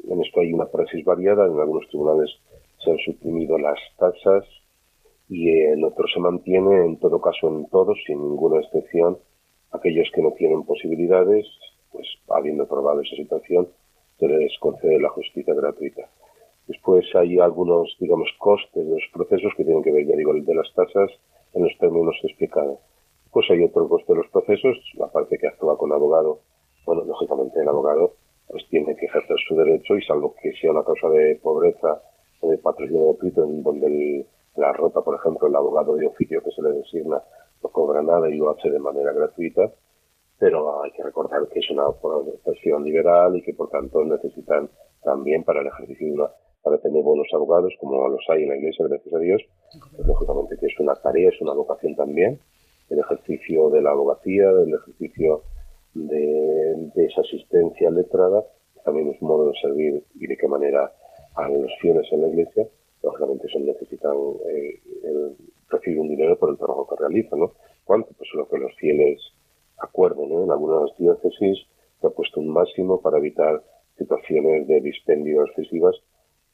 en 0.10 0.22
esto 0.22 0.40
hay 0.42 0.54
una 0.54 0.66
praxis 0.66 1.04
variada, 1.06 1.46
en 1.46 1.60
algunos 1.60 1.88
tribunales 1.90 2.30
se 2.84 2.92
han 2.92 2.98
suprimido 3.00 3.58
las 3.58 3.80
tasas 3.98 4.46
y 5.28 5.50
en 5.50 5.84
otros 5.84 6.12
se 6.14 6.20
mantiene, 6.20 6.86
en 6.86 7.00
todo 7.00 7.20
caso 7.22 7.48
en 7.48 7.68
todos, 7.70 7.98
sin 8.06 8.22
ninguna 8.22 8.60
excepción, 8.62 9.18
aquellos 9.72 10.10
que 10.14 10.22
no 10.22 10.32
tienen 10.32 10.64
posibilidades, 10.64 11.48
pues 11.92 12.08
habiendo 12.30 12.68
probado 12.68 13.02
esa 13.02 13.16
situación, 13.16 13.70
se 14.20 14.28
les 14.28 14.58
concede 14.60 15.00
la 15.00 15.10
justicia 15.10 15.54
gratuita. 15.54 16.10
Después 16.68 17.06
hay 17.16 17.40
algunos, 17.40 17.96
digamos, 18.00 18.30
costes 18.40 18.86
de 18.86 18.96
los 18.96 19.04
procesos 19.14 19.54
que 19.56 19.64
tienen 19.64 19.84
que 19.84 19.92
ver, 19.92 20.08
ya 20.08 20.16
digo, 20.16 20.32
el 20.32 20.46
de 20.46 20.56
las 20.56 20.74
tasas 20.74 21.12
en 21.54 21.64
los 21.64 21.78
términos 21.78 22.16
que 22.20 22.28
he 22.28 22.32
explicado. 22.32 22.80
Pues 23.32 23.50
hay 23.50 23.64
otro 23.64 23.88
coste 23.88 24.14
de 24.14 24.20
los 24.20 24.32
procesos, 24.32 24.78
la 24.96 25.08
parte 25.12 25.38
que 25.38 25.48
actúa 25.48 25.78
con 25.78 25.92
abogado. 25.92 26.40
Bueno, 26.86 27.04
lógicamente 27.04 27.60
el 27.60 27.68
abogado 27.68 28.14
pues 28.48 28.66
tiene 28.70 28.96
que 28.96 29.06
ejercer 29.06 29.38
su 29.48 29.56
derecho 29.56 29.98
y 29.98 30.04
salvo 30.04 30.36
que 30.42 30.54
sea 30.54 30.72
una 30.72 30.84
causa 30.84 31.10
de 31.10 31.36
pobreza 31.42 32.02
o 32.42 32.50
de 32.50 32.58
patrocinio 32.60 33.10
gratuito 33.10 33.44
en 33.44 33.64
donde 33.64 34.26
la 34.56 34.72
rota, 34.74 35.02
por 35.02 35.16
ejemplo, 35.16 35.48
el 35.48 35.56
abogado 35.56 35.96
de 35.96 36.08
oficio 36.08 36.42
que 36.42 36.52
se 36.52 36.62
le 36.62 36.72
designa 36.72 37.22
no 37.64 37.70
cobra 37.70 38.02
nada 38.02 38.30
y 38.30 38.38
lo 38.38 38.52
hace 38.52 38.70
de 38.70 38.80
manera 38.80 39.12
gratuita, 39.12 39.72
pero 40.38 40.84
hay 40.84 40.92
que 40.92 41.04
recordar 41.04 41.48
que 41.48 41.60
es 41.60 41.70
una 41.70 41.92
profesión 41.92 42.84
liberal 42.84 43.36
y 43.36 43.42
que 43.42 43.54
por 43.54 43.70
tanto 43.70 44.04
necesitan 44.04 44.70
también 45.04 45.44
para 45.44 45.62
el 45.62 45.68
ejercicio 45.68 46.08
de 46.08 46.14
una 46.14 46.30
para 46.66 46.80
tener 46.80 47.04
buenos 47.04 47.28
abogados, 47.32 47.72
como 47.80 48.10
los 48.10 48.26
hay 48.28 48.42
en 48.42 48.50
la 48.50 48.58
Iglesia, 48.58 48.88
gracias 48.88 49.14
a 49.14 49.20
Dios, 49.20 49.42
pues, 49.96 50.08
lógicamente 50.08 50.58
que 50.58 50.66
es 50.66 50.80
una 50.80 50.96
tarea, 50.96 51.30
es 51.30 51.40
una 51.40 51.54
vocación 51.54 51.96
también, 51.96 52.40
el 52.90 53.00
ejercicio 53.00 53.70
de 53.70 53.84
la 53.84 53.92
abogacía, 53.92 54.50
el 54.50 54.74
ejercicio 54.74 55.44
de, 55.94 56.92
esa 56.96 57.22
asistencia 57.22 57.92
letrada, 57.92 58.44
también 58.84 59.10
es 59.10 59.22
un 59.22 59.28
modo 59.28 59.52
de 59.52 59.60
servir 59.62 60.04
y 60.16 60.26
de 60.26 60.38
qué 60.38 60.48
manera 60.48 60.92
a 61.36 61.50
los 61.50 61.72
fieles 61.82 62.08
en 62.12 62.22
la 62.24 62.28
Iglesia, 62.30 62.68
lógicamente 63.06 63.48
eso 63.48 63.60
necesitan 63.60 64.18
eh, 64.50 64.82
recibir 65.70 66.00
un 66.00 66.10
dinero 66.10 66.38
por 66.38 66.50
el 66.50 66.58
trabajo 66.58 66.88
que 66.88 66.96
realizan, 67.00 67.40
¿no? 67.40 67.52
¿Cuánto? 67.84 68.10
Pues 68.18 68.30
lo 68.34 68.48
que 68.50 68.58
los 68.58 68.76
fieles 68.76 69.22
acuerden, 69.78 70.32
En 70.32 70.52
algunas 70.52 70.96
diócesis 70.98 71.58
se 72.00 72.08
ha 72.08 72.10
puesto 72.10 72.40
un 72.40 72.50
máximo 72.50 73.02
para 73.02 73.18
evitar 73.18 73.62
situaciones 73.98 74.68
de 74.68 74.82
dispendio 74.82 75.46
excesivas 75.46 75.96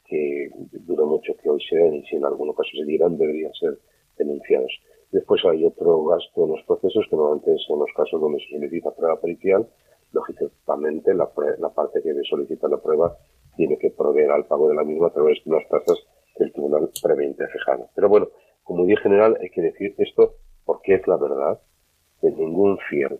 que 0.06 0.50
dudo 0.72 1.06
mucho 1.06 1.34
que 1.42 1.50
hoy 1.50 1.62
se 1.70 1.76
den 1.78 1.96
y 1.96 2.06
si 2.08 2.18
en 2.18 2.26
algún 2.26 2.52
caso 2.54 2.70
se 2.78 2.86
dieran 2.86 3.18
deberían 3.18 3.54
ser 3.54 3.80
denunciados. 4.18 4.72
Después 5.12 5.42
hay 5.46 5.64
otro 5.66 6.04
gasto 6.06 6.46
en 6.46 6.52
los 6.52 6.64
procesos 6.66 7.06
que 7.10 7.16
normalmente 7.16 7.56
es 7.56 7.66
en 7.70 7.80
los 7.80 7.92
casos 7.96 8.20
donde 8.20 8.40
se 8.40 8.50
solicita 8.56 8.92
prueba 8.92 9.20
pericial. 9.20 9.68
Lógicamente, 10.12 11.14
la, 11.14 11.30
la 11.60 11.70
parte 11.70 12.02
que 12.02 12.14
solicita 12.30 12.68
la 12.68 12.78
prueba 12.78 13.18
tiene 13.56 13.78
que 13.78 13.92
proveer 13.92 14.32
al 14.32 14.46
pago 14.46 14.68
de 14.70 14.76
la 14.76 14.84
misma 14.84 15.08
a 15.08 15.14
través 15.14 15.44
de 15.44 15.52
unas 15.52 15.68
tasas 15.70 15.98
el 16.38 16.52
tribunal 16.52 16.90
previamente 17.02 17.48
fijado. 17.48 17.90
Pero 17.96 18.10
bueno, 18.10 18.30
como 18.64 18.86
día 18.86 19.00
general 19.00 19.38
hay 19.42 19.50
que 19.50 19.62
decir 19.62 19.96
esto 19.98 20.36
porque 20.66 20.96
es 20.96 21.08
la 21.08 21.18
verdad 21.18 21.60
que 22.20 22.32
ningún 22.32 22.78
fiel 22.90 23.20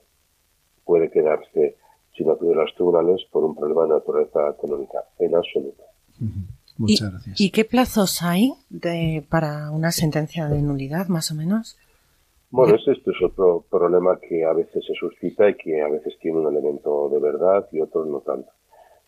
puede 0.86 1.10
quedarse 1.10 1.76
sin 2.16 2.30
acudir 2.30 2.58
a 2.58 2.64
los 2.64 2.76
tribunales 2.76 3.22
por 3.32 3.44
un 3.44 3.56
problema 3.56 3.84
de 3.84 3.90
naturaleza 3.90 4.50
económica, 4.50 5.00
en 5.20 5.36
absoluto. 5.36 5.84
Muchas 6.78 7.12
gracias. 7.12 7.40
¿Y 7.40 7.52
qué 7.52 7.66
plazos 7.66 8.22
hay 8.22 8.54
de, 8.70 9.24
para 9.30 9.72
una 9.72 9.92
sentencia 9.92 10.48
de 10.48 10.62
nulidad, 10.62 11.08
más 11.08 11.32
o 11.32 11.36
menos? 11.36 11.78
Bueno, 12.50 12.76
esto 12.76 12.92
es 12.92 13.22
otro 13.24 13.66
problema 13.70 14.20
que 14.20 14.44
a 14.44 14.52
veces 14.52 14.84
se 14.86 14.94
suscita 14.94 15.50
y 15.50 15.56
que 15.56 15.82
a 15.82 15.88
veces 15.88 16.14
tiene 16.20 16.40
un 16.40 16.54
elemento 16.54 17.08
de 17.10 17.20
verdad 17.20 17.68
y 17.72 17.80
otros 17.80 18.08
no 18.08 18.20
tanto. 18.20 18.52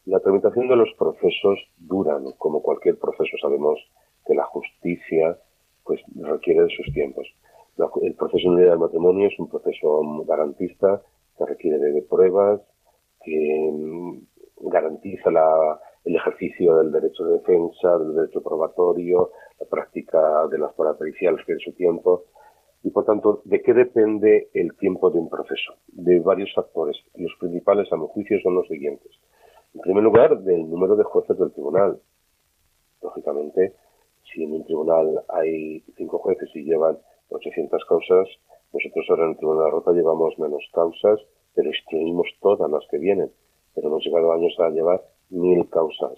La 0.06 0.20
tramitación 0.20 0.68
de 0.68 0.76
los 0.76 0.90
procesos 0.98 1.60
duran, 1.78 2.26
como 2.38 2.62
cualquier 2.62 2.98
proceso 2.98 3.38
sabemos 3.42 3.80
que 4.26 4.36
la 4.36 4.44
justicia 4.46 5.38
pues 5.84 6.02
requiere 6.16 6.64
de 6.64 6.76
sus 6.76 6.94
tiempos. 6.94 7.28
El 8.02 8.14
proceso 8.16 8.50
de 8.50 8.56
unidad 8.56 8.72
del 8.72 8.80
matrimonio 8.80 9.28
es 9.28 9.40
un 9.40 9.50
proceso 9.50 10.02
garantista 10.26 11.02
que 11.38 11.46
requiere 11.46 11.78
de 11.78 12.02
pruebas, 12.02 12.62
que 13.24 13.72
mm, 13.72 14.18
garantiza 14.70 15.32
la, 15.32 15.80
el 16.04 16.16
ejercicio 16.16 16.78
del 16.78 16.92
derecho 16.92 17.24
de 17.24 17.38
defensa, 17.38 17.98
del 17.98 18.16
derecho 18.16 18.42
probatorio, 18.44 19.32
la 19.60 19.66
práctica 19.68 20.48
de 20.48 20.58
las 20.58 20.74
pruebas 20.74 20.98
periciales 20.98 21.46
que 21.46 21.54
en 21.54 21.60
su 21.60 21.74
tiempo. 21.74 22.26
Y 22.84 22.90
por 22.90 23.06
tanto, 23.06 23.42
¿de 23.46 23.62
qué 23.62 23.74
depende 23.74 24.50
el 24.54 24.76
tiempo 24.76 25.10
de 25.10 25.20
un 25.20 25.30
proceso? 25.30 25.76
De 25.88 26.20
varios 26.20 26.54
factores. 26.54 26.98
Los 27.16 27.32
principales, 27.40 27.92
a 27.94 27.98
mi 27.98 28.08
juicio, 28.10 28.40
son 28.42 28.56
los 28.56 28.68
siguientes. 28.68 29.12
En 29.74 29.82
primer 29.82 30.04
lugar, 30.04 30.40
del 30.40 30.70
número 30.70 30.96
de 30.96 31.04
jueces 31.04 31.38
del 31.38 31.52
tribunal. 31.52 32.00
Lógicamente, 33.02 33.76
si 34.32 34.44
en 34.44 34.54
un 34.54 34.66
tribunal 34.66 35.24
hay 35.30 35.82
cinco 35.98 36.20
jueces 36.20 36.50
y 36.56 36.64
llevan 36.64 36.98
800 37.30 37.84
causas, 37.86 38.28
nosotros 38.74 39.06
ahora 39.10 39.26
en 39.26 39.30
el 39.32 39.38
Tribunal 39.38 39.60
de 39.60 39.66
la 39.66 39.72
Rota 39.72 39.92
llevamos 39.92 40.38
menos 40.40 40.64
causas, 40.74 41.20
pero 41.54 41.70
instruimos 41.70 42.28
todas 42.42 42.70
las 42.70 42.84
que 42.90 42.98
vienen. 42.98 43.32
Pero 43.76 43.88
hemos 43.88 44.04
llegado 44.04 44.32
años 44.32 44.56
a 44.60 44.70
llevar 44.70 45.04
mil 45.30 45.70
causas. 45.70 46.14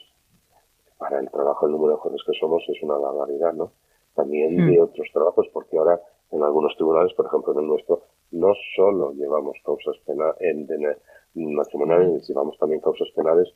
Para 0.97 1.19
el 1.19 1.29
trabajo, 1.29 1.65
el 1.65 1.73
número 1.73 1.93
de 1.93 1.99
jueces 1.99 2.21
que 2.25 2.39
somos 2.39 2.63
es 2.69 2.81
una 2.81 2.95
barbaridad, 2.95 3.53
¿no? 3.53 3.71
También 4.15 4.55
de 4.55 4.79
mm. 4.79 4.83
otros 4.83 5.07
trabajos, 5.13 5.47
porque 5.51 5.77
ahora 5.77 5.99
en 6.31 6.43
algunos 6.43 6.75
tribunales, 6.75 7.13
por 7.13 7.25
ejemplo 7.25 7.53
en 7.53 7.59
el 7.59 7.67
nuestro, 7.67 8.03
no 8.31 8.53
solo 8.75 9.11
llevamos 9.11 9.57
causas 9.63 9.97
penales, 10.05 10.97
en, 11.36 11.55
matrimoniales, 11.55 12.27
llevamos 12.27 12.57
también 12.57 12.81
causas 12.81 13.07
penales 13.15 13.47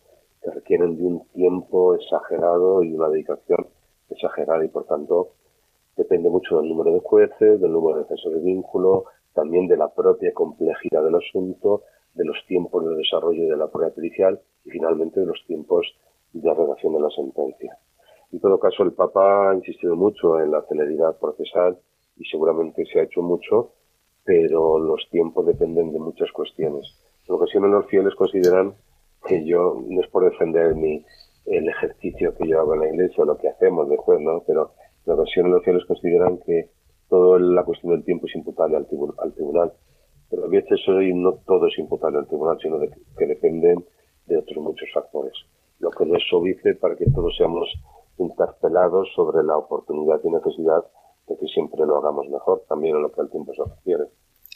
que 0.41 0.51
requieren 0.51 0.97
de 0.97 1.03
un 1.03 1.25
tiempo 1.29 1.95
exagerado 1.95 2.83
y 2.83 2.93
una 2.93 3.09
dedicación 3.09 3.67
exagerada 4.09 4.63
y 4.63 4.69
por 4.69 4.85
tanto 4.85 5.29
depende 5.95 6.29
mucho 6.29 6.57
del 6.57 6.69
número 6.69 6.93
de 6.93 7.01
jueces, 7.01 7.59
del 7.59 7.71
número 7.71 7.97
de 7.97 8.03
defensores 8.03 8.41
de 8.41 8.45
vínculo, 8.45 9.05
también 9.33 9.67
de 9.67 9.77
la 9.77 9.89
propia 9.89 10.33
complejidad 10.33 11.03
del 11.03 11.15
asunto, 11.15 11.83
de 12.13 12.25
los 12.25 12.37
tiempos 12.47 12.85
de 12.85 12.95
desarrollo 12.95 13.49
de 13.49 13.57
la 13.57 13.67
prueba 13.67 13.93
pericial 13.93 14.39
y 14.65 14.69
finalmente 14.69 15.19
de 15.19 15.25
los 15.25 15.43
tiempos 15.45 15.87
de 16.33 16.53
redacción 16.53 16.93
de 16.93 17.01
la 17.01 17.09
sentencia. 17.09 17.77
En 18.31 18.39
todo 18.39 18.59
caso, 18.59 18.83
el 18.83 18.93
Papa 18.93 19.49
ha 19.49 19.55
insistido 19.55 19.95
mucho 19.95 20.39
en 20.39 20.51
la 20.51 20.61
celeridad 20.63 21.17
procesal 21.17 21.77
y 22.17 22.25
seguramente 22.25 22.85
se 22.85 22.99
ha 22.99 23.03
hecho 23.03 23.21
mucho, 23.21 23.73
pero 24.23 24.77
los 24.77 25.07
tiempos 25.09 25.45
dependen 25.45 25.91
de 25.91 25.99
muchas 25.99 26.31
cuestiones. 26.31 26.85
En 27.29 27.35
ocasiones 27.35 27.69
los 27.69 27.85
fieles 27.85 28.15
consideran 28.15 28.73
que 29.27 29.45
yo, 29.45 29.79
no 29.87 30.01
es 30.01 30.07
por 30.07 30.23
defender 30.23 30.73
mi, 30.73 31.05
el 31.45 31.69
ejercicio 31.69 32.35
que 32.35 32.47
yo 32.47 32.59
hago 32.59 32.73
en 32.73 32.79
la 32.79 32.89
iglesia 32.89 33.23
o 33.23 33.27
lo 33.27 33.37
que 33.37 33.49
hacemos 33.49 33.87
de 33.87 33.97
juez, 33.97 34.19
¿no? 34.19 34.41
Pero 34.47 34.71
en 35.05 35.13
ocasiones 35.13 35.51
los 35.51 35.63
fieles 35.63 35.85
consideran 35.85 36.39
que 36.39 36.71
toda 37.07 37.39
la 37.39 37.63
cuestión 37.63 37.91
del 37.91 38.03
tiempo 38.03 38.25
es 38.25 38.35
imputable 38.35 38.77
al, 38.77 38.87
al 39.19 39.33
tribunal. 39.33 39.73
Pero 40.27 40.45
a 40.45 40.47
veces 40.47 40.79
hoy 40.87 41.13
no 41.13 41.33
todo 41.45 41.67
es 41.67 41.77
imputable 41.77 42.17
al 42.17 42.27
tribunal, 42.27 42.57
sino 42.61 42.79
que 42.79 43.27
dependen 43.27 43.85
de 44.25 44.37
otros 44.37 44.57
muchos 44.57 44.89
factores. 44.91 45.33
Lo 45.77 45.91
que 45.91 46.07
nos 46.07 46.23
obedece 46.33 46.73
para 46.75 46.95
que 46.95 47.05
todos 47.11 47.37
seamos 47.37 47.69
interpelados 48.17 49.07
sobre 49.15 49.43
la 49.43 49.55
oportunidad 49.55 50.19
y 50.23 50.31
necesidad 50.31 50.83
de 51.27 51.37
que 51.37 51.45
siempre 51.45 51.85
lo 51.85 51.97
hagamos 51.97 52.27
mejor, 52.27 52.63
también 52.67 52.95
en 52.95 53.03
lo 53.03 53.11
que 53.11 53.21
al 53.21 53.29
tiempo 53.29 53.53
se 53.53 53.63
refiere. 53.63 54.05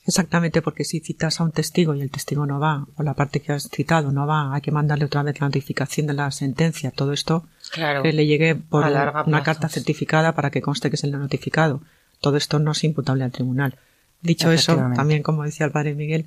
Exactamente, 0.05 0.61
porque 0.61 0.83
si 0.83 0.99
citas 0.99 1.39
a 1.39 1.43
un 1.43 1.51
testigo 1.51 1.95
y 1.95 2.01
el 2.01 2.11
testigo 2.11 2.45
no 2.45 2.59
va, 2.59 2.87
o 2.95 3.03
la 3.03 3.13
parte 3.13 3.39
que 3.39 3.53
has 3.53 3.69
citado 3.69 4.11
no 4.11 4.27
va, 4.27 4.53
hay 4.53 4.61
que 4.61 4.71
mandarle 4.71 5.05
otra 5.05 5.23
vez 5.23 5.39
la 5.39 5.47
notificación 5.47 6.07
de 6.07 6.13
la 6.13 6.29
sentencia. 6.31 6.91
Todo 6.91 7.13
esto 7.13 7.45
que 7.73 8.11
le 8.11 8.25
llegue 8.25 8.55
por 8.55 8.85
una 8.85 9.43
carta 9.43 9.69
certificada 9.69 10.35
para 10.35 10.51
que 10.51 10.61
conste 10.61 10.89
que 10.89 10.97
es 10.97 11.03
el 11.05 11.11
notificado. 11.11 11.81
Todo 12.19 12.35
esto 12.35 12.59
no 12.59 12.71
es 12.71 12.83
imputable 12.83 13.23
al 13.23 13.31
tribunal. 13.31 13.77
Dicho 14.21 14.51
eso, 14.51 14.75
también 14.95 15.23
como 15.23 15.43
decía 15.43 15.65
el 15.65 15.71
padre 15.71 15.95
Miguel, 15.95 16.25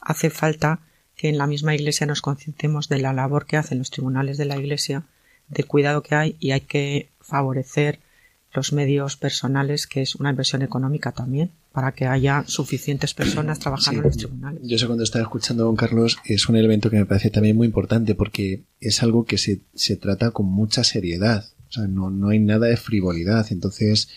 hace 0.00 0.30
falta 0.30 0.80
que 1.14 1.28
en 1.28 1.38
la 1.38 1.46
misma 1.46 1.74
iglesia 1.74 2.06
nos 2.06 2.22
concienciemos 2.22 2.88
de 2.88 2.98
la 2.98 3.12
labor 3.12 3.44
que 3.44 3.58
hacen 3.58 3.78
los 3.78 3.90
tribunales 3.90 4.38
de 4.38 4.46
la 4.46 4.56
iglesia, 4.56 5.04
del 5.48 5.66
cuidado 5.66 6.02
que 6.02 6.14
hay 6.14 6.36
y 6.40 6.52
hay 6.52 6.62
que 6.62 7.10
favorecer 7.20 8.00
los 8.54 8.72
medios 8.72 9.16
personales, 9.16 9.86
que 9.86 10.02
es 10.02 10.14
una 10.14 10.30
inversión 10.30 10.62
económica 10.62 11.12
también, 11.12 11.50
para 11.72 11.92
que 11.92 12.06
haya 12.06 12.44
suficientes 12.46 13.14
personas 13.14 13.58
trabajando 13.60 14.00
en 14.00 14.06
los 14.08 14.16
tribunales. 14.16 14.60
Yo 14.64 14.78
sé 14.78 14.86
cuando 14.86 15.04
estaba 15.04 15.22
escuchando 15.22 15.62
a 15.62 15.66
don 15.66 15.76
Carlos, 15.76 16.18
es 16.24 16.48
un 16.48 16.56
elemento 16.56 16.90
que 16.90 16.98
me 16.98 17.06
parece 17.06 17.30
también 17.30 17.56
muy 17.56 17.66
importante 17.66 18.14
porque 18.14 18.62
es 18.80 19.02
algo 19.02 19.24
que 19.24 19.38
se, 19.38 19.60
se 19.74 19.96
trata 19.96 20.30
con 20.30 20.46
mucha 20.46 20.84
seriedad. 20.84 21.46
O 21.68 21.72
sea, 21.72 21.86
no, 21.86 22.10
no 22.10 22.28
hay 22.28 22.38
nada 22.38 22.66
de 22.66 22.76
frivolidad. 22.76 23.46
Entonces, 23.50 24.08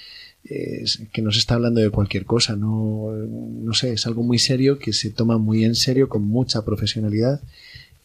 es 0.45 1.01
que 1.11 1.21
no 1.21 1.31
se 1.31 1.39
está 1.39 1.55
hablando 1.55 1.81
de 1.81 1.89
cualquier 1.89 2.25
cosa, 2.25 2.55
no, 2.55 3.11
no 3.11 3.73
sé, 3.73 3.93
es 3.93 4.05
algo 4.05 4.21
muy 4.21 4.37
serio 4.37 4.77
que 4.77 4.93
se 4.93 5.09
toma 5.09 5.39
muy 5.39 5.63
en 5.63 5.73
serio, 5.73 6.07
con 6.07 6.23
mucha 6.23 6.63
profesionalidad 6.63 7.41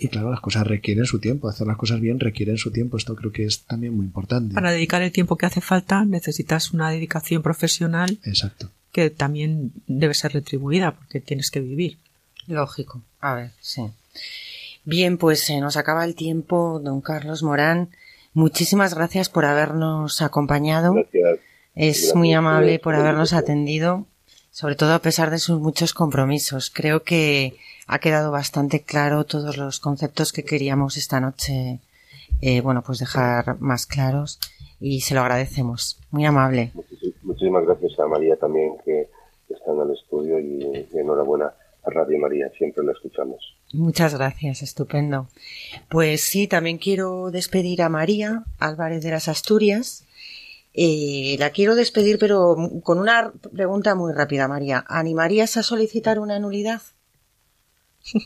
y 0.00 0.08
claro, 0.08 0.30
las 0.30 0.40
cosas 0.40 0.66
requieren 0.66 1.04
su 1.04 1.20
tiempo, 1.20 1.48
hacer 1.48 1.66
las 1.66 1.76
cosas 1.76 2.00
bien 2.00 2.18
requieren 2.18 2.56
su 2.56 2.72
tiempo, 2.72 2.96
esto 2.96 3.14
creo 3.14 3.32
que 3.32 3.44
es 3.44 3.64
también 3.64 3.94
muy 3.94 4.06
importante. 4.06 4.54
Para 4.54 4.72
dedicar 4.72 5.02
el 5.02 5.12
tiempo 5.12 5.36
que 5.36 5.44
hace 5.44 5.60
falta 5.60 6.06
necesitas 6.06 6.72
una 6.72 6.90
dedicación 6.90 7.42
profesional. 7.42 8.18
Exacto. 8.24 8.70
Que 8.92 9.10
también 9.10 9.72
debe 9.86 10.14
ser 10.14 10.32
retribuida 10.32 10.92
porque 10.92 11.20
tienes 11.20 11.50
que 11.50 11.60
vivir. 11.60 11.98
Lógico. 12.46 13.02
A 13.20 13.34
ver, 13.34 13.50
sí. 13.60 13.82
Bien, 14.86 15.18
pues 15.18 15.44
se 15.44 15.60
nos 15.60 15.76
acaba 15.76 16.06
el 16.06 16.14
tiempo, 16.14 16.80
don 16.82 17.02
Carlos 17.02 17.42
Morán. 17.42 17.90
Muchísimas 18.32 18.94
gracias 18.94 19.28
por 19.28 19.44
habernos 19.44 20.22
acompañado. 20.22 20.94
Gracias. 20.94 21.40
Es 21.74 22.14
muy 22.14 22.32
amable 22.32 22.78
por 22.78 22.94
habernos 22.94 23.34
atendido, 23.34 24.06
sobre 24.50 24.76
todo 24.76 24.94
a 24.94 25.02
pesar 25.02 25.30
de 25.30 25.38
sus 25.38 25.60
muchos 25.60 25.92
compromisos. 25.92 26.70
Creo 26.70 27.02
que 27.02 27.58
ha 27.90 27.98
quedado 27.98 28.30
bastante 28.30 28.82
claro 28.82 29.24
todos 29.24 29.56
los 29.56 29.80
conceptos 29.80 30.32
que 30.32 30.44
queríamos 30.44 30.96
esta 30.96 31.18
noche, 31.18 31.80
eh, 32.40 32.60
bueno, 32.60 32.82
pues 32.82 33.00
dejar 33.00 33.60
más 33.60 33.84
claros 33.86 34.38
y 34.78 35.00
se 35.00 35.14
lo 35.14 35.22
agradecemos. 35.22 35.98
Muy 36.12 36.24
amable. 36.24 36.70
Muchísimas 37.22 37.64
gracias 37.66 37.98
a 37.98 38.06
María 38.06 38.36
también 38.36 38.76
que 38.84 39.08
está 39.48 39.72
en 39.72 39.80
el 39.80 39.90
estudio 39.96 40.38
y, 40.38 40.88
enhorabuena 40.94 41.52
a 41.82 41.90
Radio 41.90 42.20
María, 42.20 42.48
siempre 42.56 42.84
la 42.84 42.92
escuchamos. 42.92 43.56
Muchas 43.72 44.14
gracias, 44.14 44.62
estupendo. 44.62 45.26
Pues 45.88 46.20
sí, 46.20 46.46
también 46.46 46.78
quiero 46.78 47.32
despedir 47.32 47.82
a 47.82 47.88
María 47.88 48.44
Álvarez 48.60 49.02
de 49.02 49.10
las 49.10 49.26
Asturias. 49.26 50.06
Eh, 50.74 51.34
la 51.40 51.50
quiero 51.50 51.74
despedir, 51.74 52.20
pero 52.20 52.56
con 52.84 53.00
una 53.00 53.32
pregunta 53.52 53.96
muy 53.96 54.12
rápida, 54.12 54.46
María. 54.46 54.84
¿Animarías 54.86 55.56
a 55.56 55.64
solicitar 55.64 56.20
una 56.20 56.38
nulidad? 56.38 56.82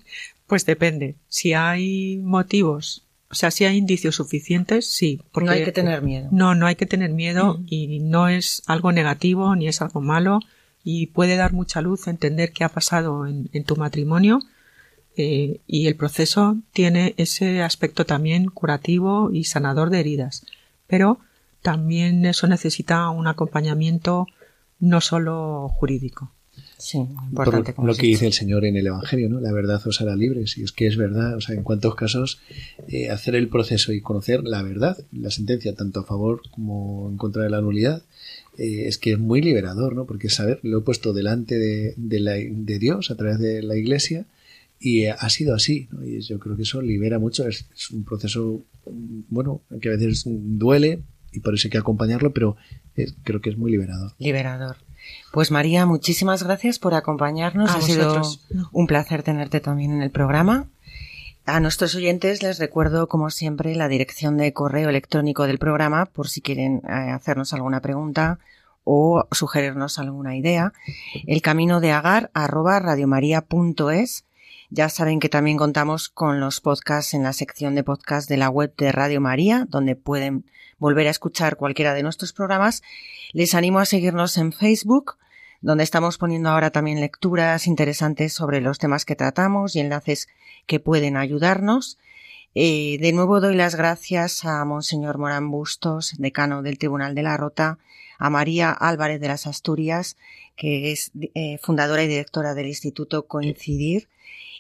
Pues 0.47 0.67
depende. 0.67 1.17
Si 1.29 1.55
hay 1.55 2.19
motivos, 2.19 3.05
o 3.31 3.35
sea, 3.35 3.51
si 3.51 3.65
hay 3.65 3.77
indicios 3.77 4.17
suficientes, 4.17 4.87
sí. 4.87 5.23
Porque 5.33 5.47
no 5.47 5.53
hay 5.53 5.65
que 5.65 5.73
tener 5.73 6.03
miedo. 6.03 6.29
No, 6.31 6.55
no 6.55 6.67
hay 6.67 6.77
que 6.77 6.87
tener 6.87 7.11
miedo 7.11 7.61
y 7.67 8.01
no 8.01 8.29
es 8.29 8.63
algo 8.67 8.93
negativo 8.93 9.57
ni 9.57 9.69
es 9.69 9.81
algo 9.81 10.01
malo 10.01 10.41
y 10.85 11.07
puede 11.07 11.37
dar 11.37 11.53
mucha 11.55 11.81
luz 11.81 12.07
entender 12.07 12.53
qué 12.53 12.63
ha 12.63 12.69
pasado 12.69 13.27
en, 13.27 13.65
tu 13.65 13.77
matrimonio 13.77 14.41
eh, 15.17 15.61
y 15.67 15.87
el 15.87 15.97
proceso 15.97 16.59
tiene 16.73 17.15
ese 17.17 17.63
aspecto 17.63 18.05
también 18.05 18.47
curativo 18.51 19.31
y 19.33 19.45
sanador 19.45 19.89
de 19.89 20.01
heridas. 20.01 20.45
Pero 20.87 21.19
también 21.63 22.27
eso 22.27 22.47
necesita 22.47 23.09
un 23.09 23.27
acompañamiento 23.27 24.27
no 24.79 25.01
solo 25.01 25.71
jurídico. 25.71 26.31
Sí, 26.79 26.99
importante. 26.99 27.73
Por 27.73 27.87
lo 27.87 27.95
que 27.95 28.07
dice 28.07 28.27
el 28.27 28.33
Señor 28.33 28.65
en 28.65 28.77
el 28.77 28.87
Evangelio, 28.87 29.29
¿no? 29.29 29.41
La 29.41 29.53
verdad 29.53 29.81
os 29.87 30.01
hará 30.01 30.17
libres. 30.17 30.59
Y 30.59 30.63
es 30.63 30.73
que 30.73 30.87
es 30.87 30.97
verdad, 30.97 31.37
o 31.37 31.41
sea, 31.41 31.55
en 31.55 31.63
cuántos 31.63 31.95
casos 31.95 32.41
eh, 32.89 33.11
hacer 33.11 33.35
el 33.35 33.49
proceso 33.49 33.93
y 33.93 34.01
conocer 34.01 34.45
la 34.45 34.63
verdad, 34.63 34.99
la 35.13 35.31
sentencia, 35.31 35.75
tanto 35.75 36.01
a 36.01 36.05
favor 36.05 36.43
como 36.51 37.09
en 37.11 37.17
contra 37.17 37.43
de 37.45 37.51
la 37.51 37.61
nulidad, 37.61 38.03
eh, 38.59 38.87
es 38.87 38.99
que 38.99 39.13
es 39.13 39.19
muy 39.19 39.41
liberador, 39.41 39.95
¿no? 39.95 40.05
Porque 40.05 40.29
saber, 40.29 40.61
lo 40.63 40.79
he 40.79 40.83
puesto 40.83 41.13
delante 41.13 41.59
de, 41.59 41.95
de, 41.97 42.79
Dios 42.79 43.11
a 43.11 43.17
través 43.17 43.39
de 43.39 43.63
la 43.63 43.77
Iglesia 43.77 44.27
y 44.81 45.07
ha 45.07 45.31
sido 45.31 45.55
así, 45.55 45.89
¿no? 45.91 46.05
Y 46.05 46.21
yo 46.21 46.39
creo 46.39 46.57
que 46.57 46.63
eso 46.63 46.83
libera 46.83 47.19
mucho. 47.19 47.49
Es, 47.49 47.67
es 47.75 47.91
un 47.91 48.05
proceso, 48.05 48.63
bueno, 49.29 49.63
que 49.81 49.89
a 49.89 49.93
veces 49.93 50.25
duele 50.27 51.03
y 51.33 51.41
por 51.41 51.55
eso 51.55 51.69
hay 51.69 51.71
que 51.71 51.79
acompañarlo, 51.79 52.33
pero 52.33 52.57
creo 53.25 53.41
que 53.41 53.51
es 53.51 53.57
muy 53.57 53.71
liberador. 53.71 54.13
Liberador. 54.19 54.77
Pues 55.33 55.51
María, 55.51 55.87
muchísimas 55.87 56.43
gracias 56.43 56.79
por 56.79 56.95
acompañarnos. 56.95 57.75
ha 57.75 57.81
sido 57.81 58.23
un 58.73 58.87
placer 58.87 59.23
tenerte 59.23 59.61
también 59.61 59.93
en 59.93 60.03
el 60.03 60.11
programa. 60.11 60.69
A 61.47 61.61
nuestros 61.61 61.95
oyentes 61.95 62.43
les 62.43 62.59
recuerdo, 62.59 63.07
como 63.07 63.29
siempre, 63.29 63.75
la 63.75 63.89
dirección 63.89 64.39
de 64.39 64.55
correo 64.55 64.89
electrónico 64.89 65.47
del 65.47 65.59
programa 65.59 66.07
por 66.07 66.29
si 66.29 66.41
quieren 66.41 66.83
eh, 66.89 67.11
hacernos 67.11 67.53
alguna 67.53 67.81
pregunta 67.81 68.39
o 68.83 69.27
sugerirnos 69.31 69.99
alguna 69.99 70.37
idea. 70.37 70.73
El 71.27 71.43
camino 71.43 71.81
de 71.81 71.93
agar 71.93 72.31
arroba 72.33 72.79
radiomaria.es. 72.81 74.25
Ya 74.71 74.89
saben 74.89 75.21
que 75.21 75.29
también 75.29 75.59
contamos 75.59 76.09
con 76.09 76.41
los 76.41 76.61
podcasts 76.61 77.13
en 77.13 77.23
la 77.23 77.33
sección 77.33 77.75
de 77.75 77.85
podcast 77.85 78.29
de 78.29 78.39
la 78.39 78.49
web 78.49 78.75
de 78.77 78.93
Radio 78.93 79.21
María, 79.21 79.67
donde 79.69 79.97
pueden 79.97 80.47
volver 80.79 81.07
a 81.07 81.11
escuchar 81.11 81.57
cualquiera 81.57 81.95
de 81.95 82.03
nuestros 82.03 82.33
programas, 82.33 82.83
les 83.35 83.55
animo 83.55 83.81
a 83.81 83.85
seguirnos 83.85 84.39
en 84.39 84.53
Facebook, 84.53 85.17
donde 85.61 85.83
estamos 85.83 86.19
poniendo 86.19 86.51
ahora 86.51 86.71
también 86.71 87.01
lecturas 87.01 87.67
interesantes 87.67 88.33
sobre 88.33 88.61
los 88.61 88.79
temas 88.79 89.05
que 89.05 89.17
tratamos 89.17 89.75
y 89.75 89.81
enlaces 89.81 90.29
que 90.67 90.79
pueden 90.79 91.17
ayudarnos. 91.17 91.99
Eh, 92.55 92.97
de 93.01 93.13
nuevo 93.13 93.41
doy 93.41 93.57
las 93.57 93.75
gracias 93.75 94.45
a 94.45 94.65
Monseñor 94.65 95.19
Morán 95.19 95.51
Bustos, 95.51 96.15
decano 96.17 96.63
del 96.63 96.79
Tribunal 96.79 97.17
de 97.17 97.25
la 97.25 97.37
Rota, 97.37 97.79
a 98.19 98.31
María 98.31 98.71
Álvarez 98.71 99.21
de 99.21 99.27
las 99.27 99.49
Asturias, 99.49 100.17
que 100.55 100.93
es 100.93 101.11
eh, 101.35 101.59
fundadora 101.61 102.05
y 102.05 102.09
directora 102.09 102.55
del 102.55 102.69
Instituto 102.69 103.27
Coincidir, 103.27 104.09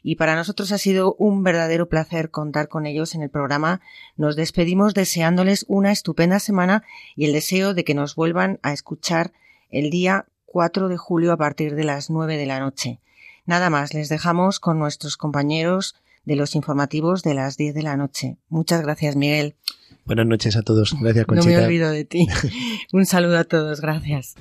y 0.06 0.16
para 0.16 0.36
nosotros 0.36 0.70
ha 0.70 0.78
sido 0.78 1.16
un 1.18 1.42
verdadero 1.42 1.88
placer 1.88 2.30
contar 2.30 2.68
con 2.68 2.84
ellos 2.84 3.14
en 3.14 3.22
el 3.22 3.30
programa. 3.30 3.80
Nos 4.16 4.36
despedimos 4.36 4.92
deseándoles 4.92 5.64
una 5.66 5.90
estupenda 5.90 6.38
semana 6.38 6.84
y 7.16 7.24
el 7.24 7.32
deseo 7.32 7.72
de 7.72 7.84
que 7.84 7.94
nos 7.94 8.14
vuelvan 8.14 8.60
a 8.62 8.74
escuchar 8.74 9.32
el 9.70 9.88
día 9.88 10.26
4 10.44 10.88
de 10.88 10.98
julio 10.98 11.32
a 11.32 11.38
partir 11.38 11.74
de 11.74 11.84
las 11.84 12.10
9 12.10 12.36
de 12.36 12.44
la 12.44 12.60
noche. 12.60 13.00
Nada 13.46 13.70
más, 13.70 13.94
les 13.94 14.10
dejamos 14.10 14.60
con 14.60 14.78
nuestros 14.78 15.16
compañeros 15.16 15.96
de 16.26 16.36
los 16.36 16.54
informativos 16.54 17.22
de 17.22 17.32
las 17.32 17.56
10 17.56 17.74
de 17.74 17.82
la 17.82 17.96
noche. 17.96 18.36
Muchas 18.50 18.82
gracias, 18.82 19.16
Miguel. 19.16 19.56
Buenas 20.04 20.26
noches 20.26 20.54
a 20.56 20.62
todos. 20.62 20.94
Gracias, 21.00 21.24
Conchita. 21.24 21.50
No 21.50 21.60
me 21.60 21.64
olvido 21.64 21.90
de 21.90 22.04
ti. 22.04 22.26
un 22.92 23.06
saludo 23.06 23.38
a 23.38 23.44
todos. 23.44 23.80
Gracias. 23.80 24.34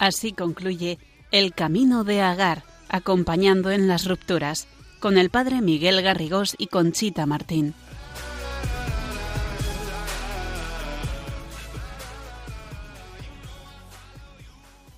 Así 0.00 0.32
concluye 0.32 0.98
El 1.30 1.52
Camino 1.52 2.04
de 2.04 2.22
Agar, 2.22 2.64
acompañando 2.88 3.70
en 3.70 3.86
las 3.86 4.06
rupturas, 4.06 4.66
con 4.98 5.18
el 5.18 5.28
padre 5.28 5.60
Miguel 5.60 6.00
Garrigós 6.00 6.56
y 6.58 6.68
Conchita 6.68 7.26
Martín. 7.26 7.74